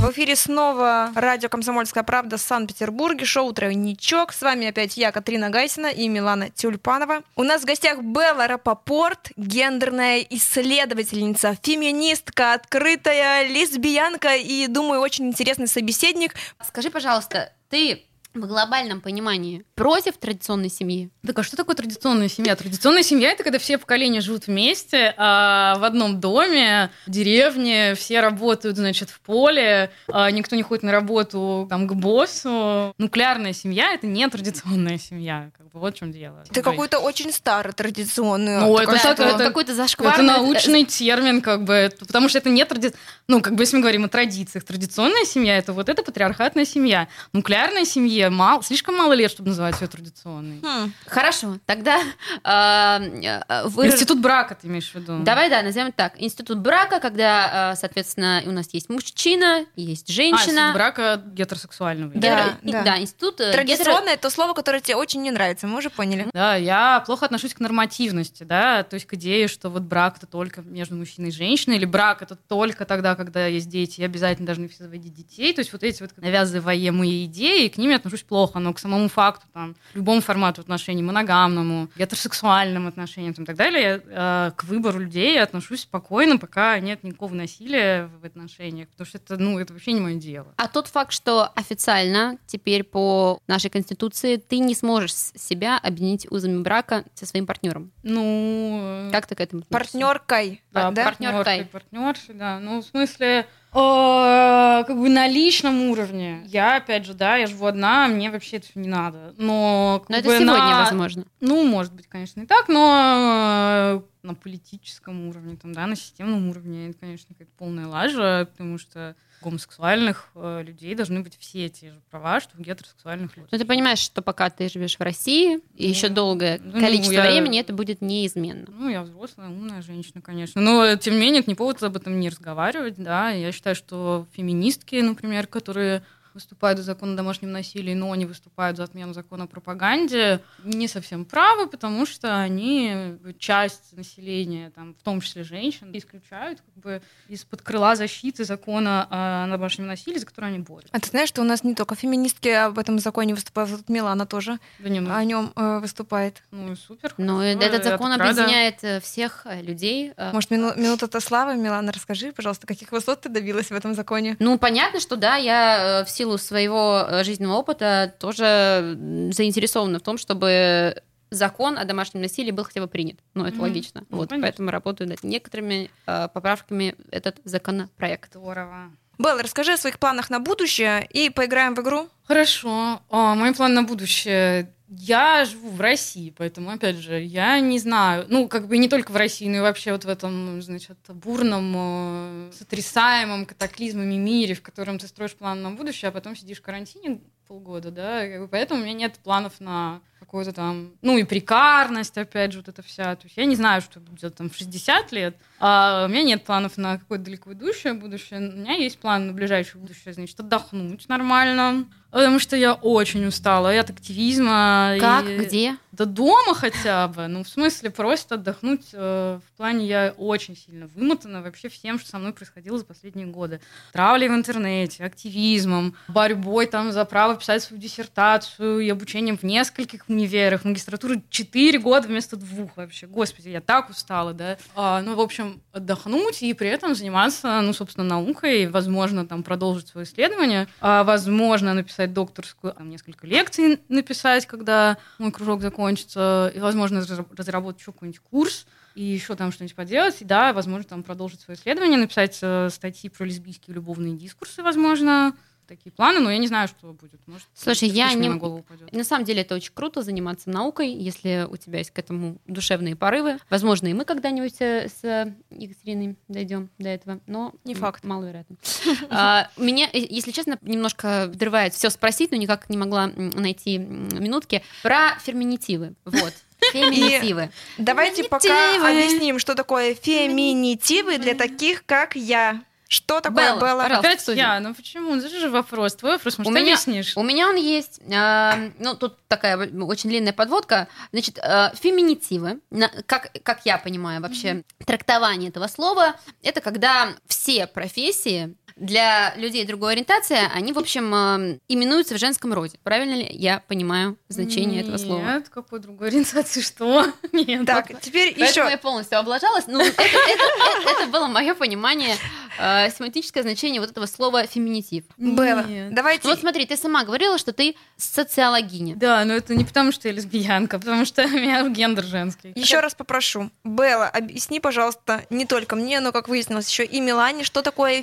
В 0.00 0.12
эфире 0.12 0.34
снова 0.34 1.12
радио 1.14 1.48
«Комсомольская 1.48 2.02
правда» 2.02 2.36
в 2.36 2.40
Санкт-Петербурге, 2.40 3.24
шоу 3.24 3.52
«Тройничок». 3.52 4.32
С 4.32 4.42
вами 4.42 4.66
опять 4.66 4.96
я, 4.96 5.12
Катрина 5.12 5.50
Гайсина 5.50 5.86
и 5.86 6.08
Милана 6.08 6.50
Тюльпанова. 6.50 7.22
У 7.36 7.42
нас 7.42 7.62
в 7.62 7.64
гостях 7.64 8.00
Белла 8.00 8.48
Рапопорт, 8.48 9.30
гендерная 9.36 10.20
исследовательница, 10.30 11.56
феминистка, 11.62 12.54
открытая 12.54 13.46
лесбиянка 13.46 14.34
и, 14.36 14.66
думаю, 14.66 15.00
очень 15.00 15.28
интересный 15.28 15.68
собеседник. 15.68 16.34
Скажи, 16.66 16.90
пожалуйста, 16.90 17.52
ты 17.68 18.04
в 18.34 18.46
глобальном 18.46 19.00
понимании 19.00 19.64
против 19.74 20.16
традиционной 20.16 20.70
семьи? 20.70 21.10
Так 21.26 21.38
а 21.38 21.42
что 21.42 21.56
такое 21.56 21.74
традиционная 21.74 22.28
семья? 22.28 22.54
Традиционная 22.54 23.02
семья 23.02 23.30
это 23.32 23.42
когда 23.42 23.58
все 23.58 23.76
поколения 23.78 24.20
живут 24.20 24.46
вместе, 24.46 25.14
а 25.16 25.76
в 25.78 25.84
одном 25.84 26.20
доме, 26.20 26.90
в 27.06 27.10
деревне, 27.10 27.94
все 27.94 28.20
работают, 28.20 28.76
значит, 28.76 29.10
в 29.10 29.20
поле, 29.20 29.90
а 30.08 30.30
никто 30.30 30.54
не 30.54 30.62
ходит 30.62 30.84
на 30.84 30.92
работу 30.92 31.66
там 31.68 31.88
к 31.88 31.94
боссу. 31.94 32.94
Нуклеарная 32.98 33.52
семья 33.52 33.92
это 33.94 34.06
не 34.06 34.28
традиционная 34.28 34.98
семья. 34.98 35.50
Как 35.56 35.68
бы 35.70 35.80
вот 35.80 35.96
в 35.96 35.98
чем 35.98 36.12
дело. 36.12 36.44
Ты 36.52 36.62
какой-то 36.62 36.98
очень 36.98 37.32
старый 37.32 37.72
традиционный. 37.72 38.60
Ну, 38.60 38.76
это, 38.76 38.92
такой, 38.92 39.12
это, 39.12 39.22
это 39.22 39.44
какой-то 39.44 39.74
зашквар. 39.74 40.14
Это 40.14 40.22
научный 40.22 40.84
термин, 40.84 41.40
как 41.40 41.64
бы, 41.64 41.74
это- 41.74 42.04
потому 42.04 42.28
что 42.28 42.38
это 42.38 42.48
не 42.48 42.64
тради... 42.64 42.92
Ну, 43.28 43.40
как 43.40 43.54
бы, 43.54 43.62
если 43.62 43.76
мы 43.76 43.82
говорим 43.82 44.04
о 44.04 44.08
традициях, 44.08 44.64
традиционная 44.64 45.24
семья 45.24 45.56
это 45.56 45.72
вот 45.72 45.88
это 45.88 46.02
патриархатная 46.02 46.64
семья. 46.64 47.08
Нуклеарная 47.32 47.84
семья 47.84 48.19
мало, 48.28 48.62
слишком 48.62 48.96
мало 48.96 49.14
лет, 49.14 49.30
чтобы 49.30 49.48
называть 49.50 49.80
ее 49.80 49.86
традиционной. 49.88 50.60
Хм. 50.62 50.92
Хорошо, 51.06 51.58
тогда 51.64 51.98
э, 52.44 53.40
э, 53.48 53.64
вы... 53.68 53.86
Институт 53.86 54.20
брака 54.20 54.54
ты 54.60 54.66
имеешь 54.66 54.90
в 54.90 54.94
виду? 54.94 55.20
Давай, 55.22 55.48
да, 55.48 55.62
назовем 55.62 55.92
так. 55.92 56.14
Институт 56.20 56.58
брака, 56.58 57.00
когда, 57.00 57.72
э, 57.72 57.76
соответственно, 57.76 58.42
у 58.46 58.50
нас 58.50 58.68
есть 58.72 58.88
мужчина, 58.90 59.64
есть 59.76 60.10
А, 60.10 60.12
женщина. 60.12 60.50
институт 60.50 60.74
брака 60.74 61.22
гетеросексуального. 61.24 62.12
Гетеро- 62.12 62.20
Да, 62.20 62.72
да. 62.72 62.82
да, 62.82 63.00
институт 63.00 63.40
э, 63.40 63.50
гетеро- 63.50 63.52
Традиционное 63.52 64.14
это 64.14 64.28
слово, 64.30 64.52
которое 64.52 64.80
тебе 64.80 64.96
очень 64.96 65.22
не 65.22 65.30
нравится, 65.30 65.66
мы 65.66 65.78
уже 65.78 65.88
поняли. 65.90 66.26
Да, 66.32 66.56
я 66.56 67.00
плохо 67.06 67.26
отношусь 67.26 67.54
к 67.54 67.60
нормативности, 67.60 68.42
да, 68.42 68.82
то 68.82 68.94
есть 68.94 69.06
к 69.06 69.14
идее, 69.14 69.46
что 69.46 69.70
вот 69.70 69.82
брак 69.82 70.16
это 70.18 70.26
только 70.26 70.62
между 70.62 70.96
мужчиной 70.96 71.28
и 71.28 71.32
женщиной, 71.32 71.76
или 71.76 71.84
брак 71.84 72.22
это 72.22 72.34
только 72.34 72.84
тогда, 72.84 73.14
когда 73.14 73.46
есть 73.46 73.68
дети, 73.68 74.00
и 74.00 74.04
обязательно 74.04 74.46
должны 74.46 74.68
все 74.68 74.82
заводить 74.84 75.14
детей. 75.14 75.52
То 75.52 75.60
есть 75.60 75.72
вот 75.72 75.84
эти 75.84 76.02
вот 76.02 76.10
навязываемые 76.16 77.26
идеи, 77.26 77.68
к 77.68 77.76
ним 77.76 77.90
я 77.90 77.96
отношусь 77.96 78.09
плохо, 78.18 78.58
но 78.58 78.72
к 78.72 78.78
самому 78.78 79.08
факту, 79.08 79.46
там, 79.52 79.74
любому 79.94 80.20
формату 80.20 80.60
отношений, 80.60 81.02
моногамному, 81.02 81.88
гетеросексуальным 81.96 82.86
отношениям 82.86 83.34
там, 83.34 83.44
и 83.44 83.46
так 83.46 83.56
далее, 83.56 84.02
э, 84.04 84.50
к 84.56 84.64
выбору 84.64 84.98
людей 84.98 85.34
я 85.34 85.42
отношусь 85.44 85.82
спокойно, 85.82 86.38
пока 86.38 86.78
нет 86.80 87.02
никакого 87.04 87.34
насилия 87.34 88.10
в 88.20 88.26
отношениях, 88.26 88.88
потому 88.88 89.06
что 89.06 89.18
это, 89.18 89.36
ну, 89.36 89.58
это 89.58 89.72
вообще 89.72 89.92
не 89.92 90.00
мое 90.00 90.14
дело. 90.14 90.52
А 90.56 90.68
тот 90.68 90.88
факт, 90.88 91.12
что 91.12 91.50
официально 91.54 92.38
теперь 92.46 92.84
по 92.84 93.40
нашей 93.46 93.70
конституции 93.70 94.36
ты 94.36 94.58
не 94.58 94.74
сможешь 94.74 95.14
себя 95.14 95.78
объединить 95.78 96.30
узами 96.30 96.62
брака 96.62 97.04
со 97.14 97.26
своим 97.26 97.46
партнером. 97.46 97.92
Ну, 98.02 99.08
Как 99.12 99.26
ты 99.26 99.34
к 99.34 99.40
этому 99.40 99.62
относишься? 99.62 99.92
Партнеркой. 99.92 100.62
Да, 100.72 100.90
да? 100.90 101.04
партнеркой. 101.04 101.64
Партнершей, 101.66 102.34
да. 102.34 102.58
Ну, 102.60 102.80
в 102.80 102.84
смысле, 102.84 103.46
как 103.72 104.96
бы 104.98 105.08
на 105.08 105.28
личном 105.28 105.90
уровне. 105.90 106.42
Я, 106.46 106.76
опять 106.76 107.06
же, 107.06 107.14
да, 107.14 107.36
я 107.36 107.46
живу 107.46 107.66
одна, 107.66 108.08
мне 108.08 108.30
вообще 108.30 108.56
это 108.56 108.66
не 108.74 108.88
надо. 108.88 109.34
Но, 109.38 110.04
Но 110.08 110.16
это 110.16 110.26
бы 110.28 110.32
сегодня 110.38 110.54
на- 110.54 110.80
возможно. 110.84 111.24
Ну, 111.40 111.64
может 111.64 111.92
быть, 111.92 112.06
конечно, 112.08 112.40
и 112.40 112.46
так, 112.46 112.68
но 112.68 114.02
э, 114.19 114.19
на 114.22 114.34
политическом 114.34 115.28
уровне, 115.28 115.56
там, 115.56 115.72
да, 115.72 115.86
на 115.86 115.96
системном 115.96 116.48
уровне, 116.48 116.90
это, 116.90 116.98
конечно, 116.98 117.28
какая-то 117.34 117.52
полная 117.56 117.86
лажа, 117.86 118.48
потому 118.50 118.78
что 118.78 119.16
у 119.40 119.44
гомосексуальных 119.46 120.30
э, 120.34 120.62
людей 120.62 120.94
должны 120.94 121.20
быть 121.22 121.36
все 121.38 121.68
те 121.68 121.92
же 121.92 122.00
права, 122.10 122.40
что 122.40 122.58
у 122.58 122.62
гетеросексуальных 122.62 123.36
людей. 123.36 123.48
Но 123.50 123.58
ты 123.58 123.64
понимаешь, 123.64 123.98
что 123.98 124.20
пока 124.22 124.50
ты 124.50 124.68
живешь 124.68 124.96
в 124.96 125.00
России, 125.00 125.60
и 125.74 125.88
еще 125.88 126.08
долгое 126.08 126.60
ну, 126.62 126.78
количество 126.80 127.12
я- 127.12 127.22
времени 127.22 127.58
это 127.60 127.72
будет 127.72 128.02
неизменно. 128.02 128.66
Ну, 128.68 128.88
я 128.88 129.02
взрослая, 129.02 129.48
умная 129.48 129.80
женщина, 129.82 130.20
конечно. 130.20 130.60
Но, 130.60 130.96
тем 130.96 131.14
не 131.14 131.20
менее, 131.20 131.40
это 131.40 131.50
не 131.50 131.54
повод 131.54 131.82
об 131.82 131.96
этом 131.96 132.20
не 132.20 132.28
разговаривать, 132.28 132.96
да. 132.98 133.30
Я 133.30 133.52
считаю, 133.52 133.74
что 133.76 134.26
феминистки, 134.32 134.96
например, 134.96 135.46
которые 135.46 136.02
выступают 136.40 136.78
за 136.78 136.84
закон 136.84 137.12
о 137.12 137.16
домашнем 137.16 137.52
насилии, 137.52 137.92
но 137.94 138.14
не 138.14 138.24
выступают 138.24 138.76
за 138.78 138.84
отмену 138.84 139.12
закона 139.12 139.44
о 139.44 139.46
пропаганде, 139.46 140.40
не 140.64 140.88
совсем 140.88 141.24
правы, 141.24 141.66
потому 141.66 142.06
что 142.06 142.40
они 142.40 143.16
часть 143.38 143.92
населения, 143.96 144.70
там, 144.70 144.94
в 144.94 145.02
том 145.02 145.20
числе 145.20 145.44
женщин, 145.44 145.90
исключают 145.92 146.60
как 146.60 146.82
бы 146.82 147.02
из-под 147.28 147.60
крыла 147.62 147.94
защиты 147.94 148.44
закона 148.44 149.06
о 149.10 149.46
домашнем 149.50 149.86
насилии, 149.86 150.18
за 150.18 150.26
который 150.26 150.46
они 150.50 150.58
борются. 150.60 150.88
А 150.92 151.00
ты 151.00 151.08
знаешь, 151.08 151.28
что 151.28 151.42
у 151.42 151.44
нас 151.44 151.62
не 151.62 151.74
только 151.74 151.94
феминистки 151.94 152.48
об 152.48 152.78
этом 152.78 152.98
законе 152.98 153.34
выступают, 153.34 153.70
вот 153.70 153.88
Милана 153.88 154.24
тоже 154.26 154.58
Да 154.78 154.88
не, 154.88 155.00
ну, 155.00 155.14
о 155.14 155.22
нем 155.24 155.52
э, 155.56 155.78
выступает. 155.80 156.42
ну, 156.50 156.74
супер. 156.74 157.14
Но 157.18 157.38
хорошо, 157.38 157.60
этот 157.60 157.84
закон 157.84 158.12
объединяет 158.12 158.82
э, 158.82 159.00
всех 159.00 159.42
э, 159.44 159.60
людей. 159.60 160.12
э, 160.16 160.32
Может, 160.32 160.50
мину- 160.50 160.78
минута-то 160.78 161.20
славы, 161.20 161.56
Милана, 161.56 161.92
расскажи, 161.92 162.32
пожалуйста, 162.32 162.66
каких 162.66 162.92
высот 162.92 163.20
ты 163.20 163.28
добилась 163.28 163.66
в 163.70 163.74
этом 163.74 163.94
законе? 163.94 164.36
Ну, 164.38 164.58
понятно, 164.58 165.00
что 165.00 165.16
да, 165.16 165.36
я 165.36 166.04
в 166.06 166.10
силу 166.10 166.29
своего 166.38 167.04
э, 167.08 167.24
жизненного 167.24 167.56
опыта 167.58 168.14
тоже 168.18 168.96
заинтересована 169.32 169.98
в 169.98 170.02
том, 170.02 170.18
чтобы 170.18 171.02
закон 171.30 171.78
о 171.78 171.84
домашнем 171.84 172.22
насилии 172.22 172.50
был 172.50 172.64
хотя 172.64 172.80
бы 172.80 172.88
принят. 172.88 173.18
Ну, 173.34 173.44
это 173.44 173.54
Мгм. 173.54 173.62
логично. 173.62 174.04
Ну, 174.10 174.16
вот, 174.18 174.28
конечно. 174.30 174.46
поэтому 174.46 174.70
работаю 174.70 175.08
над 175.08 175.22
некоторыми 175.22 175.90
э, 176.06 176.28
поправками 176.34 176.94
этот 177.10 177.38
законопроект. 177.44 178.32
Здорово. 178.34 178.90
Белла, 179.18 179.42
расскажи 179.42 179.72
о 179.74 179.76
своих 179.76 179.98
планах 179.98 180.30
на 180.30 180.40
будущее 180.40 181.06
и 181.10 181.28
поиграем 181.30 181.74
в 181.74 181.80
игру. 181.82 182.08
Хорошо. 182.24 183.00
А, 183.10 183.34
мой 183.34 183.54
план 183.54 183.74
на 183.74 183.82
будущее. 183.82 184.72
Я 184.92 185.44
живу 185.44 185.70
в 185.70 185.80
России, 185.80 186.34
поэтому, 186.36 186.70
опять 186.70 186.96
же, 186.96 187.22
я 187.22 187.60
не 187.60 187.78
знаю, 187.78 188.26
ну, 188.28 188.48
как 188.48 188.66
бы 188.66 188.76
не 188.76 188.88
только 188.88 189.12
в 189.12 189.16
России, 189.16 189.48
но 189.48 189.58
и 189.58 189.60
вообще 189.60 189.92
вот 189.92 190.04
в 190.04 190.08
этом, 190.08 190.60
значит, 190.60 190.98
бурном, 191.06 191.72
э, 191.76 192.50
сотрясаемом 192.52 193.46
катаклизмами 193.46 194.16
мире, 194.16 194.54
в 194.56 194.62
котором 194.62 194.98
ты 194.98 195.06
строишь 195.06 195.36
план 195.36 195.62
на 195.62 195.70
будущее, 195.70 196.08
а 196.08 196.12
потом 196.12 196.34
сидишь 196.34 196.58
в 196.58 196.62
карантине 196.62 197.20
полгода, 197.46 197.92
да, 197.92 198.48
поэтому 198.50 198.80
у 198.80 198.84
меня 198.84 198.94
нет 198.94 199.14
планов 199.22 199.60
на 199.60 200.00
какую-то 200.30 200.52
там, 200.52 200.92
ну, 201.02 201.18
и 201.18 201.24
прикарность, 201.24 202.16
опять 202.16 202.52
же, 202.52 202.58
вот 202.60 202.68
это 202.68 202.82
вся. 202.82 203.16
То 203.16 203.24
есть 203.24 203.36
я 203.36 203.46
не 203.46 203.56
знаю, 203.56 203.80
что 203.82 203.98
будет 203.98 204.36
там 204.36 204.48
в 204.48 204.54
60 204.54 205.10
лет, 205.10 205.36
а 205.58 206.04
у 206.06 206.08
меня 206.08 206.22
нет 206.22 206.44
планов 206.44 206.76
на 206.76 206.98
какое-то 206.98 207.24
далеко 207.24 207.52
идущее 207.52 207.94
будущее. 207.94 208.38
У 208.38 208.56
меня 208.58 208.74
есть 208.74 209.00
план 209.00 209.26
на 209.26 209.32
ближайшее 209.32 209.80
будущее, 209.82 210.14
значит, 210.14 210.38
отдохнуть 210.38 211.08
нормально, 211.08 211.84
потому 212.12 212.38
что 212.38 212.54
я 212.56 212.74
очень 212.74 213.26
устала 213.26 213.74
и 213.74 213.76
от 213.76 213.90
активизма. 213.90 214.94
Как? 215.00 215.26
и- 215.26 215.38
Где? 215.38 215.76
Да 215.92 216.04
дома 216.06 216.54
хотя 216.54 217.08
бы. 217.08 217.26
Ну, 217.26 217.42
в 217.42 217.48
смысле, 217.48 217.90
просто 217.90 218.36
отдохнуть. 218.36 218.86
э, 218.92 219.40
в 219.44 219.56
плане 219.56 219.86
я 219.86 220.14
очень 220.16 220.56
сильно 220.56 220.86
вымотана 220.86 221.42
вообще 221.42 221.68
всем, 221.68 221.98
что 221.98 222.08
со 222.08 222.18
мной 222.18 222.32
происходило 222.32 222.78
за 222.78 222.84
последние 222.86 223.26
годы. 223.26 223.60
Травлей 223.92 224.28
в 224.28 224.32
интернете, 224.32 225.04
активизмом, 225.04 225.94
борьбой 226.08 226.66
там 226.66 226.92
за 226.92 227.04
право 227.04 227.36
писать 227.36 227.62
свою 227.64 227.82
диссертацию 227.82 228.80
и 228.80 228.88
обучением 228.88 229.36
в 229.36 229.42
нескольких 229.42 230.08
универах, 230.20 230.64
магистратуры 230.64 231.22
4 231.28 231.78
года 231.78 232.06
вместо 232.06 232.36
двух 232.36 232.76
вообще. 232.76 233.06
Господи, 233.06 233.48
я 233.48 233.60
так 233.60 233.90
устала, 233.90 234.32
да. 234.32 234.58
А, 234.74 235.02
ну, 235.02 235.14
в 235.14 235.20
общем, 235.20 235.60
отдохнуть 235.72 236.42
и 236.42 236.52
при 236.54 236.68
этом 236.68 236.94
заниматься, 236.94 237.60
ну, 237.60 237.72
собственно, 237.72 238.06
наукой, 238.06 238.66
возможно, 238.68 239.26
там 239.26 239.42
продолжить 239.42 239.88
свое 239.88 240.06
исследование, 240.06 240.68
а, 240.80 241.04
возможно, 241.04 241.74
написать 241.74 242.12
докторскую, 242.12 242.72
там, 242.74 242.90
несколько 242.90 243.26
лекций 243.26 243.80
написать, 243.88 244.46
когда 244.46 244.98
мой 245.18 245.32
кружок 245.32 245.62
закончится, 245.62 246.52
и, 246.54 246.60
возможно, 246.60 247.00
разработать 247.36 247.80
еще 247.80 247.92
какой-нибудь 247.92 248.20
курс, 248.20 248.66
и 248.94 249.02
еще 249.02 249.36
там 249.36 249.52
что-нибудь 249.52 249.76
поделать, 249.76 250.20
и 250.20 250.24
да, 250.24 250.52
возможно, 250.52 250.84
там 250.84 251.02
продолжить 251.02 251.40
свое 251.40 251.58
исследование, 251.58 251.98
написать 251.98 252.38
э, 252.42 252.68
статьи 252.70 253.08
про 253.08 253.24
лесбийские 253.24 253.74
любовные 253.74 254.16
дискурсы, 254.16 254.62
возможно, 254.62 255.34
такие 255.70 255.92
планы, 255.92 256.18
но 256.18 256.30
я 256.30 256.38
не 256.38 256.48
знаю, 256.48 256.66
что 256.68 256.92
будет. 256.92 257.20
Может, 257.26 257.46
Слушай, 257.54 257.88
я 257.88 258.12
не... 258.12 258.28
на 258.28 258.36
голову 258.36 258.58
упадет. 258.58 258.92
На 258.92 259.04
самом 259.04 259.24
деле 259.24 259.42
это 259.42 259.54
очень 259.54 259.72
круто 259.72 260.02
заниматься 260.02 260.50
наукой, 260.50 260.92
если 260.92 261.46
у 261.48 261.56
тебя 261.56 261.78
есть 261.78 261.92
к 261.92 261.98
этому 261.98 262.38
душевные 262.46 262.96
порывы. 262.96 263.38
Возможно, 263.48 263.86
и 263.86 263.94
мы 263.94 264.04
когда-нибудь 264.04 264.60
э, 264.60 264.88
с 264.88 265.32
Екатериной 265.50 266.16
дойдем 266.26 266.70
до 266.78 266.88
этого, 266.88 267.20
но 267.26 267.54
не 267.64 267.74
факт. 267.74 268.04
Маловероятно. 268.04 268.56
А, 269.12 269.48
меня, 269.56 269.88
э, 269.92 269.98
если 269.98 270.30
честно, 270.30 270.58
немножко 270.62 271.28
подрывает 271.30 271.74
все 271.74 271.90
спросить, 271.90 272.30
но 272.30 272.36
никак 272.36 272.68
не 272.68 272.76
могла 272.76 273.08
найти 273.08 273.78
минутки 273.78 274.62
про 274.82 275.18
феминитивы. 275.20 275.94
Вот. 276.04 276.32
Феминитивы. 276.72 277.50
И 277.78 277.82
давайте 277.82 278.24
пока 278.24 278.88
объясним, 278.88 279.38
что 279.38 279.54
такое 279.54 279.94
феминитивы 279.94 281.18
для 281.18 281.34
таких, 281.34 281.84
как 281.86 282.16
я. 282.16 282.62
Что 282.92 283.20
такое 283.20 283.54
Белла? 283.54 283.60
Белла? 283.60 283.84
Опять 283.98 284.20
студия. 284.20 284.54
я, 284.54 284.58
ну 284.60 284.74
почему? 284.74 285.14
Это 285.14 285.28
же 285.28 285.48
вопрос. 285.48 285.94
Твой 285.94 286.14
вопрос, 286.14 286.38
может, 286.38 286.50
у 286.50 286.52
ты 286.54 286.60
меня, 286.60 286.72
объяснишь? 286.72 287.16
у 287.16 287.22
меня 287.22 287.48
он 287.48 287.54
есть. 287.54 288.00
Э, 288.10 288.72
ну, 288.80 288.96
тут 288.96 289.16
такая 289.28 289.56
очень 289.56 290.10
длинная 290.10 290.32
подводка. 290.32 290.88
Значит, 291.12 291.38
э, 291.38 291.70
феминитивы, 291.80 292.58
на- 292.70 292.90
как, 293.06 293.30
как 293.44 293.60
я 293.64 293.78
понимаю 293.78 294.20
вообще 294.20 294.64
трактование 294.84 295.50
этого 295.50 295.68
слова, 295.68 296.16
это 296.42 296.60
когда 296.60 297.14
все 297.28 297.68
профессии 297.68 298.56
для 298.80 299.34
людей 299.36 299.64
другой 299.64 299.92
ориентации, 299.92 300.38
они, 300.54 300.72
в 300.72 300.78
общем, 300.78 301.14
э, 301.14 301.58
именуются 301.68 302.14
в 302.14 302.18
женском 302.18 302.52
роде. 302.52 302.78
Правильно 302.82 303.14
ли 303.14 303.28
я 303.30 303.62
понимаю 303.68 304.16
значение 304.28 304.80
этого 304.82 304.96
слова? 304.96 305.20
Нет, 305.34 305.48
какой 305.50 305.78
другой 305.80 306.08
ориентации, 306.08 306.60
что? 306.62 307.06
Нет. 307.32 307.66
Так, 307.66 308.00
теперь 308.00 308.34
Поэтому 308.38 308.66
еще. 308.66 308.70
я 308.72 308.78
полностью 308.78 309.18
облажалась. 309.18 309.66
Ну, 309.68 309.80
это, 309.80 310.02
это- 310.02 310.18
это- 310.18 310.90
это 311.02 311.06
было 311.10 311.26
мое 311.28 311.54
понимание, 311.54 312.16
э, 312.58 312.90
семантическое 312.90 313.42
значение 313.42 313.80
вот 313.80 313.90
этого 313.90 314.06
слова 314.06 314.46
феминитив. 314.46 315.04
Нет. 315.16 315.94
давайте. 315.94 316.22
Ну, 316.24 316.30
вот 316.30 316.40
смотри, 316.40 316.66
ты 316.66 316.76
сама 316.76 317.04
говорила, 317.04 317.38
что 317.38 317.52
ты 317.52 317.76
социологиня. 317.96 318.96
Да, 318.96 319.24
но 319.24 319.34
это 319.34 319.54
не 319.54 319.64
потому, 319.64 319.92
что 319.92 320.08
я 320.08 320.14
лесбиянка, 320.14 320.78
потому 320.78 321.04
что 321.04 321.22
у 321.26 321.28
меня 321.28 321.68
гендер 321.68 322.04
женский. 322.04 322.52
Еще 322.54 322.80
раз 322.80 322.94
попрошу. 322.94 323.50
Белла, 323.64 324.08
объясни, 324.08 324.60
пожалуйста, 324.60 325.24
не 325.30 325.44
только 325.46 325.76
мне, 325.76 326.00
но, 326.00 326.12
как 326.12 326.28
выяснилось, 326.28 326.68
еще 326.68 326.84
и 326.84 327.00
Милане, 327.00 327.44
что 327.44 327.62
такое 327.62 328.02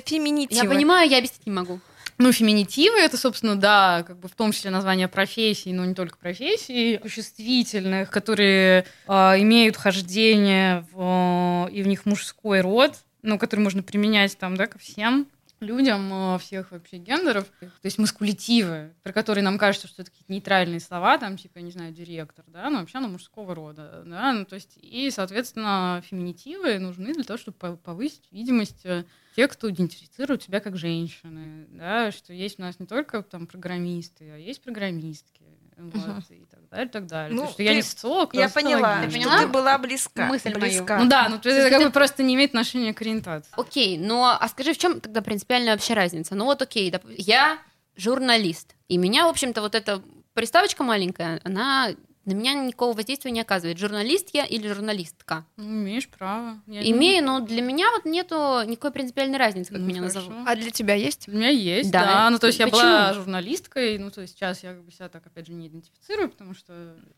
феминитивы. 0.68 0.74
Я 0.74 0.78
понимаю, 0.78 1.10
я 1.10 1.18
объяснить 1.18 1.46
не 1.46 1.52
могу. 1.52 1.80
Ну, 2.18 2.32
феминитивы 2.32 2.98
это, 2.98 3.16
собственно, 3.16 3.54
да, 3.54 4.04
как 4.04 4.18
бы 4.18 4.28
в 4.28 4.34
том 4.34 4.50
числе 4.50 4.70
название 4.70 5.06
профессий, 5.06 5.72
но 5.72 5.84
не 5.84 5.94
только 5.94 6.18
профессий, 6.18 6.98
существительных, 7.00 8.10
которые 8.10 8.86
а, 9.06 9.36
имеют 9.38 9.76
хождение 9.76 10.84
в, 10.92 11.68
и 11.70 11.82
в 11.82 11.86
них 11.86 12.06
мужской 12.06 12.60
род, 12.60 12.94
ну, 13.22 13.38
который 13.38 13.60
можно 13.60 13.84
применять 13.84 14.36
там, 14.36 14.56
да, 14.56 14.66
ко 14.66 14.78
всем 14.78 15.28
людям 15.60 16.12
а, 16.12 16.38
всех 16.38 16.72
вообще 16.72 16.98
гендеров. 16.98 17.46
То 17.60 17.84
есть 17.84 17.98
маскулитивы, 17.98 18.94
про 19.02 19.12
которые 19.12 19.42
нам 19.42 19.58
кажется, 19.58 19.88
что 19.88 20.02
это 20.02 20.10
какие-то 20.10 20.32
нейтральные 20.32 20.80
слова, 20.80 21.18
там, 21.18 21.36
типа, 21.36 21.58
я 21.58 21.62
не 21.64 21.70
знаю, 21.70 21.92
директор, 21.92 22.44
да, 22.48 22.70
но 22.70 22.80
вообще 22.80 22.98
оно 22.98 23.08
мужского 23.08 23.54
рода, 23.54 24.02
да, 24.06 24.32
ну, 24.32 24.44
то 24.44 24.54
есть, 24.54 24.78
и, 24.80 25.10
соответственно, 25.10 26.02
феминитивы 26.04 26.78
нужны 26.78 27.12
для 27.14 27.24
того, 27.24 27.38
чтобы 27.38 27.56
по- 27.56 27.76
повысить 27.76 28.30
видимость 28.30 28.84
э, 28.84 29.04
тех, 29.36 29.50
кто 29.50 29.70
идентифицирует 29.70 30.42
себя 30.42 30.60
как 30.60 30.76
женщины, 30.76 31.66
да, 31.70 32.10
что 32.12 32.32
есть 32.32 32.58
у 32.58 32.62
нас 32.62 32.78
не 32.80 32.86
только 32.86 33.22
там 33.22 33.46
программисты, 33.46 34.30
а 34.30 34.36
есть 34.36 34.62
программистки, 34.62 35.42
вот, 35.78 36.24
и 36.30 36.44
так 36.46 36.68
далее, 36.70 36.86
и 36.86 36.88
так 36.90 37.06
далее. 37.06 37.36
Ну, 37.36 37.46
То, 37.46 37.52
что 37.52 37.62
я 37.62 37.74
не 37.74 37.82
ты- 37.82 37.86
социолог, 37.88 38.34
Я 38.34 38.48
поняла. 38.48 39.00
Ты 39.02 39.10
что 39.10 39.18
поняла? 39.18 39.38
ты 39.38 39.46
была 39.46 39.78
близка. 39.78 40.26
Мысль 40.26 40.48
мою. 40.50 40.60
близка. 40.60 40.98
Ну 40.98 41.08
да, 41.08 41.28
ну 41.28 41.38
то 41.38 41.48
есть 41.48 41.60
это 41.60 41.68
Ты- 41.70 41.74
как 41.76 41.86
бы 41.86 41.92
просто 41.92 42.22
не 42.22 42.34
имеет 42.34 42.50
отношения 42.50 42.92
к 42.92 43.00
ориентации. 43.00 43.50
Окей, 43.56 43.96
но 43.98 44.36
а 44.40 44.48
скажи, 44.48 44.72
в 44.74 44.78
чем 44.78 45.00
тогда 45.00 45.22
принципиальная 45.22 45.72
вообще 45.72 45.94
разница? 45.94 46.34
Ну 46.34 46.44
вот 46.46 46.60
окей, 46.62 46.90
доп- 46.90 47.14
я 47.16 47.58
журналист, 47.96 48.74
и 48.88 48.96
меня, 48.96 49.24
в 49.26 49.28
общем-то, 49.28 49.60
вот 49.60 49.74
эта 49.74 50.02
приставочка 50.34 50.84
маленькая, 50.84 51.40
она 51.44 51.90
на 52.28 52.32
меня 52.34 52.54
никакого 52.54 52.94
воздействия 52.94 53.30
не 53.30 53.40
оказывает. 53.40 53.78
Журналист 53.78 54.28
я 54.34 54.44
или 54.44 54.68
журналистка? 54.68 55.44
Ну, 55.56 55.64
имеешь 55.64 56.08
право. 56.08 56.60
Я 56.66 56.82
не- 56.82 56.90
Имею, 56.92 57.24
но 57.24 57.40
для 57.40 57.62
меня 57.62 57.90
вот 57.92 58.04
нету 58.04 58.62
никакой 58.66 58.90
принципиальной 58.92 59.38
разницы, 59.38 59.70
как 59.72 59.80
Ну, 59.80 59.86
меня 59.86 60.00
хорошо. 60.00 60.20
назовут. 60.20 60.46
А 60.46 60.54
для 60.56 60.70
тебя 60.70 60.94
есть? 60.94 61.28
У 61.28 61.32
меня 61.32 61.48
есть, 61.48 61.90
Да. 61.90 62.04
да. 62.04 62.30
Ну, 62.30 62.38
то 62.38 62.46
есть 62.48 62.58
я 62.58 62.66
Почему? 62.66 62.82
была 62.82 63.12
журналисткой, 63.14 63.98
ну, 63.98 64.10
то 64.10 64.20
есть 64.20 64.34
сейчас 64.36 64.62
я 64.62 64.70
как 64.74 64.84
бы 64.84 64.92
себя 64.92 65.08
так, 65.08 65.26
опять 65.26 65.46
же, 65.46 65.52
не 65.54 65.68
идентифицирую, 65.68 66.28
потому 66.30 66.54
что 66.54 66.72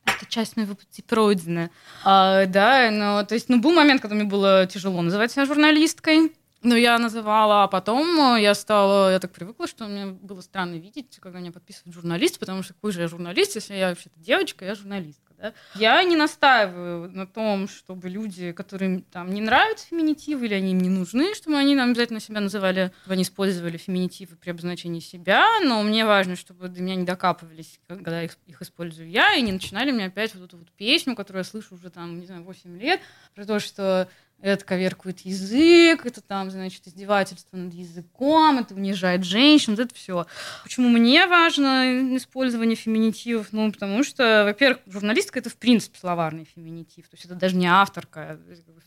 это 0.07 0.27
часть 0.29 0.57
моего 0.57 0.75
пути 0.75 1.03
пройденная. 1.03 1.71
А, 2.05 2.47
да, 2.47 2.91
но, 2.91 3.25
то 3.25 3.35
есть, 3.35 3.49
ну, 3.49 3.61
был 3.61 3.73
момент, 3.73 4.01
когда 4.01 4.15
мне 4.15 4.25
было 4.25 4.67
тяжело 4.67 5.03
называть 5.03 5.33
себя 5.33 5.45
журналисткой, 5.47 6.33
но 6.63 6.77
я 6.77 6.99
называла, 6.99 7.65
а 7.65 7.69
потом 7.69 8.37
э, 8.37 8.43
я 8.43 8.55
стала, 8.55 9.13
я 9.13 9.19
так 9.19 9.33
привыкла, 9.33 9.67
что 9.67 9.87
мне 9.87 10.07
было 10.07 10.41
странно 10.43 10.75
видеть, 10.75 11.19
когда 11.21 11.41
меня 11.41 11.53
подписывают 11.53 11.95
журналист, 11.95 12.39
потому 12.39 12.63
что 12.63 12.75
какой 12.75 12.93
же 12.93 13.01
я 13.01 13.09
журналист, 13.09 13.55
если 13.55 13.75
я 13.75 13.89
вообще-то 13.89 14.19
девочка, 14.21 14.65
я 14.65 14.75
журналистка, 14.75 15.33
да. 15.39 15.55
Я 15.75 16.03
не 16.03 16.17
настаиваю 16.17 17.11
на 17.11 17.27
том, 17.27 17.67
чтобы 17.67 18.11
люди, 18.11 18.53
которым 18.53 19.03
там 19.03 19.33
не 19.33 19.41
нравятся 19.41 19.87
феминитивы 19.87 20.47
или 20.47 20.55
они 20.55 20.73
им 20.73 20.79
не 20.79 20.91
нужны, 20.91 21.35
чтобы 21.35 21.57
они 21.57 21.75
нам 21.75 21.91
обязательно 21.91 22.21
себя 22.21 22.41
называли, 22.41 22.93
чтобы 23.03 23.15
они 23.15 23.23
использовали 23.23 23.79
феминитивы 23.79 24.37
при 24.37 24.51
обозначении 24.51 25.01
себя, 25.01 25.61
но 25.65 25.83
мне 25.83 26.05
важно, 26.05 26.37
чтобы 26.37 26.69
до 26.69 26.83
меня 26.83 26.95
не 26.95 27.05
докапывались, 27.05 27.81
когда 27.89 28.23
их, 28.23 28.37
их 28.47 28.61
использую 28.61 29.09
я, 29.09 29.35
и 29.35 29.41
не 29.41 29.53
начинали 29.53 29.93
мне 29.93 30.07
опять 30.07 30.35
вот 30.35 30.45
эту 30.45 30.59
вот 30.59 30.71
песню, 30.73 31.17
которую 31.17 31.41
я 31.41 31.45
слышу 31.45 31.75
уже 31.75 31.89
там, 31.89 32.21
не 32.21 32.27
знаю, 32.27 32.45
8 32.45 32.79
лет, 32.79 33.01
про 33.35 33.47
то, 33.47 33.61
что 33.61 34.09
это 34.43 34.65
коверкует 34.65 35.21
язык, 35.21 36.07
это 36.07 36.21
там, 36.21 36.51
значит, 36.51 36.87
издевательство 36.87 37.57
над 37.57 37.75
языком, 37.75 38.59
это 38.59 38.75
унижает 38.75 39.25
женщин, 39.25 39.75
вот 39.75 39.83
это 39.83 39.95
все. 39.95 40.27
Почему 40.63 40.89
мне 40.89 41.27
важно 41.27 42.17
использование 42.17 42.77
феминитивов? 42.77 43.49
Ну, 43.53 43.71
потому 43.73 44.03
что, 44.03 44.45
во-первых, 44.45 44.81
журналистка 44.87 45.39
это 45.39 45.51
в 45.51 45.57
принципе 45.57 45.99
словарный 45.99 46.45
феминитив, 46.45 47.09
то 47.09 47.15
есть 47.15 47.27
это 47.27 47.35
даже 47.35 47.57
не 47.57 47.67
авторка, 47.67 48.21
а 48.21 48.41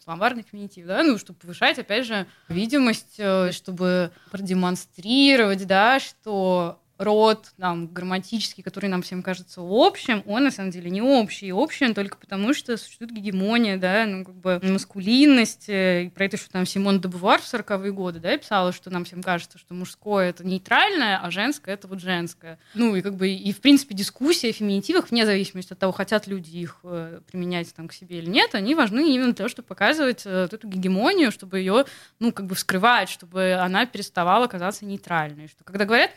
словарный 0.03 0.43
феминитив, 0.43 0.85
да, 0.85 1.03
ну, 1.03 1.17
чтобы 1.17 1.39
повышать, 1.39 1.79
опять 1.79 2.05
же, 2.05 2.25
видимость, 2.49 3.15
э, 3.17 3.51
чтобы 3.51 4.11
продемонстрировать, 4.31 5.65
да, 5.67 5.99
что 5.99 6.82
род 6.97 7.51
там, 7.57 7.87
грамматический, 7.87 8.63
который 8.63 8.89
нам 8.89 9.01
всем 9.01 9.23
кажется 9.23 9.61
общим, 9.63 10.23
он 10.25 10.43
на 10.43 10.51
самом 10.51 10.71
деле 10.71 10.89
не 10.89 11.01
общий. 11.01 11.47
И 11.47 11.51
общий 11.51 11.85
он 11.85 11.93
только 11.93 12.17
потому, 12.17 12.53
что 12.53 12.77
существует 12.77 13.11
гегемония, 13.11 13.77
да, 13.77 14.05
ну, 14.05 14.25
как 14.25 14.35
бы 14.35 14.59
маскулинность. 14.63 15.69
э, 15.69 16.03
И 16.05 16.09
про 16.09 16.25
это, 16.25 16.37
что 16.37 16.49
там 16.51 16.65
Симон 16.65 17.01
де 17.01 17.07
Бувар 17.07 17.41
в 17.41 17.45
40-е 17.45 17.91
годы, 17.91 18.19
да, 18.19 18.37
писала, 18.37 18.71
что 18.71 18.89
нам 18.89 19.05
всем 19.05 19.23
кажется, 19.23 19.57
что 19.57 19.73
мужское— 19.73 20.29
это 20.31 20.45
нейтральное, 20.45 21.19
а 21.21 21.31
женское— 21.31 21.73
это 21.75 21.87
вот 21.87 21.99
женское. 21.99 22.59
Ну, 22.73 22.95
и 22.95 23.01
как 23.01 23.15
бы, 23.15 23.29
и 23.29 23.51
в 23.51 23.61
принципе 23.61 23.95
дискуссия 23.95 24.49
о 24.49 24.53
феминитивах, 24.53 25.09
вне 25.09 25.25
зависимости 25.25 25.73
от 25.73 25.79
того, 25.79 25.91
хотят 25.91 26.27
люди 26.27 26.57
их 26.57 26.79
э, 26.83 27.21
применять 27.29 27.73
там 27.73 27.87
к 27.87 27.93
себе 27.93 28.19
или 28.19 28.29
нет, 28.29 28.55
они 28.55 28.75
важны 28.75 29.09
именно 29.13 29.27
для 29.27 29.33
того, 29.35 29.49
чтобы 29.49 29.67
показывать 29.67 30.23
э, 30.25 30.43
вот 30.43 30.53
эту 30.53 30.67
гегемонию, 30.67 31.31
чтобы 31.31 31.59
ее, 31.59 31.85
ну, 32.19 32.31
как 32.31 32.45
бы 32.45 32.55
вскрывать, 32.55 33.09
чтобы 33.09 33.53
она 33.53 33.85
переставала 33.85 34.47
казаться 34.47 34.85
нейтральной. 34.85 35.47
Что 35.47 35.63
когда 35.63 35.85
говорят 35.85 36.11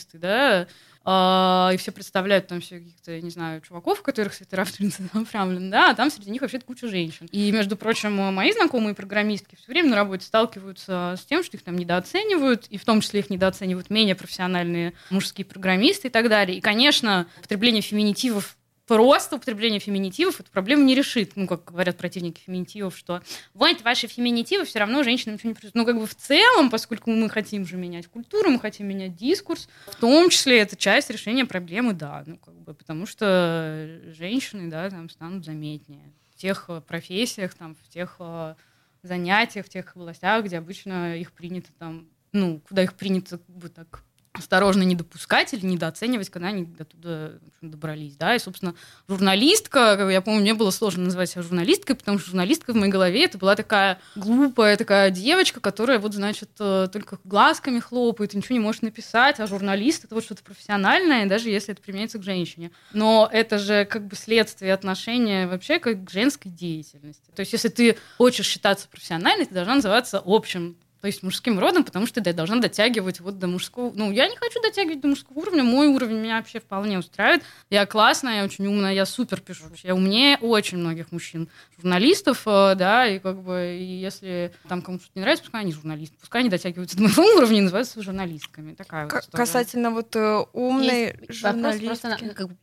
программисты, 0.00 0.18
да, 0.18 0.66
а, 1.02 1.70
и 1.72 1.76
все 1.78 1.92
представляют 1.92 2.46
там 2.46 2.60
все 2.60 2.78
каких-то, 2.78 3.12
я 3.12 3.22
не 3.22 3.30
знаю, 3.30 3.62
чуваков, 3.62 4.02
которых 4.02 4.34
в 4.34 4.76
принципе 4.76 5.08
оформлены, 5.18 5.70
да, 5.70 5.90
а 5.90 5.94
там 5.94 6.10
среди 6.10 6.30
них 6.30 6.42
вообще 6.42 6.60
куча 6.60 6.88
женщин. 6.88 7.26
И, 7.32 7.50
между 7.52 7.76
прочим, 7.76 8.12
мои 8.12 8.52
знакомые 8.52 8.94
программистки 8.94 9.56
все 9.56 9.72
время 9.72 9.90
на 9.90 9.96
работе 9.96 10.26
сталкиваются 10.26 11.16
с 11.18 11.24
тем, 11.24 11.42
что 11.42 11.56
их 11.56 11.62
там 11.62 11.76
недооценивают, 11.76 12.66
и 12.68 12.76
в 12.76 12.84
том 12.84 13.00
числе 13.00 13.20
их 13.20 13.30
недооценивают 13.30 13.88
менее 13.88 14.14
профессиональные 14.14 14.92
мужские 15.08 15.46
программисты 15.46 16.08
и 16.08 16.10
так 16.10 16.28
далее. 16.28 16.58
И, 16.58 16.60
конечно, 16.60 17.26
употребление 17.38 17.82
феминитивов 17.82 18.56
просто 18.90 19.36
употребление 19.36 19.78
феминитивов 19.78 20.40
эту 20.40 20.50
проблему 20.50 20.82
не 20.82 20.96
решит. 20.96 21.36
Ну, 21.36 21.46
как 21.46 21.66
говорят 21.66 21.96
противники 21.96 22.40
феминитивов, 22.40 22.96
что 22.96 23.22
вот 23.54 23.80
ваши 23.82 24.08
феминитивы 24.08 24.64
все 24.64 24.80
равно 24.80 25.04
женщинам 25.04 25.36
ничего 25.36 25.50
не 25.50 25.54
принесут. 25.54 25.76
Ну, 25.76 25.86
как 25.86 25.96
бы 25.96 26.08
в 26.08 26.14
целом, 26.16 26.70
поскольку 26.70 27.12
мы 27.12 27.30
хотим 27.30 27.64
же 27.64 27.76
менять 27.76 28.08
культуру, 28.08 28.50
мы 28.50 28.58
хотим 28.58 28.88
менять 28.88 29.14
дискурс, 29.14 29.68
в 29.86 29.94
том 29.94 30.28
числе 30.28 30.58
это 30.58 30.74
часть 30.74 31.08
решения 31.08 31.44
проблемы, 31.44 31.92
да. 31.92 32.24
Ну, 32.26 32.36
как 32.38 32.54
бы, 32.54 32.74
потому 32.74 33.06
что 33.06 34.00
женщины, 34.06 34.68
да, 34.68 34.90
там 34.90 35.08
станут 35.08 35.44
заметнее 35.44 36.12
в 36.32 36.34
тех 36.34 36.64
э, 36.66 36.80
профессиях, 36.80 37.54
там, 37.54 37.76
в 37.76 37.88
тех 37.88 38.16
э, 38.18 38.56
занятиях, 39.04 39.66
в 39.66 39.68
тех 39.68 39.94
областях, 39.94 40.44
где 40.44 40.58
обычно 40.58 41.16
их 41.16 41.30
принято 41.30 41.70
там, 41.78 42.08
ну, 42.32 42.60
куда 42.68 42.82
их 42.82 42.94
принято 42.94 43.38
как 43.38 43.56
бы 43.56 43.68
так 43.68 44.02
осторожно 44.32 44.82
не 44.82 44.94
допускать 44.94 45.52
или 45.52 45.66
недооценивать, 45.66 46.30
когда 46.30 46.48
они 46.48 46.64
до 46.64 46.84
туда 46.84 47.30
добрались, 47.60 48.16
да, 48.16 48.36
и, 48.36 48.38
собственно, 48.38 48.74
журналистка, 49.08 50.08
я 50.08 50.20
помню, 50.20 50.40
мне 50.40 50.54
было 50.54 50.70
сложно 50.70 51.04
называть 51.04 51.30
себя 51.30 51.42
журналисткой, 51.42 51.96
потому 51.96 52.18
что 52.18 52.28
журналистка 52.28 52.72
в 52.72 52.76
моей 52.76 52.92
голове 52.92 53.24
это 53.24 53.38
была 53.38 53.56
такая 53.56 54.00
глупая 54.14 54.76
такая 54.76 55.10
девочка, 55.10 55.60
которая 55.60 55.98
вот, 55.98 56.14
значит, 56.14 56.50
э, 56.60 56.88
только 56.92 57.18
глазками 57.24 57.80
хлопает, 57.80 58.32
ничего 58.34 58.54
не 58.54 58.60
может 58.60 58.82
написать, 58.82 59.40
а 59.40 59.48
журналист 59.48 60.04
это 60.04 60.14
вот 60.14 60.22
что-то 60.22 60.44
профессиональное, 60.44 61.26
даже 61.26 61.50
если 61.50 61.72
это 61.72 61.82
применяется 61.82 62.18
к 62.18 62.22
женщине. 62.22 62.70
Но 62.92 63.28
это 63.30 63.58
же 63.58 63.84
как 63.84 64.06
бы 64.06 64.14
следствие 64.14 64.72
отношения 64.72 65.48
вообще 65.48 65.80
как 65.80 66.04
к 66.04 66.10
женской 66.10 66.52
деятельности. 66.52 67.30
То 67.34 67.40
есть 67.40 67.52
если 67.52 67.68
ты 67.68 67.98
хочешь 68.16 68.46
считаться 68.46 68.88
профессиональной, 68.88 69.46
ты 69.46 69.54
должна 69.54 69.74
называться 69.74 70.22
общим 70.24 70.76
то 71.00 71.06
есть 71.06 71.22
мужским 71.22 71.58
родом, 71.58 71.84
потому 71.84 72.06
что 72.06 72.20
ты 72.22 72.32
должна 72.32 72.56
дотягивать 72.56 73.20
вот 73.20 73.38
до 73.38 73.46
мужского... 73.46 73.92
Ну, 73.94 74.12
я 74.12 74.28
не 74.28 74.36
хочу 74.36 74.60
дотягивать 74.60 75.00
до 75.00 75.08
мужского 75.08 75.38
уровня, 75.38 75.62
мой 75.62 75.86
уровень 75.88 76.18
меня 76.18 76.36
вообще 76.36 76.60
вполне 76.60 76.98
устраивает. 76.98 77.42
Я 77.70 77.86
классная, 77.86 78.36
я 78.38 78.44
очень 78.44 78.66
умная, 78.66 78.92
я 78.92 79.06
супер 79.06 79.40
пишу. 79.40 79.64
Я 79.82 79.94
умнее 79.94 80.36
очень 80.38 80.78
многих 80.78 81.10
мужчин. 81.10 81.48
Журналистов, 81.78 82.42
э, 82.46 82.74
да, 82.74 83.06
и 83.06 83.18
как 83.18 83.40
бы, 83.40 83.78
и 83.80 83.84
если 83.84 84.52
там 84.68 84.82
кому-то 84.82 85.04
не 85.14 85.22
нравится, 85.22 85.44
пускай 85.44 85.62
они 85.62 85.72
журналисты, 85.72 86.16
пускай 86.20 86.42
они 86.42 86.50
дотягиваются 86.50 86.96
до 86.96 87.04
моего 87.04 87.24
уровня 87.36 87.58
и 87.58 87.62
называются 87.62 88.02
журналистками. 88.02 88.74
Такая 88.74 89.04
вот 89.06 89.14
история. 89.14 89.44
Касательно 89.44 89.90
вот 89.90 90.14
э, 90.16 90.44
умной 90.52 91.16
Есть 91.18 91.40
журналистки. 91.40 91.84
Вопрос 91.84 92.00
просто, 92.00 92.26
на- 92.26 92.34
как 92.34 92.48
бы, 92.48 92.56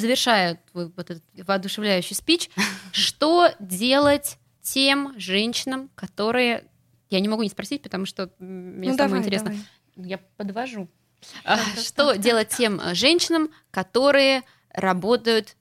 завершая 0.00 0.60
твой 0.72 0.90
вот 0.96 1.10
этот 1.10 1.22
воодушевляющий 1.36 2.16
спич, 2.16 2.50
что 2.90 3.50
делать 3.60 4.38
тем 4.62 5.14
женщинам, 5.16 5.90
которые... 5.94 6.64
Я 7.14 7.20
не 7.20 7.28
могу 7.28 7.44
не 7.44 7.48
спросить, 7.48 7.80
потому 7.80 8.06
что 8.06 8.28
мне 8.40 8.90
Ну, 8.90 8.96
самое 8.96 9.22
интересно. 9.22 9.50
давай. 9.50 10.08
Я 10.08 10.18
подвожу. 10.36 10.88
А, 11.44 11.58
Что 11.76 12.16
делать 12.16 12.48
тем 12.48 12.80
э, 12.80 12.92
женщинам, 12.96 13.50
которые 13.70 14.42
работают 14.72 15.56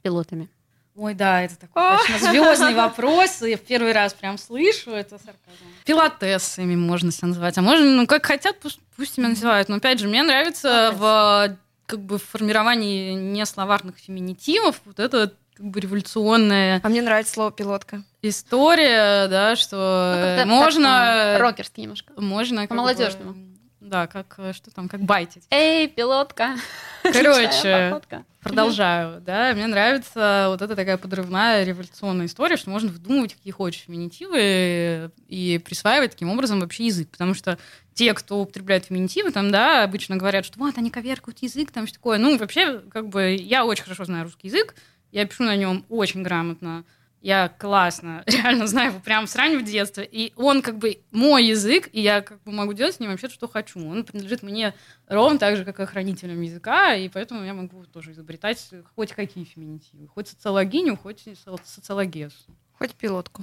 пилотами? 0.00 0.48
Ой, 0.96 1.12
да, 1.12 1.42
это 1.42 1.56
такой, 1.58 1.98
конечно, 2.06 2.30
звездный 2.30 2.72
вопрос. 2.74 3.42
Я 3.42 3.58
в 3.58 3.60
первый 3.60 3.92
раз 3.92 4.14
прям 4.14 4.38
слышу 4.38 4.92
это 4.92 5.18
сарказм. 5.18 5.66
Пилотессами 5.84 6.74
можно 6.74 7.12
себя 7.12 7.28
называть. 7.28 7.58
А 7.58 7.62
можно, 7.62 7.84
ну, 7.84 8.06
как 8.06 8.24
хотят, 8.24 8.58
пусть, 8.60 8.80
пусть 8.96 9.18
меня 9.18 9.28
называют. 9.28 9.68
Но, 9.68 9.76
опять 9.76 9.98
же, 9.98 10.08
мне 10.08 10.22
нравится 10.22 10.94
в 10.96 11.58
как 11.84 12.00
бы 12.00 12.18
в 12.18 12.22
формировании 12.24 13.12
несловарных 13.12 13.98
феминитивов 13.98 14.80
вот 14.86 14.98
это 14.98 15.34
как 15.52 15.66
бы 15.66 15.80
революционная 15.80 16.80
А 16.82 16.88
мне 16.88 17.02
нравится 17.02 17.34
слово 17.34 17.52
пилотка. 17.52 18.02
История, 18.28 19.28
да, 19.28 19.56
что 19.56 20.14
Ну, 20.16 20.36
так, 20.38 20.46
можно... 20.46 20.86
э, 20.86 21.38
рокерски 21.38 21.80
немножко. 21.80 22.12
Можно 22.16 22.62
как 22.62 22.70
бы, 22.70 22.76
По-молодежному. 22.76 23.34
Да, 23.80 24.06
как, 24.06 24.34
э, 24.38 24.52
что 24.54 24.70
там, 24.70 24.88
как 24.88 25.00
байтить. 25.02 25.44
Эй, 25.50 25.88
пилотка! 25.88 26.56
Короче, 27.02 28.00
продолжаю, 28.40 29.20
да, 29.20 29.52
мне 29.54 29.66
нравится 29.66 30.46
вот 30.48 30.62
эта 30.62 30.74
такая 30.74 30.96
подрывная 30.96 31.64
революционная 31.64 32.26
история, 32.26 32.56
что 32.56 32.70
можно 32.70 32.90
выдумывать 32.90 33.34
какие 33.34 33.52
хочешь 33.52 33.82
феминитивы 33.82 35.10
и 35.28 35.60
присваивать 35.64 36.12
таким 36.12 36.30
образом 36.30 36.60
вообще 36.60 36.86
язык, 36.86 37.10
потому 37.10 37.34
что 37.34 37.58
те, 37.92 38.14
кто 38.14 38.40
употребляет 38.40 38.86
феминитивы, 38.86 39.30
там, 39.30 39.50
да, 39.50 39.84
обычно 39.84 40.16
говорят, 40.16 40.44
что 40.46 40.58
вот 40.58 40.78
они 40.78 40.90
коверкают 40.90 41.38
язык, 41.40 41.70
там 41.70 41.86
что 41.86 41.96
такое. 41.96 42.18
Ну, 42.18 42.38
вообще, 42.38 42.80
как 42.90 43.08
бы, 43.08 43.36
я 43.38 43.64
очень 43.64 43.84
хорошо 43.84 44.04
знаю 44.04 44.24
русский 44.24 44.48
язык, 44.48 44.74
я 45.12 45.26
пишу 45.26 45.44
на 45.44 45.56
нем 45.56 45.84
очень 45.88 46.22
грамотно, 46.22 46.84
я 47.24 47.48
классно, 47.48 48.22
реально 48.26 48.66
знаю 48.66 48.90
его 48.90 49.00
прям 49.00 49.26
с 49.26 49.34
раннего 49.34 49.62
детства. 49.62 50.02
И 50.02 50.34
он 50.36 50.60
как 50.60 50.76
бы 50.76 50.98
мой 51.10 51.46
язык, 51.46 51.88
и 51.90 52.02
я 52.02 52.20
как 52.20 52.42
бы 52.42 52.52
могу 52.52 52.74
делать 52.74 52.96
с 52.96 53.00
ним 53.00 53.10
вообще 53.10 53.30
что 53.30 53.48
хочу. 53.48 53.80
Он 53.80 54.04
принадлежит 54.04 54.42
мне 54.42 54.74
ровно 55.08 55.38
так 55.38 55.56
же, 55.56 55.64
как 55.64 55.80
и 55.80 55.86
хранителям 55.86 56.38
языка, 56.42 56.94
и 56.94 57.08
поэтому 57.08 57.42
я 57.42 57.54
могу 57.54 57.86
тоже 57.86 58.12
изобретать 58.12 58.70
хоть 58.94 59.12
какие 59.12 59.44
феминитивы. 59.44 60.06
Хоть 60.06 60.28
социологиню, 60.28 60.98
хоть 60.98 61.24
со- 61.42 61.56
социологесу. 61.64 62.36
Хоть 62.78 62.94
пилотку. 62.94 63.42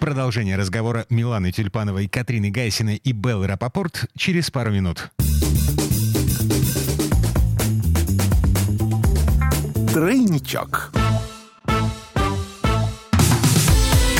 Продолжение 0.00 0.56
разговора 0.56 1.06
Миланы 1.08 1.52
Тюльпановой, 1.52 2.08
Катрины 2.08 2.50
Гайсиной 2.50 2.96
и 2.96 3.12
Беллы 3.12 3.46
Рапопорт 3.46 4.10
через 4.16 4.50
пару 4.50 4.72
минут. 4.72 5.12
Тройничок. 9.92 11.01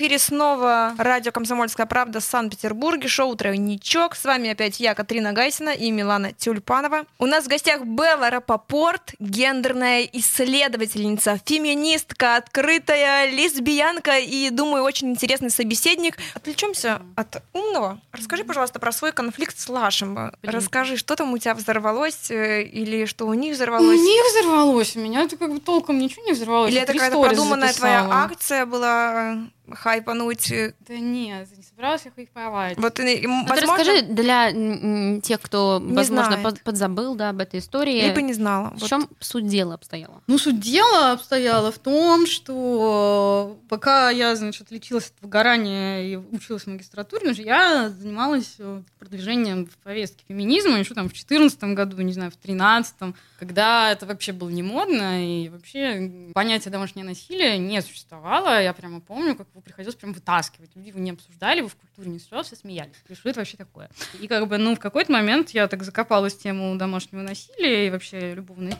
эфире 0.00 0.18
снова 0.18 0.94
радио 0.96 1.30
«Комсомольская 1.30 1.84
правда» 1.84 2.20
в 2.20 2.24
Санкт-Петербурге, 2.24 3.06
шоу 3.06 3.36
«Тройничок». 3.36 4.16
С 4.16 4.24
вами 4.24 4.48
опять 4.48 4.80
я, 4.80 4.94
Катрина 4.94 5.34
Гайсина 5.34 5.74
и 5.74 5.90
Милана 5.90 6.32
Тюльпанова. 6.32 7.04
У 7.18 7.26
нас 7.26 7.44
в 7.44 7.48
гостях 7.48 7.82
Белла 7.82 8.30
Рапопорт, 8.30 9.12
гендерная 9.18 10.04
исследовательница, 10.04 11.38
феминистка, 11.44 12.36
открытая 12.36 13.30
лесбиянка 13.30 14.16
и, 14.16 14.48
думаю, 14.48 14.84
очень 14.84 15.10
интересный 15.10 15.50
собеседник. 15.50 16.16
Отвлечемся 16.32 17.02
от 17.14 17.42
умного. 17.52 18.00
Расскажи, 18.12 18.44
пожалуйста, 18.44 18.78
про 18.78 18.92
свой 18.92 19.12
конфликт 19.12 19.58
с 19.58 19.68
Лашем. 19.68 20.14
Блин. 20.14 20.32
Расскажи, 20.42 20.96
что 20.96 21.14
там 21.14 21.30
у 21.34 21.36
тебя 21.36 21.54
взорвалось 21.54 22.30
э, 22.30 22.62
или 22.62 23.04
что 23.04 23.26
у 23.26 23.34
них 23.34 23.52
У 23.52 23.54
взорвалось? 23.56 24.00
них 24.00 24.22
взорвалось, 24.30 24.96
у 24.96 25.00
меня 25.00 25.24
это 25.24 25.36
как 25.36 25.52
бы 25.52 25.60
толком 25.60 25.98
ничего 25.98 26.24
не 26.24 26.32
взорвалось. 26.32 26.72
Или 26.72 26.80
это 26.80 26.94
какая-то 26.94 27.20
продуманная 27.22 27.74
твоя 27.74 28.00
записала. 28.00 28.24
акция 28.24 28.64
была 28.64 29.34
э, 29.34 29.59
хайпануть? 29.74 30.50
э, 30.50 30.74
Да 30.86 30.98
нет, 30.98 31.48
не 31.56 31.62
собиралась 31.62 32.02
я 32.04 32.10
хайповать. 32.10 32.76
Вот, 32.78 32.98
э, 33.00 33.22
м, 33.24 33.30
Ну, 33.42 33.46
возможно, 33.48 33.76
расскажи 33.76 34.02
для 34.02 35.20
тех, 35.20 35.40
кто, 35.40 35.80
Не 35.82 35.94
возможно, 35.94 36.26
знает. 36.38 36.42
под- 36.42 36.62
подзабыл 36.62 37.14
да, 37.14 37.30
об 37.30 37.40
этой 37.40 37.60
истории. 37.60 38.02
либо 38.02 38.20
не 38.22 38.32
знала. 38.32 38.70
В 38.76 38.80
Вот. 38.80 38.88
чем 38.88 39.08
суть 39.20 39.46
дела 39.46 39.74
обстояла? 39.74 40.22
Ну, 40.26 40.38
суть 40.38 40.60
дела 40.60 41.12
обстояла 41.12 41.70
в 41.72 41.78
том, 41.78 42.26
что 42.26 43.58
пока 43.68 44.10
я, 44.10 44.36
значит, 44.36 44.70
лечилась 44.70 45.12
от 45.16 45.22
выгорания 45.22 46.02
и 46.02 46.16
училась 46.16 46.64
в 46.64 46.66
магистратуре, 46.68 47.30
я 47.42 47.88
занималась 47.88 48.56
э, 48.58 48.82
продвижением 48.98 49.66
в 49.66 49.76
повестке 49.78 50.24
феминизма 50.28 50.78
еще 50.78 50.94
там 50.94 51.04
в 51.08 51.12
2014 51.12 51.74
году, 51.74 52.00
не 52.02 52.12
знаю, 52.12 52.30
в 52.30 52.34
2013, 52.34 53.14
когда 53.38 53.90
это 53.92 54.06
вообще 54.06 54.32
было 54.32 54.48
не 54.48 54.62
модно, 54.62 55.24
и 55.24 55.48
вообще 55.48 56.30
понятие 56.34 56.70
домашнее 56.72 57.04
насилие 57.04 57.58
не 57.58 57.80
существовало. 57.82 58.60
Я 58.62 58.72
прямо 58.72 59.00
помню, 59.00 59.34
как 59.36 59.46
его 59.60 59.64
приходилось 59.64 59.96
прям 59.96 60.12
вытаскивать. 60.12 60.70
Люди 60.74 60.88
его 60.88 60.98
не 60.98 61.10
обсуждали, 61.10 61.58
его 61.58 61.68
в 61.68 61.76
культуре 61.76 62.08
не 62.10 62.18
существовало, 62.18 62.44
все 62.44 62.56
смеялись. 62.56 62.94
И 63.08 63.14
что 63.14 63.28
это 63.28 63.40
вообще 63.40 63.56
такое? 63.56 63.90
И 64.20 64.26
как 64.26 64.48
бы, 64.48 64.58
ну, 64.58 64.74
в 64.74 64.78
какой-то 64.78 65.12
момент 65.12 65.50
я 65.50 65.68
так 65.68 65.82
закопалась 65.82 66.34
в 66.34 66.38
тему 66.42 66.76
домашнего 66.76 67.22
насилия 67.22 67.86
и 67.86 67.90
вообще 67.90 68.34
любовной 68.34 68.74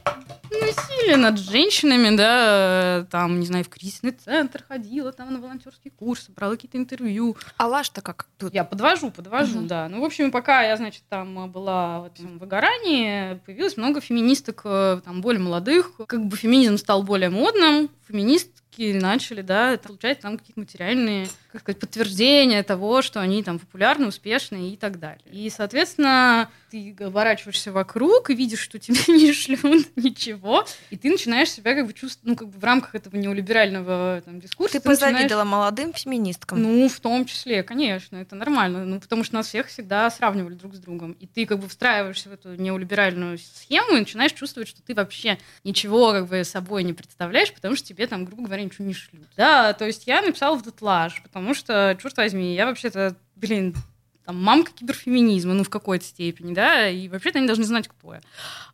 насилие 0.50 1.16
над 1.16 1.38
женщинами, 1.38 2.16
да, 2.16 3.06
там, 3.10 3.40
не 3.40 3.46
знаю, 3.46 3.64
в 3.64 3.68
кризисный 3.68 4.12
центр 4.12 4.64
ходила, 4.66 5.12
там 5.12 5.32
на 5.32 5.40
волонтерский 5.40 5.90
курс, 5.90 6.28
брала 6.28 6.54
какие-то 6.56 6.78
интервью. 6.78 7.36
А 7.56 7.66
Лаш-то 7.66 8.00
как 8.00 8.26
тут? 8.38 8.52
Я 8.54 8.64
подвожу, 8.64 9.10
подвожу, 9.10 9.58
Мгм. 9.60 9.66
да. 9.68 9.88
Ну, 9.88 10.00
в 10.00 10.04
общем, 10.04 10.30
пока 10.30 10.62
я, 10.62 10.76
значит, 10.76 11.02
там 11.08 11.50
была 11.50 12.00
в 12.00 12.04
этом 12.06 12.38
выгорании, 12.38 13.34
появилось 13.46 13.76
много 13.76 14.00
феминисток, 14.00 14.62
э, 14.64 15.00
там, 15.04 15.20
более 15.20 15.40
молодых. 15.42 15.92
Как 16.06 16.24
бы 16.26 16.36
феминизм 16.36 16.76
стал 16.78 17.02
более 17.02 17.30
модным, 17.30 17.88
феминистки 18.80 19.02
начали, 19.02 19.42
да, 19.42 19.78
получать 19.78 20.20
там 20.20 20.38
какие-то 20.38 20.60
материальные, 20.60 21.28
как 21.52 21.62
сказать, 21.62 21.80
подтверждения 21.80 22.62
того, 22.62 23.02
что 23.02 23.20
они 23.20 23.42
там 23.42 23.58
популярны, 23.58 24.06
успешны 24.06 24.70
и 24.70 24.76
так 24.76 24.98
далее. 24.98 25.24
И, 25.30 25.50
соответственно, 25.50 26.48
ты 26.70 26.94
оборачиваешься 27.00 27.72
вокруг 27.72 28.30
и 28.30 28.34
видишь, 28.34 28.60
что 28.60 28.78
тебе 28.78 28.98
не 29.08 29.32
шлют 29.32 29.88
ничего, 29.96 30.66
и 30.90 30.96
ты 30.96 31.10
начинаешь 31.10 31.50
себя 31.50 31.74
как 31.74 31.86
бы 31.86 31.92
чувствовать, 31.92 32.26
ну, 32.26 32.36
как 32.36 32.48
бы 32.48 32.58
в 32.58 32.64
рамках 32.64 32.94
этого 32.94 33.16
неолиберального 33.16 34.22
там, 34.24 34.40
дискурса. 34.40 34.80
Ты 34.80 34.88
начинаешь- 34.88 35.14
позавидовала 35.14 35.44
молодым 35.44 35.92
феминисткам. 35.92 36.62
ну, 36.62 36.88
в 36.88 37.00
том 37.00 37.24
числе, 37.24 37.62
конечно, 37.62 38.16
это 38.16 38.34
нормально. 38.34 38.84
Ну, 38.84 39.00
потому 39.00 39.24
что 39.24 39.34
нас 39.34 39.48
всех 39.48 39.66
всегда 39.68 40.08
сравнивали 40.10 40.54
друг 40.54 40.74
с 40.74 40.78
другом. 40.78 41.12
И 41.12 41.26
ты 41.26 41.46
как 41.46 41.58
бы 41.58 41.68
встраиваешься 41.68 42.28
в 42.28 42.32
эту 42.32 42.54
неолиберальную 42.54 43.38
схему 43.38 43.96
и 43.96 44.00
начинаешь 44.00 44.32
чувствовать, 44.32 44.68
что 44.68 44.82
ты 44.82 44.94
вообще 44.94 45.38
ничего 45.64 46.12
как 46.12 46.28
бы 46.28 46.44
собой 46.44 46.84
не 46.84 46.92
представляешь, 46.92 47.52
потому 47.52 47.76
что 47.76 47.88
тебе 47.88 48.06
там, 48.06 48.24
грубо 48.24 48.44
говоря, 48.44 48.62
ничего 48.70 48.86
не 48.86 48.94
шлют. 48.94 49.28
Да, 49.36 49.72
то 49.72 49.84
есть 49.84 50.06
я 50.06 50.22
написала 50.22 50.56
в 50.56 50.62
этот 50.62 50.80
лаж, 50.80 51.22
потому 51.22 51.54
что, 51.54 51.96
черт 52.00 52.16
возьми, 52.16 52.54
я 52.54 52.66
вообще-то, 52.66 53.16
блин, 53.36 53.74
там, 54.30 54.40
мамка 54.40 54.70
киберфеминизма, 54.72 55.54
ну, 55.54 55.64
в 55.64 55.70
какой-то 55.70 56.04
степени, 56.04 56.54
да, 56.54 56.88
и 56.88 57.08
вообще-то 57.08 57.38
они 57.38 57.48
должны 57.48 57.64
знать, 57.64 57.88
кто 57.88 58.14
я. 58.14 58.20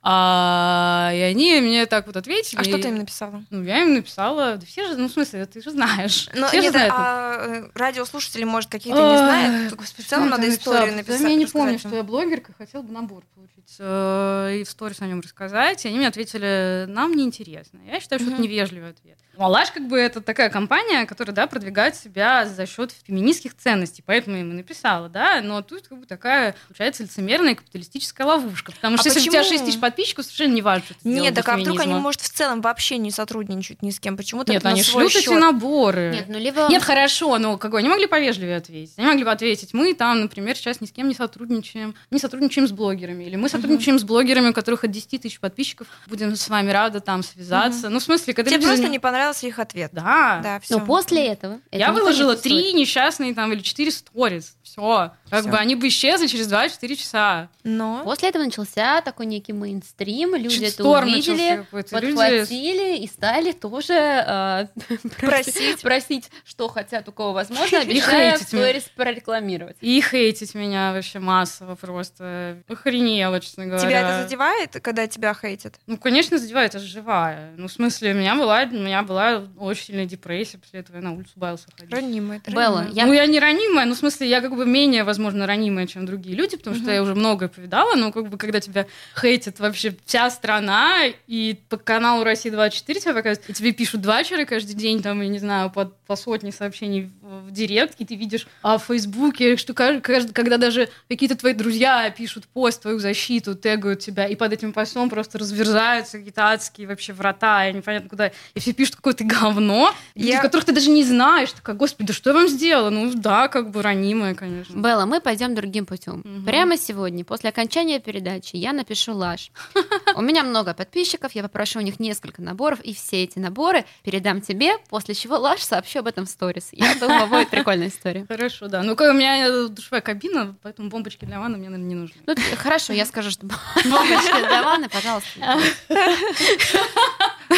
А, 0.02 1.10
и 1.14 1.20
они 1.20 1.60
мне 1.60 1.86
так 1.86 2.06
вот 2.06 2.16
ответили. 2.16 2.60
А 2.60 2.64
что 2.64 2.78
ты 2.78 2.88
им 2.88 2.98
написала? 2.98 3.42
Ну, 3.50 3.62
я 3.62 3.82
им 3.82 3.94
написала, 3.94 4.56
да 4.56 4.66
все 4.66 4.86
же, 4.86 4.96
ну, 4.96 5.08
в 5.08 5.12
смысле, 5.12 5.46
ты 5.46 5.62
же 5.62 5.70
знаешь. 5.70 6.28
Но 6.34 6.48
все 6.48 6.58
же 6.58 6.62
нет, 6.64 6.72
знают. 6.72 6.94
а 6.94 7.46
э, 7.46 7.70
радиослушатели, 7.74 8.44
может, 8.44 8.70
какие-то 8.70 9.00
не 9.00 9.16
знают. 9.16 9.72
В 9.80 10.04
целом 10.04 10.28
надо 10.28 10.46
историю 10.48 10.94
написать. 10.94 11.22
Да, 11.22 11.28
я 11.28 11.36
не 11.36 11.46
помню, 11.46 11.78
что 11.78 11.96
я 11.96 12.02
блогерка, 12.02 12.52
хотела 12.52 12.82
бы 12.82 12.92
набор 12.92 13.24
получить 13.34 13.55
э, 13.78 14.58
и 14.60 14.64
в 14.64 14.70
сторис 14.70 15.00
о 15.02 15.06
нем 15.06 15.20
рассказать. 15.20 15.84
И 15.84 15.88
они 15.88 15.98
мне 15.98 16.08
ответили, 16.08 16.86
нам 16.88 17.14
неинтересно. 17.14 17.80
Я 17.86 18.00
считаю, 18.00 18.20
что 18.20 18.30
это 18.32 18.40
невежливый 18.40 18.90
ответ. 18.90 19.18
Малаш 19.36 19.70
как 19.70 19.86
бы 19.86 19.98
это 19.98 20.20
такая 20.20 20.48
компания, 20.48 21.04
которая, 21.04 21.34
да, 21.34 21.46
продвигает 21.46 21.94
себя 21.94 22.46
за 22.46 22.66
счет 22.66 22.92
феминистских 23.06 23.54
ценностей, 23.56 24.02
поэтому 24.04 24.36
я 24.36 24.42
им 24.42 24.52
и 24.52 24.54
написала, 24.54 25.08
да, 25.08 25.40
но 25.42 25.60
тут 25.62 25.88
как 25.88 25.98
бы 25.98 26.06
такая, 26.06 26.54
получается, 26.68 27.02
лицемерная 27.02 27.54
капиталистическая 27.54 28.24
ловушка, 28.24 28.72
потому 28.72 28.94
А 28.94 28.98
что 28.98 29.08
если 29.08 29.20
у 29.20 29.24
тебя 29.24 29.40
почему? 29.42 29.58
6 29.58 29.66
тысяч 29.66 29.80
подписчиков, 29.80 30.24
совершенно 30.24 30.54
не 30.54 30.62
важно, 30.62 30.84
что 30.86 30.94
ты 30.94 31.08
Нет, 31.08 31.34
так 31.34 31.48
а 31.48 31.56
вдруг 31.56 31.80
они, 31.80 31.94
может, 31.94 32.22
в 32.22 32.30
целом 32.30 32.62
вообще 32.62 32.96
не 32.96 33.10
сотрудничают 33.10 33.82
ни 33.82 33.90
с 33.90 34.00
кем? 34.00 34.16
Почему-то 34.16 34.52
Нет, 34.52 34.64
на 34.64 34.70
они 34.70 34.82
свой 34.82 35.10
шлют 35.10 35.22
эти 35.22 35.30
счет. 35.30 35.38
наборы. 35.38 36.12
Нет, 36.14 36.24
ну 36.28 36.38
либо... 36.38 36.68
Нет, 36.70 36.82
хорошо, 36.82 37.38
но 37.38 37.58
какой? 37.58 37.80
Они 37.80 37.88
могли 37.88 38.06
повежливее 38.06 38.56
ответить. 38.56 38.94
Они 38.96 39.06
могли 39.06 39.24
бы 39.24 39.30
ответить, 39.30 39.74
мы 39.74 39.92
там, 39.94 40.20
например, 40.22 40.56
сейчас 40.56 40.80
ни 40.80 40.86
с 40.86 40.92
кем 40.92 41.08
не 41.08 41.14
сотрудничаем, 41.14 41.94
не 42.10 42.18
сотрудничаем 42.18 42.66
с 42.66 42.72
блогерами, 42.72 43.24
или 43.24 43.36
мы 43.36 43.48
сотрудничаем 43.56 43.98
с 43.98 44.04
блогерами, 44.04 44.48
у 44.48 44.52
которых 44.52 44.84
от 44.84 44.90
10 44.90 45.22
тысяч 45.22 45.40
подписчиков, 45.40 45.86
будем 46.06 46.34
с 46.36 46.48
вами 46.48 46.70
рады 46.70 47.00
там 47.00 47.22
связаться. 47.22 47.88
Ну, 47.88 47.98
в 47.98 48.02
смысле, 48.02 48.34
когда 48.34 48.50
Тебе 48.50 48.66
просто 48.66 48.88
не 48.88 48.98
понравился 48.98 49.46
их 49.46 49.58
ответ. 49.58 49.90
Да. 49.92 50.40
Да, 50.42 50.60
все. 50.60 50.78
Но 50.78 50.84
после 50.84 51.26
этого... 51.26 51.58
это 51.70 51.78
Я 51.78 51.92
выложила 51.92 52.36
три 52.36 52.72
несчастные 52.72 53.34
там 53.34 53.52
или 53.52 53.60
четыре 53.60 53.90
сторис. 53.90 54.56
Все. 54.62 55.12
Как 55.30 55.46
бы 55.48 55.56
они 55.56 55.74
бы 55.74 55.88
исчезли 55.88 56.26
через 56.26 56.50
2-4 56.50 56.96
часа. 56.96 57.48
Но 57.64 58.02
После 58.04 58.28
этого 58.28 58.44
начался 58.44 59.00
такой 59.00 59.26
некий 59.26 59.52
мейнстрим, 59.52 60.34
люди 60.36 60.64
это 60.64 60.84
увидели, 60.88 61.66
подхватили 61.70 62.98
и 62.98 63.06
стали 63.06 63.52
тоже 63.52 63.92
э, 63.94 64.66
Просить. 65.20 65.82
просить, 65.82 66.30
что 66.44 66.68
хотят, 66.68 67.08
у 67.08 67.12
кого 67.12 67.32
возможно, 67.32 67.80
обещая 67.80 68.36
в 68.36 68.38
хейтить 68.38 68.52
меня. 68.52 68.64
сторис 68.64 68.82
прорекламировать. 68.94 69.76
И 69.80 70.00
хейтить 70.00 70.54
меня 70.54 70.92
вообще 70.92 71.18
массово 71.18 71.74
просто. 71.74 72.62
Охренела, 72.68 73.40
честно 73.46 73.66
говоря. 73.66 73.86
тебя 73.88 74.00
это 74.00 74.22
задевает, 74.24 74.70
когда 74.82 75.06
тебя 75.06 75.34
хейтят? 75.34 75.74
Ну, 75.86 75.96
конечно, 75.96 76.38
задевает, 76.38 76.74
я 76.74 76.80
же 76.80 76.86
живая. 76.86 77.52
Ну, 77.56 77.68
в 77.68 77.72
смысле, 77.72 78.12
у 78.12 78.14
меня 78.16 78.34
была, 78.34 78.62
у 78.64 78.74
меня 78.76 79.02
была 79.02 79.44
очень 79.58 79.84
сильная 79.86 80.04
депрессия, 80.06 80.58
после 80.58 80.80
этого 80.80 80.96
я 80.96 81.02
на 81.02 81.12
улицу 81.12 81.32
боялся 81.36 81.66
ходить. 81.78 81.92
Ранимая. 81.92 82.40
ты 82.40 82.50
Белла, 82.50 82.80
ранимая. 82.82 82.94
я- 82.94 83.06
Ну, 83.06 83.12
я 83.12 83.26
не 83.26 83.38
ранимая, 83.38 83.86
ну, 83.86 83.94
в 83.94 83.98
смысле, 83.98 84.28
я 84.28 84.40
как 84.40 84.54
бы 84.56 84.66
менее, 84.66 85.04
возможно, 85.04 85.46
ранимая, 85.46 85.86
чем 85.86 86.06
другие 86.06 86.34
люди, 86.36 86.56
потому 86.56 86.76
что 86.76 86.90
я 86.90 87.02
уже 87.02 87.14
многое 87.14 87.48
повидала, 87.48 87.94
но 87.94 88.12
как 88.12 88.28
бы, 88.28 88.36
когда 88.38 88.60
тебя 88.60 88.86
хейтит 89.20 89.60
вообще 89.60 89.94
вся 90.04 90.28
страна, 90.30 91.02
и 91.26 91.58
по 91.68 91.76
каналу 91.76 92.24
России-24 92.24 93.00
тебя 93.00 93.14
показывают, 93.14 93.48
и 93.50 93.52
тебе 93.52 93.72
пишут 93.72 94.00
два 94.00 94.24
человека 94.24 94.54
каждый 94.56 94.74
день, 94.74 95.02
там, 95.02 95.20
я 95.22 95.28
не 95.28 95.38
знаю, 95.38 95.70
по, 95.70 95.86
по 96.06 96.16
сотне 96.16 96.52
сообщений 96.52 97.10
в, 97.22 97.48
в 97.48 97.50
директ, 97.50 97.94
и 97.98 98.04
ты 98.04 98.14
видишь 98.14 98.46
а 98.62 98.78
в 98.78 98.84
Фейсбуке, 98.84 99.56
что 99.56 99.72
кажд- 99.72 100.00
кажд- 100.00 100.32
когда 100.32 100.56
даже 100.56 100.88
какие-то 101.08 101.36
твои 101.36 101.52
друзья 101.52 102.08
пишут 102.10 102.46
пост 102.46 102.78
в 102.78 102.82
твою 102.82 102.98
защиту, 102.98 103.35
тегают 103.40 104.00
тебя, 104.00 104.26
и 104.26 104.34
под 104.36 104.52
этим 104.52 104.72
постом 104.72 105.08
просто 105.10 105.38
разверзаются 105.38 106.18
какие-то 106.18 106.46
адские 106.48 106.88
вообще 106.88 107.12
врата, 107.12 107.64
я 107.64 107.72
непонятно 107.72 108.08
куда, 108.08 108.30
и 108.54 108.60
все 108.60 108.72
пишут 108.72 108.96
какое-то 108.96 109.24
говно, 109.24 109.92
люди, 110.14 110.28
Я- 110.28 110.40
которых 110.40 110.64
ты 110.64 110.72
даже 110.72 110.90
не 110.90 111.04
знаешь, 111.04 111.52
такая, 111.52 111.76
господи, 111.76 112.08
да 112.08 112.12
что 112.14 112.30
я 112.30 112.34
вам 112.34 112.48
сделала? 112.48 112.90
Ну 112.90 113.12
да, 113.14 113.48
как 113.48 113.70
бы 113.70 113.82
ранимая, 113.82 114.34
конечно. 114.34 114.78
Белла, 114.80 115.06
мы 115.06 115.20
пойдем 115.20 115.54
другим 115.54 115.86
путем. 115.86 116.22
Мгм. 116.24 116.44
Прямо 116.44 116.76
сегодня, 116.76 117.24
после 117.24 117.50
окончания 117.50 117.98
передачи, 118.00 118.56
я 118.56 118.72
напишу 118.72 119.14
лаж. 119.14 119.50
У 120.16 120.22
меня 120.22 120.42
много 120.42 120.74
подписчиков, 120.74 121.32
я 121.32 121.42
попрошу 121.42 121.78
у 121.78 121.82
них 121.82 122.00
несколько 122.00 122.42
наборов, 122.42 122.80
и 122.80 122.94
все 122.94 123.24
эти 123.24 123.38
наборы 123.38 123.84
передам 124.02 124.40
тебе, 124.40 124.72
после 124.88 125.14
чего 125.14 125.36
лаж 125.38 125.60
сообщу 125.60 126.00
об 126.00 126.06
этом 126.06 126.26
в 126.26 126.28
сторис. 126.30 126.68
Я 126.72 126.94
думаю, 126.94 127.26
будет 127.30 127.50
прикольная 127.50 127.88
история. 127.88 128.24
Хорошо, 128.28 128.68
да. 128.68 128.82
Ну, 128.82 128.92
у 128.98 129.12
меня 129.12 129.46
э, 129.48 129.68
душевая 129.68 130.00
кабина, 130.00 130.54
поэтому 130.62 130.88
бомбочки 130.88 131.24
для 131.24 131.38
ванны 131.40 131.58
мне, 131.58 131.68
наверное, 131.68 131.88
не 131.88 131.94
нужны. 131.94 132.16
Ну, 132.26 132.34
хорошо, 132.56 132.92
я 132.92 133.04
скажу, 133.06 133.25
что 133.30 133.46
бомбочки 133.46 134.46
для 134.48 134.62
ванны, 134.62 134.88
пожалуйста. 134.88 135.28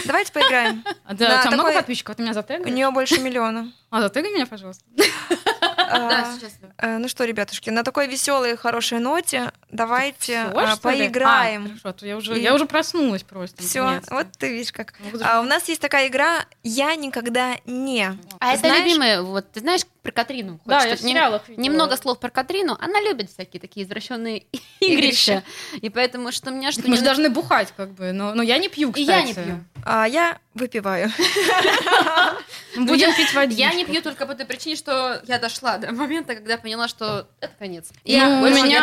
Давайте 0.06 0.32
поиграем. 0.32 0.84
А, 1.04 1.14
да, 1.14 1.28
Да, 1.28 1.38
у 1.38 1.42
тебя 1.42 1.50
много 1.52 1.72
подписчиков? 1.72 2.16
Ты 2.16 2.22
меня 2.22 2.32
У 2.32 2.34
затегаешь? 2.34 2.74
нее 2.74 2.90
больше 2.90 3.20
миллиона. 3.20 3.72
А, 3.90 4.00
затегай 4.02 4.32
меня, 4.32 4.46
пожалуйста. 4.46 4.84
А, 5.90 6.34
э, 6.76 6.98
Ну 6.98 7.08
что, 7.08 7.24
ребятушки, 7.24 7.70
на 7.70 7.82
такой 7.82 8.08
веселой 8.08 8.52
и 8.52 8.56
хорошей 8.56 8.98
ноте 8.98 9.52
давайте 9.70 10.48
Всё, 10.50 10.58
а, 10.58 10.72
ли? 10.72 10.78
поиграем. 10.80 11.64
А, 11.64 11.68
хорошо, 11.80 11.96
а 12.02 12.06
я 12.06 12.16
уже, 12.16 12.38
И- 12.38 12.42
я 12.42 12.54
уже 12.54 12.66
проснулась 12.66 13.22
просто. 13.22 13.62
Все, 13.62 14.00
вот 14.10 14.26
ты 14.38 14.52
видишь 14.52 14.72
как. 14.72 14.94
Ну, 14.98 15.18
А, 15.22 15.40
у 15.40 15.44
нас 15.44 15.68
есть 15.68 15.80
такая 15.80 16.08
игра 16.08 16.44
«Я 16.62 16.94
никогда 16.96 17.56
не». 17.66 18.10
А 18.40 18.52
это 18.52 18.60
Знаешь- 18.60 18.84
любимая, 18.84 19.22
вот 19.22 19.50
ты 19.52 19.60
знаешь 19.60 19.82
про 20.02 20.12
Катрину? 20.12 20.58
Да, 20.64 20.84
я 20.84 20.96
в 20.96 21.00
нем- 21.02 21.10
сериалах 21.10 21.48
видела. 21.48 21.62
Немного 21.64 21.96
слов 21.96 22.18
про 22.18 22.30
Катрину. 22.30 22.76
Она 22.80 23.00
любит 23.02 23.30
всякие 23.30 23.60
такие 23.60 23.84
извращенные 23.84 24.44
игрища. 24.80 25.42
И 25.80 25.90
поэтому 25.90 26.32
что 26.32 26.50
меня, 26.50 26.72
что 26.72 26.88
Мы 26.88 26.96
же 26.96 27.02
должны 27.02 27.28
бухать, 27.28 27.72
как 27.76 27.90
бы, 27.90 28.12
но, 28.12 28.34
но 28.34 28.42
я 28.42 28.58
не 28.58 28.68
пью, 28.68 28.88
И 28.90 28.92
кстати. 28.92 29.08
я 29.10 29.22
не 29.22 29.34
пью. 29.34 29.64
А 29.84 30.06
я 30.06 30.38
выпиваю. 30.54 31.10
Будем 32.76 33.14
пить 33.14 33.32
водичку. 33.34 33.60
Я 33.60 33.72
не 33.74 33.84
пью 33.84 34.02
только 34.02 34.26
по 34.26 34.34
той 34.34 34.46
причине, 34.46 34.76
что 34.76 35.20
я 35.26 35.38
дошла 35.38 35.78
до 35.78 35.92
момента, 35.92 36.34
когда 36.34 36.56
поняла, 36.58 36.88
что 36.88 37.26
это 37.40 37.52
конец. 37.58 37.88
И 38.04 38.16
Ну, 38.16 38.22
я 38.22 38.28
у 38.28 38.54
меня- 38.54 38.78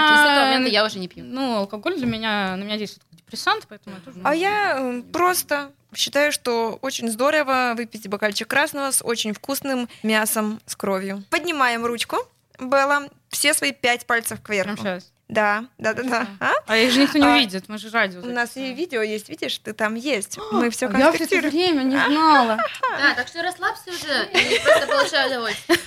я 0.75 0.85
уже 0.85 0.99
не 0.99 1.07
пью. 1.07 1.23
Ну, 1.23 1.55
алкоголь 1.55 1.95
для 1.95 2.05
меня, 2.05 2.55
на 2.55 2.63
меня 2.63 2.77
действует 2.77 3.03
как 3.09 3.17
депрессант, 3.17 3.65
поэтому 3.69 3.95
я 3.95 4.01
тоже... 4.01 4.19
А 4.23 4.35
я 4.35 4.77
э, 4.77 5.01
просто 5.11 5.71
считаю, 5.95 6.31
что 6.31 6.77
очень 6.81 7.09
здорово 7.09 7.73
выпить 7.77 8.07
бокальчик 8.09 8.47
красного 8.47 8.91
с 8.91 9.03
очень 9.03 9.33
вкусным 9.33 9.87
мясом 10.03 10.59
с 10.65 10.75
кровью. 10.75 11.23
Поднимаем 11.29 11.85
ручку, 11.85 12.17
Белла, 12.59 13.07
все 13.29 13.53
свои 13.53 13.71
пять 13.71 14.05
пальцев 14.05 14.41
Прямо 14.41 14.63
кверху. 14.75 14.83
сейчас. 14.83 15.11
Да, 15.27 15.65
да, 15.79 15.93
да, 15.93 16.03
да. 16.03 16.27
А? 16.39 16.51
А 16.67 16.77
их 16.77 16.91
же 16.91 17.01
никто 17.01 17.17
не 17.17 17.25
А, 17.25 17.33
увидит, 17.33 17.67
мы 17.67 17.79
же 17.79 17.89
радио 17.89 18.21
У 18.21 18.27
нас 18.27 18.55
и 18.57 18.73
видео 18.73 19.01
есть, 19.01 19.27
видишь, 19.27 19.57
ты 19.57 19.73
там 19.73 19.95
есть. 19.95 20.37
Мы 20.51 20.69
все 20.69 20.87
А 20.87 20.97
Я 20.97 21.11
все 21.11 21.23
это 21.23 21.47
время 21.47 21.81
не 21.81 21.97
знала. 21.97 22.57
Да, 22.97 23.13
так 23.15 23.27
что 23.27 23.41
расслабься 23.41 23.89
уже 23.89 24.29
и 24.31 24.59
просто 24.59 24.87
получай 24.87 25.27
удовольствие. 25.27 25.77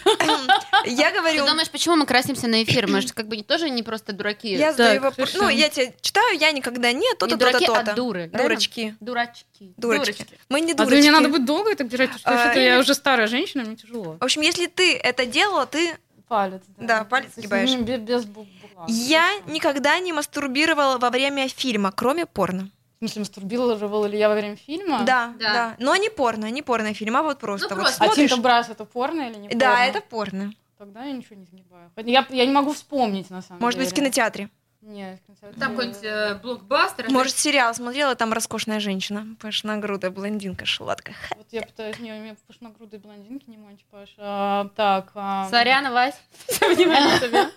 Я 0.86 1.11
Ты 1.11 1.18
говорю, 1.18 1.47
думаешь, 1.47 1.70
почему 1.70 1.97
мы 1.97 2.07
красимся 2.07 2.49
на 2.49 2.62
эфир? 2.64 2.89
Мы 2.89 3.01
же 3.01 3.09
как 3.09 3.28
бы 3.28 3.41
тоже 3.43 3.70
не 3.70 3.82
просто 3.82 4.12
дураки. 4.12 4.55
я 4.55 4.72
задаю 4.72 5.01
вопрос. 5.01 5.34
Ну, 5.34 5.49
я 5.49 5.68
тебе 5.68 5.95
читаю, 6.01 6.36
я 6.39 6.51
никогда 6.53 6.93
не, 6.93 7.09
то-то, 7.14 7.28
то-то, 7.28 7.36
дураки, 7.39 7.66
то-то. 7.66 7.93
а 7.93 7.95
дуры. 7.95 8.28
Дурочки. 8.28 8.97
Дурачки. 9.01 9.72
Дурочки. 9.76 10.26
Мы 10.49 10.61
не 10.61 10.72
А 10.72 10.76
дурочки. 10.76 10.99
мне 10.99 11.11
надо 11.12 11.28
будет 11.28 11.45
долго 11.45 11.70
это 11.70 11.84
держать, 11.84 12.11
потому 12.11 12.39
что 12.39 12.51
А, 12.51 12.55
я 12.55 12.78
уже 12.78 12.95
старая 12.95 13.26
женщина, 13.28 13.64
мне 13.64 13.76
тяжело. 13.76 14.16
В 14.20 14.24
общем, 14.24 14.43
если 14.43 14.66
ты 14.66 14.97
это 14.97 15.26
делала, 15.26 15.66
ты... 15.66 15.97
Палец. 16.28 16.61
Да, 16.76 17.05
палец 17.05 17.30
сгибаешь. 17.36 17.74
Без, 17.76 18.01
без. 18.01 18.26
Я 18.87 19.29
никогда 19.47 19.99
не 19.99 20.12
мастурбировала 20.12 20.99
во 20.99 21.11
время 21.11 21.49
фильма, 21.49 21.93
кроме 21.93 22.26
порно. 22.26 22.70
В 22.97 22.99
смысле, 23.01 23.20
мастурбировала 23.20 24.07
ли 24.07 24.18
я 24.18 24.29
во 24.29 24.35
время 24.35 24.57
фильма? 24.57 25.03
Да, 25.05 25.33
Да. 25.39 25.53
да, 25.53 25.76
Но 25.79 25.95
не 25.97 26.11
порно, 26.11 26.51
не 26.51 26.62
порно 26.62 26.95
фильм, 26.95 27.16
а 27.16 27.22
вот 27.22 27.39
просто. 27.39 27.68
Ну, 27.70 27.76
вот 27.76 27.83
просто. 27.85 28.03
А 28.05 28.07
смотришь. 28.07 28.31
Тинто 28.31 28.43
Брас 28.43 28.68
это 28.68 28.85
порно 28.85 29.22
или 29.22 29.37
не 29.37 29.49
порно? 29.49 29.61
Да, 29.61 29.85
это 29.85 30.01
порно. 30.01 30.53
Тогда 30.79 31.05
я 31.05 31.12
ничего 31.12 31.37
не 31.37 31.45
сгибаю. 31.45 31.91
Хотя 31.95 32.09
Я, 32.11 32.26
я 32.31 32.47
не 32.47 32.53
могу 32.53 32.72
вспомнить, 32.72 33.31
на 33.31 33.43
самом 33.43 33.61
Может 33.61 33.79
деле. 33.79 33.87
быть, 33.89 33.93
в 33.93 33.97
кинотеатре. 33.97 34.49
Нет, 34.81 35.18
в 35.20 35.26
кинотеатре. 35.26 35.61
Там 35.61 35.70
какой-нибудь 35.72 36.05
э, 36.05 36.35
блокбастер. 36.37 37.11
Может, 37.11 37.37
сериал 37.37 37.74
смотрела, 37.74 38.14
там 38.14 38.33
роскошная 38.33 38.79
женщина, 38.81 39.26
пышногрудая 39.41 40.11
блондинка, 40.12 40.66
шладка. 40.66 41.12
Вот 41.37 41.47
я 41.51 41.62
пытаюсь... 41.62 41.99
Не, 41.99 42.12
у 42.12 42.20
меня 42.20 42.37
пышногрудые 42.47 43.01
блондинки, 43.01 43.45
не 43.49 43.59
мой 43.59 43.76
типаж. 43.76 44.09
А, 44.18 44.68
так... 44.76 45.11
а, 45.14 45.49
Сорян, 45.51 45.93
Вась. 45.93 46.14
Внимание 46.61 47.18
тебе. 47.20 47.49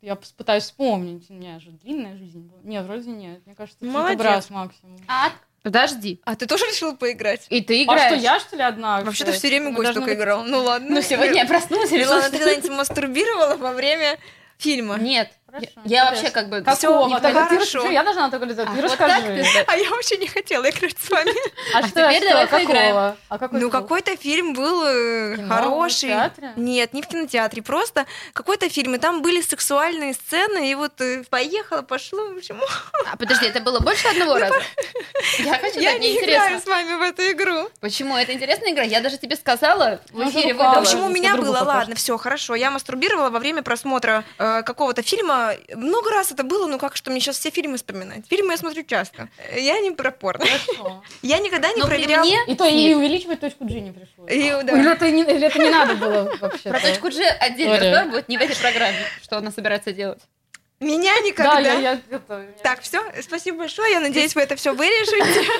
Я 0.00 0.14
пытаюсь 0.16 0.64
вспомнить. 0.64 1.26
У 1.28 1.34
меня 1.34 1.58
же 1.58 1.70
длинная 1.70 2.16
жизнь 2.16 2.40
была. 2.40 2.60
Нет, 2.62 2.84
вроде 2.86 3.10
нет. 3.10 3.40
Мне 3.46 3.54
кажется, 3.54 3.84
Молодец. 3.84 4.18
Брас 4.18 4.50
максимум. 4.50 4.96
А, 5.08 5.30
подожди. 5.62 6.20
А 6.24 6.36
ты 6.36 6.46
тоже 6.46 6.66
решила 6.66 6.94
поиграть? 6.94 7.46
И 7.50 7.60
ты 7.62 7.80
А 7.80 7.84
играешь. 7.84 8.12
что, 8.12 8.22
я, 8.22 8.38
что 8.40 8.56
ли, 8.56 8.62
одна? 8.62 9.00
Вообще-то 9.00 9.32
все 9.32 9.48
время 9.48 9.72
гость 9.72 9.94
только 9.94 10.10
быть- 10.10 10.18
играл. 10.18 10.44
Ну 10.44 10.62
ладно. 10.62 10.88
Ну, 10.88 11.02
сегодня 11.02 11.38
я 11.42 11.46
проснулась 11.46 11.90
и 11.90 11.98
решила, 11.98 12.14
Милана, 12.16 12.30
ты 12.30 12.38
когда-нибудь 12.38 12.70
мастурбировала 12.70 13.56
во 13.56 13.72
время 13.72 14.18
фильма? 14.56 14.98
Нет. 14.98 15.32
Я 15.84 16.04
вообще 16.10 16.30
как 16.30 16.48
бы... 16.48 16.60
Какого? 16.60 17.04
поняла. 17.04 17.20
ты 17.20 17.32
хорошо. 17.32 17.56
расскажи, 17.78 17.92
я 17.94 18.02
должна 18.04 18.30
только 18.30 18.46
это. 18.46 18.62
А, 18.62 18.66
Ты 18.66 18.72
вот 18.72 18.84
расскажи. 18.84 19.14
так 19.14 19.22
ты- 19.24 19.64
А 19.66 19.76
я 19.76 19.90
вообще 19.90 20.16
не 20.18 20.26
хотела 20.26 20.68
играть 20.68 20.96
с 20.98 21.10
вами. 21.10 21.32
А, 21.74 21.78
А 21.78 21.82
что, 21.82 21.90
теперь 22.08 22.22
что, 22.22 22.28
давай 22.30 22.46
какого? 22.46 23.16
А 23.28 23.38
какой 23.38 23.60
Ну, 23.60 23.70
какой-то 23.70 24.16
фильм 24.16 24.52
был 24.54 24.84
э, 24.86 25.36
Кино? 25.36 25.54
хороший. 25.54 26.08
В 26.10 26.12
театре? 26.12 26.52
Нет, 26.56 26.92
не 26.92 27.02
в 27.02 27.06
кинотеатре, 27.08 27.62
просто 27.62 28.06
какой-то 28.32 28.68
фильм, 28.68 28.94
и 28.94 28.98
там 28.98 29.22
были 29.22 29.40
сексуальные 29.40 30.14
сцены, 30.14 30.70
и 30.70 30.74
вот 30.74 31.00
э, 31.00 31.24
поехала, 31.30 31.82
пошло, 31.82 32.26
в 32.28 32.36
общем. 32.38 32.60
А, 33.10 33.16
подожди, 33.16 33.46
это 33.46 33.60
было 33.60 33.80
больше 33.80 34.08
одного 34.08 34.38
раза? 34.38 34.54
Я 35.38 35.54
хочу 35.58 35.80
Я 35.80 35.98
не 35.98 36.16
играю 36.18 36.60
с 36.60 36.66
вами 36.66 36.94
в 36.94 37.02
эту 37.02 37.22
игру. 37.32 37.68
Почему? 37.80 38.16
Это 38.16 38.32
интересная 38.32 38.72
игра? 38.72 38.82
Я 38.82 39.00
даже 39.00 39.16
тебе 39.18 39.36
сказала 39.36 40.00
в 40.10 40.18
Ну, 40.18 40.30
эфире 40.30 40.54
ну. 40.54 40.62
В 40.62 40.78
общем, 40.78 41.02
у 41.04 41.08
меня 41.08 41.36
было, 41.36 41.60
ладно, 41.64 41.94
все, 41.94 42.16
хорошо. 42.18 42.54
Я 42.54 42.70
мастурбировала 42.70 43.30
во 43.30 43.38
время 43.38 43.62
просмотра 43.62 44.24
э, 44.38 44.62
какого-то 44.62 45.02
фильма. 45.02 45.37
Много 45.74 46.10
раз 46.10 46.32
это 46.32 46.42
было, 46.42 46.66
ну 46.66 46.78
как 46.78 46.96
что 46.96 47.10
мне 47.10 47.20
сейчас 47.20 47.38
все 47.38 47.50
фильмы 47.50 47.76
вспоминать. 47.76 48.26
Фильмы 48.28 48.52
я 48.52 48.56
смотрю 48.58 48.82
часто. 48.84 49.28
Я 49.54 49.80
не 49.80 49.90
про 49.92 50.10
порно. 50.10 50.44
Хорошо. 50.46 51.02
Я 51.22 51.38
никогда 51.38 51.72
не 51.72 51.80
Но 51.80 51.86
проверяла. 51.86 52.24
мне 52.24 52.38
И 52.46 52.54
то 52.54 52.66
и 52.66 52.94
увеличивать 52.94 53.40
точку 53.40 53.64
G 53.64 53.80
не 53.80 53.92
пришлось. 53.92 54.30
И, 54.30 54.50
да. 54.64 54.72
Или, 54.78 54.92
это 54.92 55.10
не, 55.10 55.22
или 55.22 55.46
это 55.46 55.58
не 55.58 55.70
надо 55.70 55.94
было 55.94 56.36
вообще? 56.40 56.70
Про 56.70 56.80
точку 56.80 57.10
G 57.10 57.24
отдельно 57.28 57.78
разговор 57.78 58.10
будет 58.12 58.28
не 58.28 58.38
в 58.38 58.40
этой 58.40 58.56
программе, 58.56 58.98
что 59.22 59.38
она 59.38 59.50
собирается 59.50 59.92
делать. 59.92 60.20
Меня 60.80 61.12
Да, 61.16 61.20
никогда. 61.22 61.58
я, 61.60 61.72
я 61.80 61.92
это, 62.10 62.40
я- 62.40 62.62
Так, 62.62 62.82
все, 62.82 63.02
спасибо 63.22 63.58
большое. 63.58 63.90
Я 63.92 63.98
надеюсь, 64.00 64.36
вы 64.36 64.42
это 64.42 64.54
все 64.54 64.72
вырежете. 64.72 65.50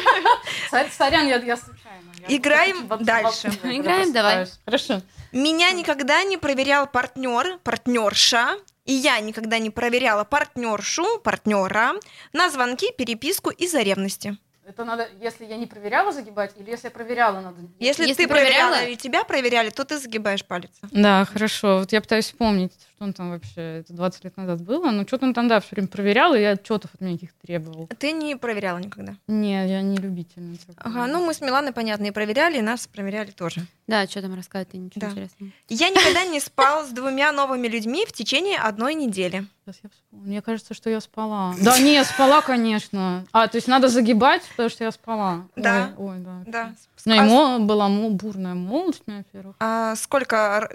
Сор- 0.70 0.86
Сорян, 0.96 1.26
я, 1.26 1.36
я 1.38 1.56
случайно. 1.56 2.12
Я 2.28 2.36
Играем 2.36 2.86
во- 2.86 2.98
дальше. 2.98 3.48
Играем, 3.64 4.12
давай. 4.12 4.46
Хорошо. 4.64 5.02
Меня 5.32 5.72
никогда 5.72 6.22
не 6.22 6.36
проверял 6.36 6.86
партнер, 6.86 7.58
партнерша, 7.64 8.58
и 8.88 8.92
я 8.94 9.20
никогда 9.20 9.58
не 9.58 9.70
проверяла 9.70 10.24
партнершу, 10.24 11.04
партнера 11.22 11.92
на 12.32 12.50
звонки, 12.50 12.90
переписку 12.96 13.50
из-за 13.50 13.82
ревности. 13.82 14.36
Это 14.66 14.84
надо, 14.84 15.06
если 15.20 15.44
я 15.44 15.56
не 15.56 15.66
проверяла 15.66 16.10
загибать, 16.12 16.52
или 16.58 16.70
если 16.70 16.88
я 16.88 16.90
проверяла, 16.90 17.40
надо... 17.40 17.56
Если, 17.78 18.06
Если 18.06 18.24
ты 18.24 18.28
проверяла 18.28 18.72
проверяла- 18.76 18.86
или 18.88 18.96
тебя 18.96 19.24
проверяли, 19.24 19.70
то 19.70 19.84
ты 19.84 19.98
загибаешь 19.98 20.44
палец. 20.44 20.70
Да, 20.90 21.24
хорошо. 21.26 21.78
Вот 21.80 21.92
я 21.92 22.00
пытаюсь 22.00 22.26
вспомнить, 22.26 22.72
что 22.98 23.04
он 23.04 23.12
там 23.12 23.30
вообще, 23.30 23.78
это 23.80 23.92
20 23.92 24.24
лет 24.24 24.36
назад 24.36 24.60
было. 24.62 24.90
Ну, 24.90 25.06
что-то 25.06 25.26
он 25.26 25.32
там, 25.32 25.46
да, 25.46 25.60
все 25.60 25.76
время 25.76 25.86
проверял, 25.86 26.34
и 26.34 26.42
отчетов 26.42 26.90
от 26.94 27.00
меня 27.00 27.12
каких-то 27.14 27.46
требовал. 27.46 27.88
Ты 27.96 28.10
не 28.10 28.34
проверяла 28.36 28.78
никогда. 28.78 29.14
Не, 29.28 29.68
я 29.68 29.82
не 29.82 29.96
любительница. 29.98 30.66
Ага, 30.78 31.06
ну 31.06 31.24
мы 31.24 31.32
с 31.32 31.40
Миланой, 31.40 31.70
понятно, 31.72 32.06
и 32.06 32.10
проверяли, 32.10 32.58
и 32.58 32.60
нас 32.60 32.88
проверяли 32.88 33.30
тоже. 33.30 33.60
Да, 33.86 34.04
что 34.08 34.20
там 34.20 34.34
рассказывать, 34.34 34.74
ничего 34.74 35.00
Да. 35.00 35.06
интересного. 35.10 35.52
Я 35.68 35.90
никогда 35.90 36.24
не 36.24 36.40
спал 36.40 36.84
с 36.84 36.88
двумя 36.88 37.30
новыми 37.30 37.68
людьми 37.68 38.04
в 38.04 38.12
течение 38.12 38.58
одной 38.58 38.94
недели. 38.94 39.46
Сейчас 39.64 39.80
я 39.84 39.90
вспомню. 39.90 40.26
Мне 40.26 40.42
кажется, 40.42 40.74
что 40.74 40.90
я 40.90 41.00
спала. 41.00 41.54
Да, 41.60 41.78
не, 41.78 42.02
спала, 42.04 42.40
конечно. 42.40 43.24
А, 43.32 43.46
то 43.46 43.56
есть 43.58 43.68
надо 43.68 43.88
загибать, 43.88 44.42
потому 44.50 44.70
что 44.70 44.82
я 44.84 44.90
спала. 44.90 45.46
Да. 45.54 45.92
Ой, 45.96 46.16
ой, 46.16 46.18
да. 46.18 46.42
Да. 46.46 46.72
У 47.06 47.08
меня 47.10 47.24
и 47.24 47.28
А 47.30 47.58
была 47.60 47.88
бурная 47.88 48.54
молодость, 48.54 49.02
во-первых. 49.06 49.54
А 49.60 49.94
сколько, 49.94 50.68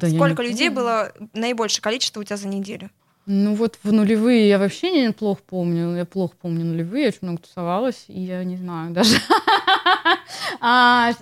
Да 0.00 0.08
сколько 0.08 0.42
людей 0.42 0.68
было 0.68 1.12
наибольшее 1.34 1.82
количество 1.82 2.20
у 2.20 2.24
тебя 2.24 2.36
за 2.36 2.48
неделю? 2.48 2.90
Ну 3.26 3.54
вот 3.54 3.78
в 3.82 3.92
нулевые 3.92 4.48
я 4.48 4.58
вообще 4.58 4.90
не 4.90 5.12
плохо 5.12 5.42
помню. 5.46 5.94
Я 5.96 6.04
плохо 6.04 6.34
помню 6.40 6.64
нулевые, 6.64 7.02
я 7.04 7.08
очень 7.08 7.18
много 7.22 7.42
тусовалась, 7.42 8.04
и 8.08 8.20
я 8.20 8.42
не 8.44 8.56
знаю 8.56 8.90
даже. 8.94 9.16
А, 10.60 11.12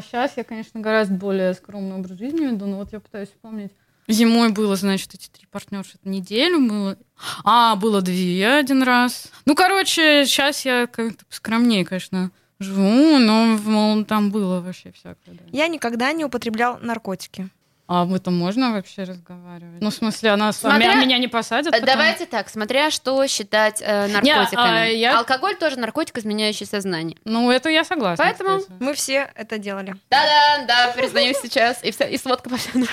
сейчас 0.00 0.36
я, 0.36 0.44
конечно, 0.44 0.80
гораздо 0.80 1.14
более 1.14 1.54
скромный 1.54 1.96
образ 1.96 2.18
жизни 2.18 2.46
веду, 2.46 2.66
но 2.66 2.76
вот 2.76 2.92
я 2.92 3.00
пытаюсь 3.00 3.30
вспомнить. 3.30 3.72
Зимой 4.08 4.52
было, 4.52 4.76
значит, 4.76 5.14
эти 5.14 5.28
три 5.28 5.46
партнерши, 5.50 5.96
это 6.00 6.08
неделю 6.08 6.60
было. 6.68 6.96
А, 7.42 7.74
было 7.74 8.00
две 8.02 8.46
один 8.46 8.82
раз. 8.84 9.32
Ну, 9.46 9.54
короче, 9.56 10.24
сейчас 10.24 10.64
я 10.64 10.86
как-то 10.86 11.24
скромнее, 11.28 11.84
конечно, 11.84 12.30
живу, 12.60 13.18
но 13.18 13.58
мол, 13.64 14.04
там 14.04 14.30
было 14.30 14.60
вообще 14.60 14.92
всякое. 14.92 15.34
да. 15.34 15.42
Я 15.50 15.66
никогда 15.66 16.12
не 16.12 16.24
употреблял 16.24 16.78
наркотики. 16.80 17.48
А 17.88 18.02
об 18.02 18.12
этом 18.12 18.36
можно 18.36 18.72
вообще 18.72 19.04
разговаривать? 19.04 19.80
Ну, 19.80 19.90
в 19.90 19.94
смысле, 19.94 20.30
она 20.30 20.50
Смотря- 20.52 20.90
а 20.92 20.94
меня 20.96 21.18
не 21.18 21.28
посадят? 21.28 21.68
Э, 21.72 21.80
потом? 21.80 21.86
Давайте 21.86 22.26
так, 22.26 22.48
смотря 22.48 22.90
что 22.90 23.24
считать 23.28 23.80
э, 23.80 24.08
наркотиками. 24.08 24.78
а, 24.80 24.84
я- 24.86 25.18
Алкоголь 25.18 25.54
тоже 25.56 25.78
наркотик, 25.78 26.18
изменяющий 26.18 26.66
сознание. 26.66 27.16
Ну, 27.24 27.48
это 27.50 27.68
я 27.68 27.84
согласна. 27.84 28.24
Поэтому- 28.24 28.58
кстати. 28.58 28.82
Мы 28.82 28.94
все 28.94 29.30
это 29.36 29.58
делали. 29.58 29.94
Да-да, 30.10 30.64
да, 30.66 30.92
признаюсь 30.96 31.36
сейчас. 31.40 31.82
И, 31.84 31.92
вся, 31.92 32.06
и 32.08 32.18
сводка 32.18 32.50
по 32.50 32.56
всем. 32.56 32.84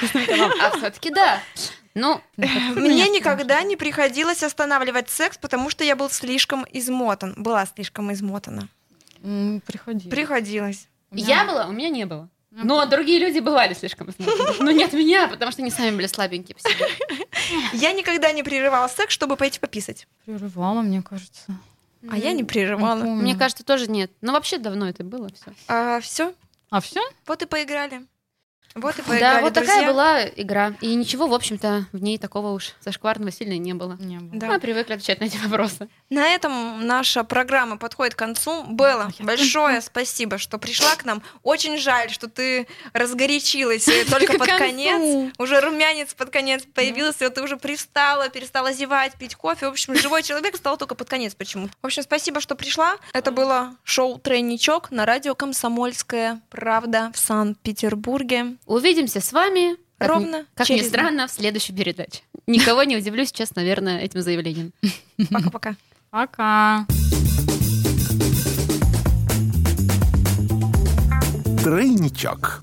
А 0.61 0.77
все-таки 0.77 1.09
да. 1.09 1.39
Ну, 1.95 2.21
Мне 2.37 3.09
никогда 3.09 3.61
не 3.63 3.75
приходилось 3.75 4.43
останавливать 4.43 5.09
секс, 5.09 5.37
потому 5.37 5.69
что 5.71 5.83
я 5.83 5.95
был 5.95 6.09
слишком 6.09 6.65
измотан. 6.71 7.33
Была 7.37 7.65
слишком 7.65 8.11
измотана. 8.13 8.67
М, 9.23 9.61
Приходи. 9.65 10.09
Приходилось. 10.09 10.87
я 11.11 11.45
была, 11.45 11.65
у 11.67 11.71
меня 11.71 11.89
не 11.89 12.05
было. 12.05 12.29
Но 12.55 12.85
другие 12.85 13.19
люди 13.19 13.39
бывали 13.39 13.73
слишком 13.73 14.09
измотаны. 14.09 14.63
Но 14.63 14.71
не 14.71 14.83
от 14.83 14.93
меня, 14.93 15.27
потому 15.27 15.51
что 15.51 15.61
они 15.61 15.71
сами 15.71 15.95
были 15.95 16.07
слабенькие 16.07 16.55
по 16.55 16.61
себе. 16.61 16.85
Я 17.73 17.93
никогда 17.93 18.31
не 18.31 18.43
прерывала 18.43 18.87
секс, 18.87 19.13
чтобы 19.13 19.35
пойти 19.37 19.59
пописать. 19.59 20.07
Прерывала, 20.25 20.81
мне 20.81 21.01
кажется. 21.01 21.57
А 22.09 22.17
я 22.17 22.33
не 22.33 22.43
прерывала. 22.43 23.01
Мне 23.03 23.35
кажется, 23.35 23.63
тоже 23.63 23.87
нет. 23.89 24.11
Но 24.21 24.33
вообще 24.33 24.57
давно 24.57 24.89
это 24.89 25.03
было 25.05 25.29
все. 25.29 25.53
А, 25.69 25.99
все, 26.01 26.33
А 26.69 26.81
все? 26.81 26.99
вот 27.25 27.41
и 27.41 27.45
поиграли. 27.45 28.05
Вот 28.75 28.95
и 28.97 29.01
Да, 29.01 29.07
поиграли, 29.07 29.41
вот 29.43 29.53
друзья. 29.53 29.73
такая 29.73 29.91
была 29.91 30.25
игра. 30.27 30.73
И 30.81 30.95
ничего, 30.95 31.27
в 31.27 31.33
общем-то, 31.33 31.85
в 31.91 32.01
ней 32.01 32.17
такого 32.17 32.49
уж 32.51 32.73
зашкварного 32.81 33.31
сильно 33.31 33.57
не 33.57 33.73
было. 33.73 33.97
Не 33.99 34.17
было. 34.17 34.39
Да. 34.39 34.47
Мы 34.47 34.59
привыкли 34.59 34.93
отвечать 34.93 35.19
на 35.19 35.25
эти 35.25 35.37
вопросы. 35.37 35.87
На 36.09 36.27
этом 36.29 36.85
наша 36.85 37.23
программа 37.23 37.77
подходит 37.77 38.15
к 38.15 38.19
концу. 38.19 38.63
Белла, 38.67 39.11
большое 39.19 39.81
спасибо, 39.81 40.37
что 40.37 40.57
пришла 40.57 40.95
к 40.95 41.05
нам. 41.05 41.21
Очень 41.43 41.77
жаль, 41.77 42.09
что 42.09 42.27
ты 42.27 42.67
разгорячилась 42.93 43.87
э, 43.87 44.05
только 44.09 44.37
под 44.37 44.47
конец. 44.47 45.31
Уже 45.37 45.61
румянец 45.61 46.13
под 46.13 46.29
конец 46.29 46.63
появился, 46.73 47.29
ты 47.29 47.41
уже 47.41 47.57
пристала, 47.57 48.29
перестала 48.29 48.73
зевать, 48.73 49.13
пить 49.13 49.35
кофе. 49.35 49.67
В 49.67 49.71
общем, 49.71 49.95
живой 49.99 50.23
человек 50.23 50.55
стал 50.55 50.77
только 50.77 50.95
под 50.95 51.09
конец 51.09 51.35
почему-то. 51.35 51.73
В 51.81 51.85
общем, 51.85 52.03
спасибо, 52.03 52.41
что 52.41 52.55
пришла. 52.55 52.97
Это 53.13 53.31
было 53.31 53.75
шоу 53.83 54.17
«Тройничок» 54.17 54.91
на 54.91 55.05
радио 55.05 55.35
«Комсомольская 55.35 56.41
правда» 56.49 57.11
в 57.13 57.19
Санкт-Петербурге. 57.19 58.57
Увидимся 58.65 59.19
с 59.21 59.31
вами. 59.33 59.75
как 59.97 60.09
ни- 60.09 60.13
Ровно 60.13 60.45
Как 60.55 60.69
ни 60.69 60.75
через- 60.77 60.89
странно, 60.89 61.27
в 61.27 61.31
следующей 61.31 61.73
передаче. 61.73 62.21
Никого 62.47 62.83
не 62.83 62.97
удивлю 62.97 63.25
сейчас, 63.25 63.55
наверное, 63.55 63.99
этим 63.99 64.21
заявлением. 64.21 64.73
Пока-пока. 65.31 65.75
Пока. 66.09 66.85
Тройничок. 71.63 72.61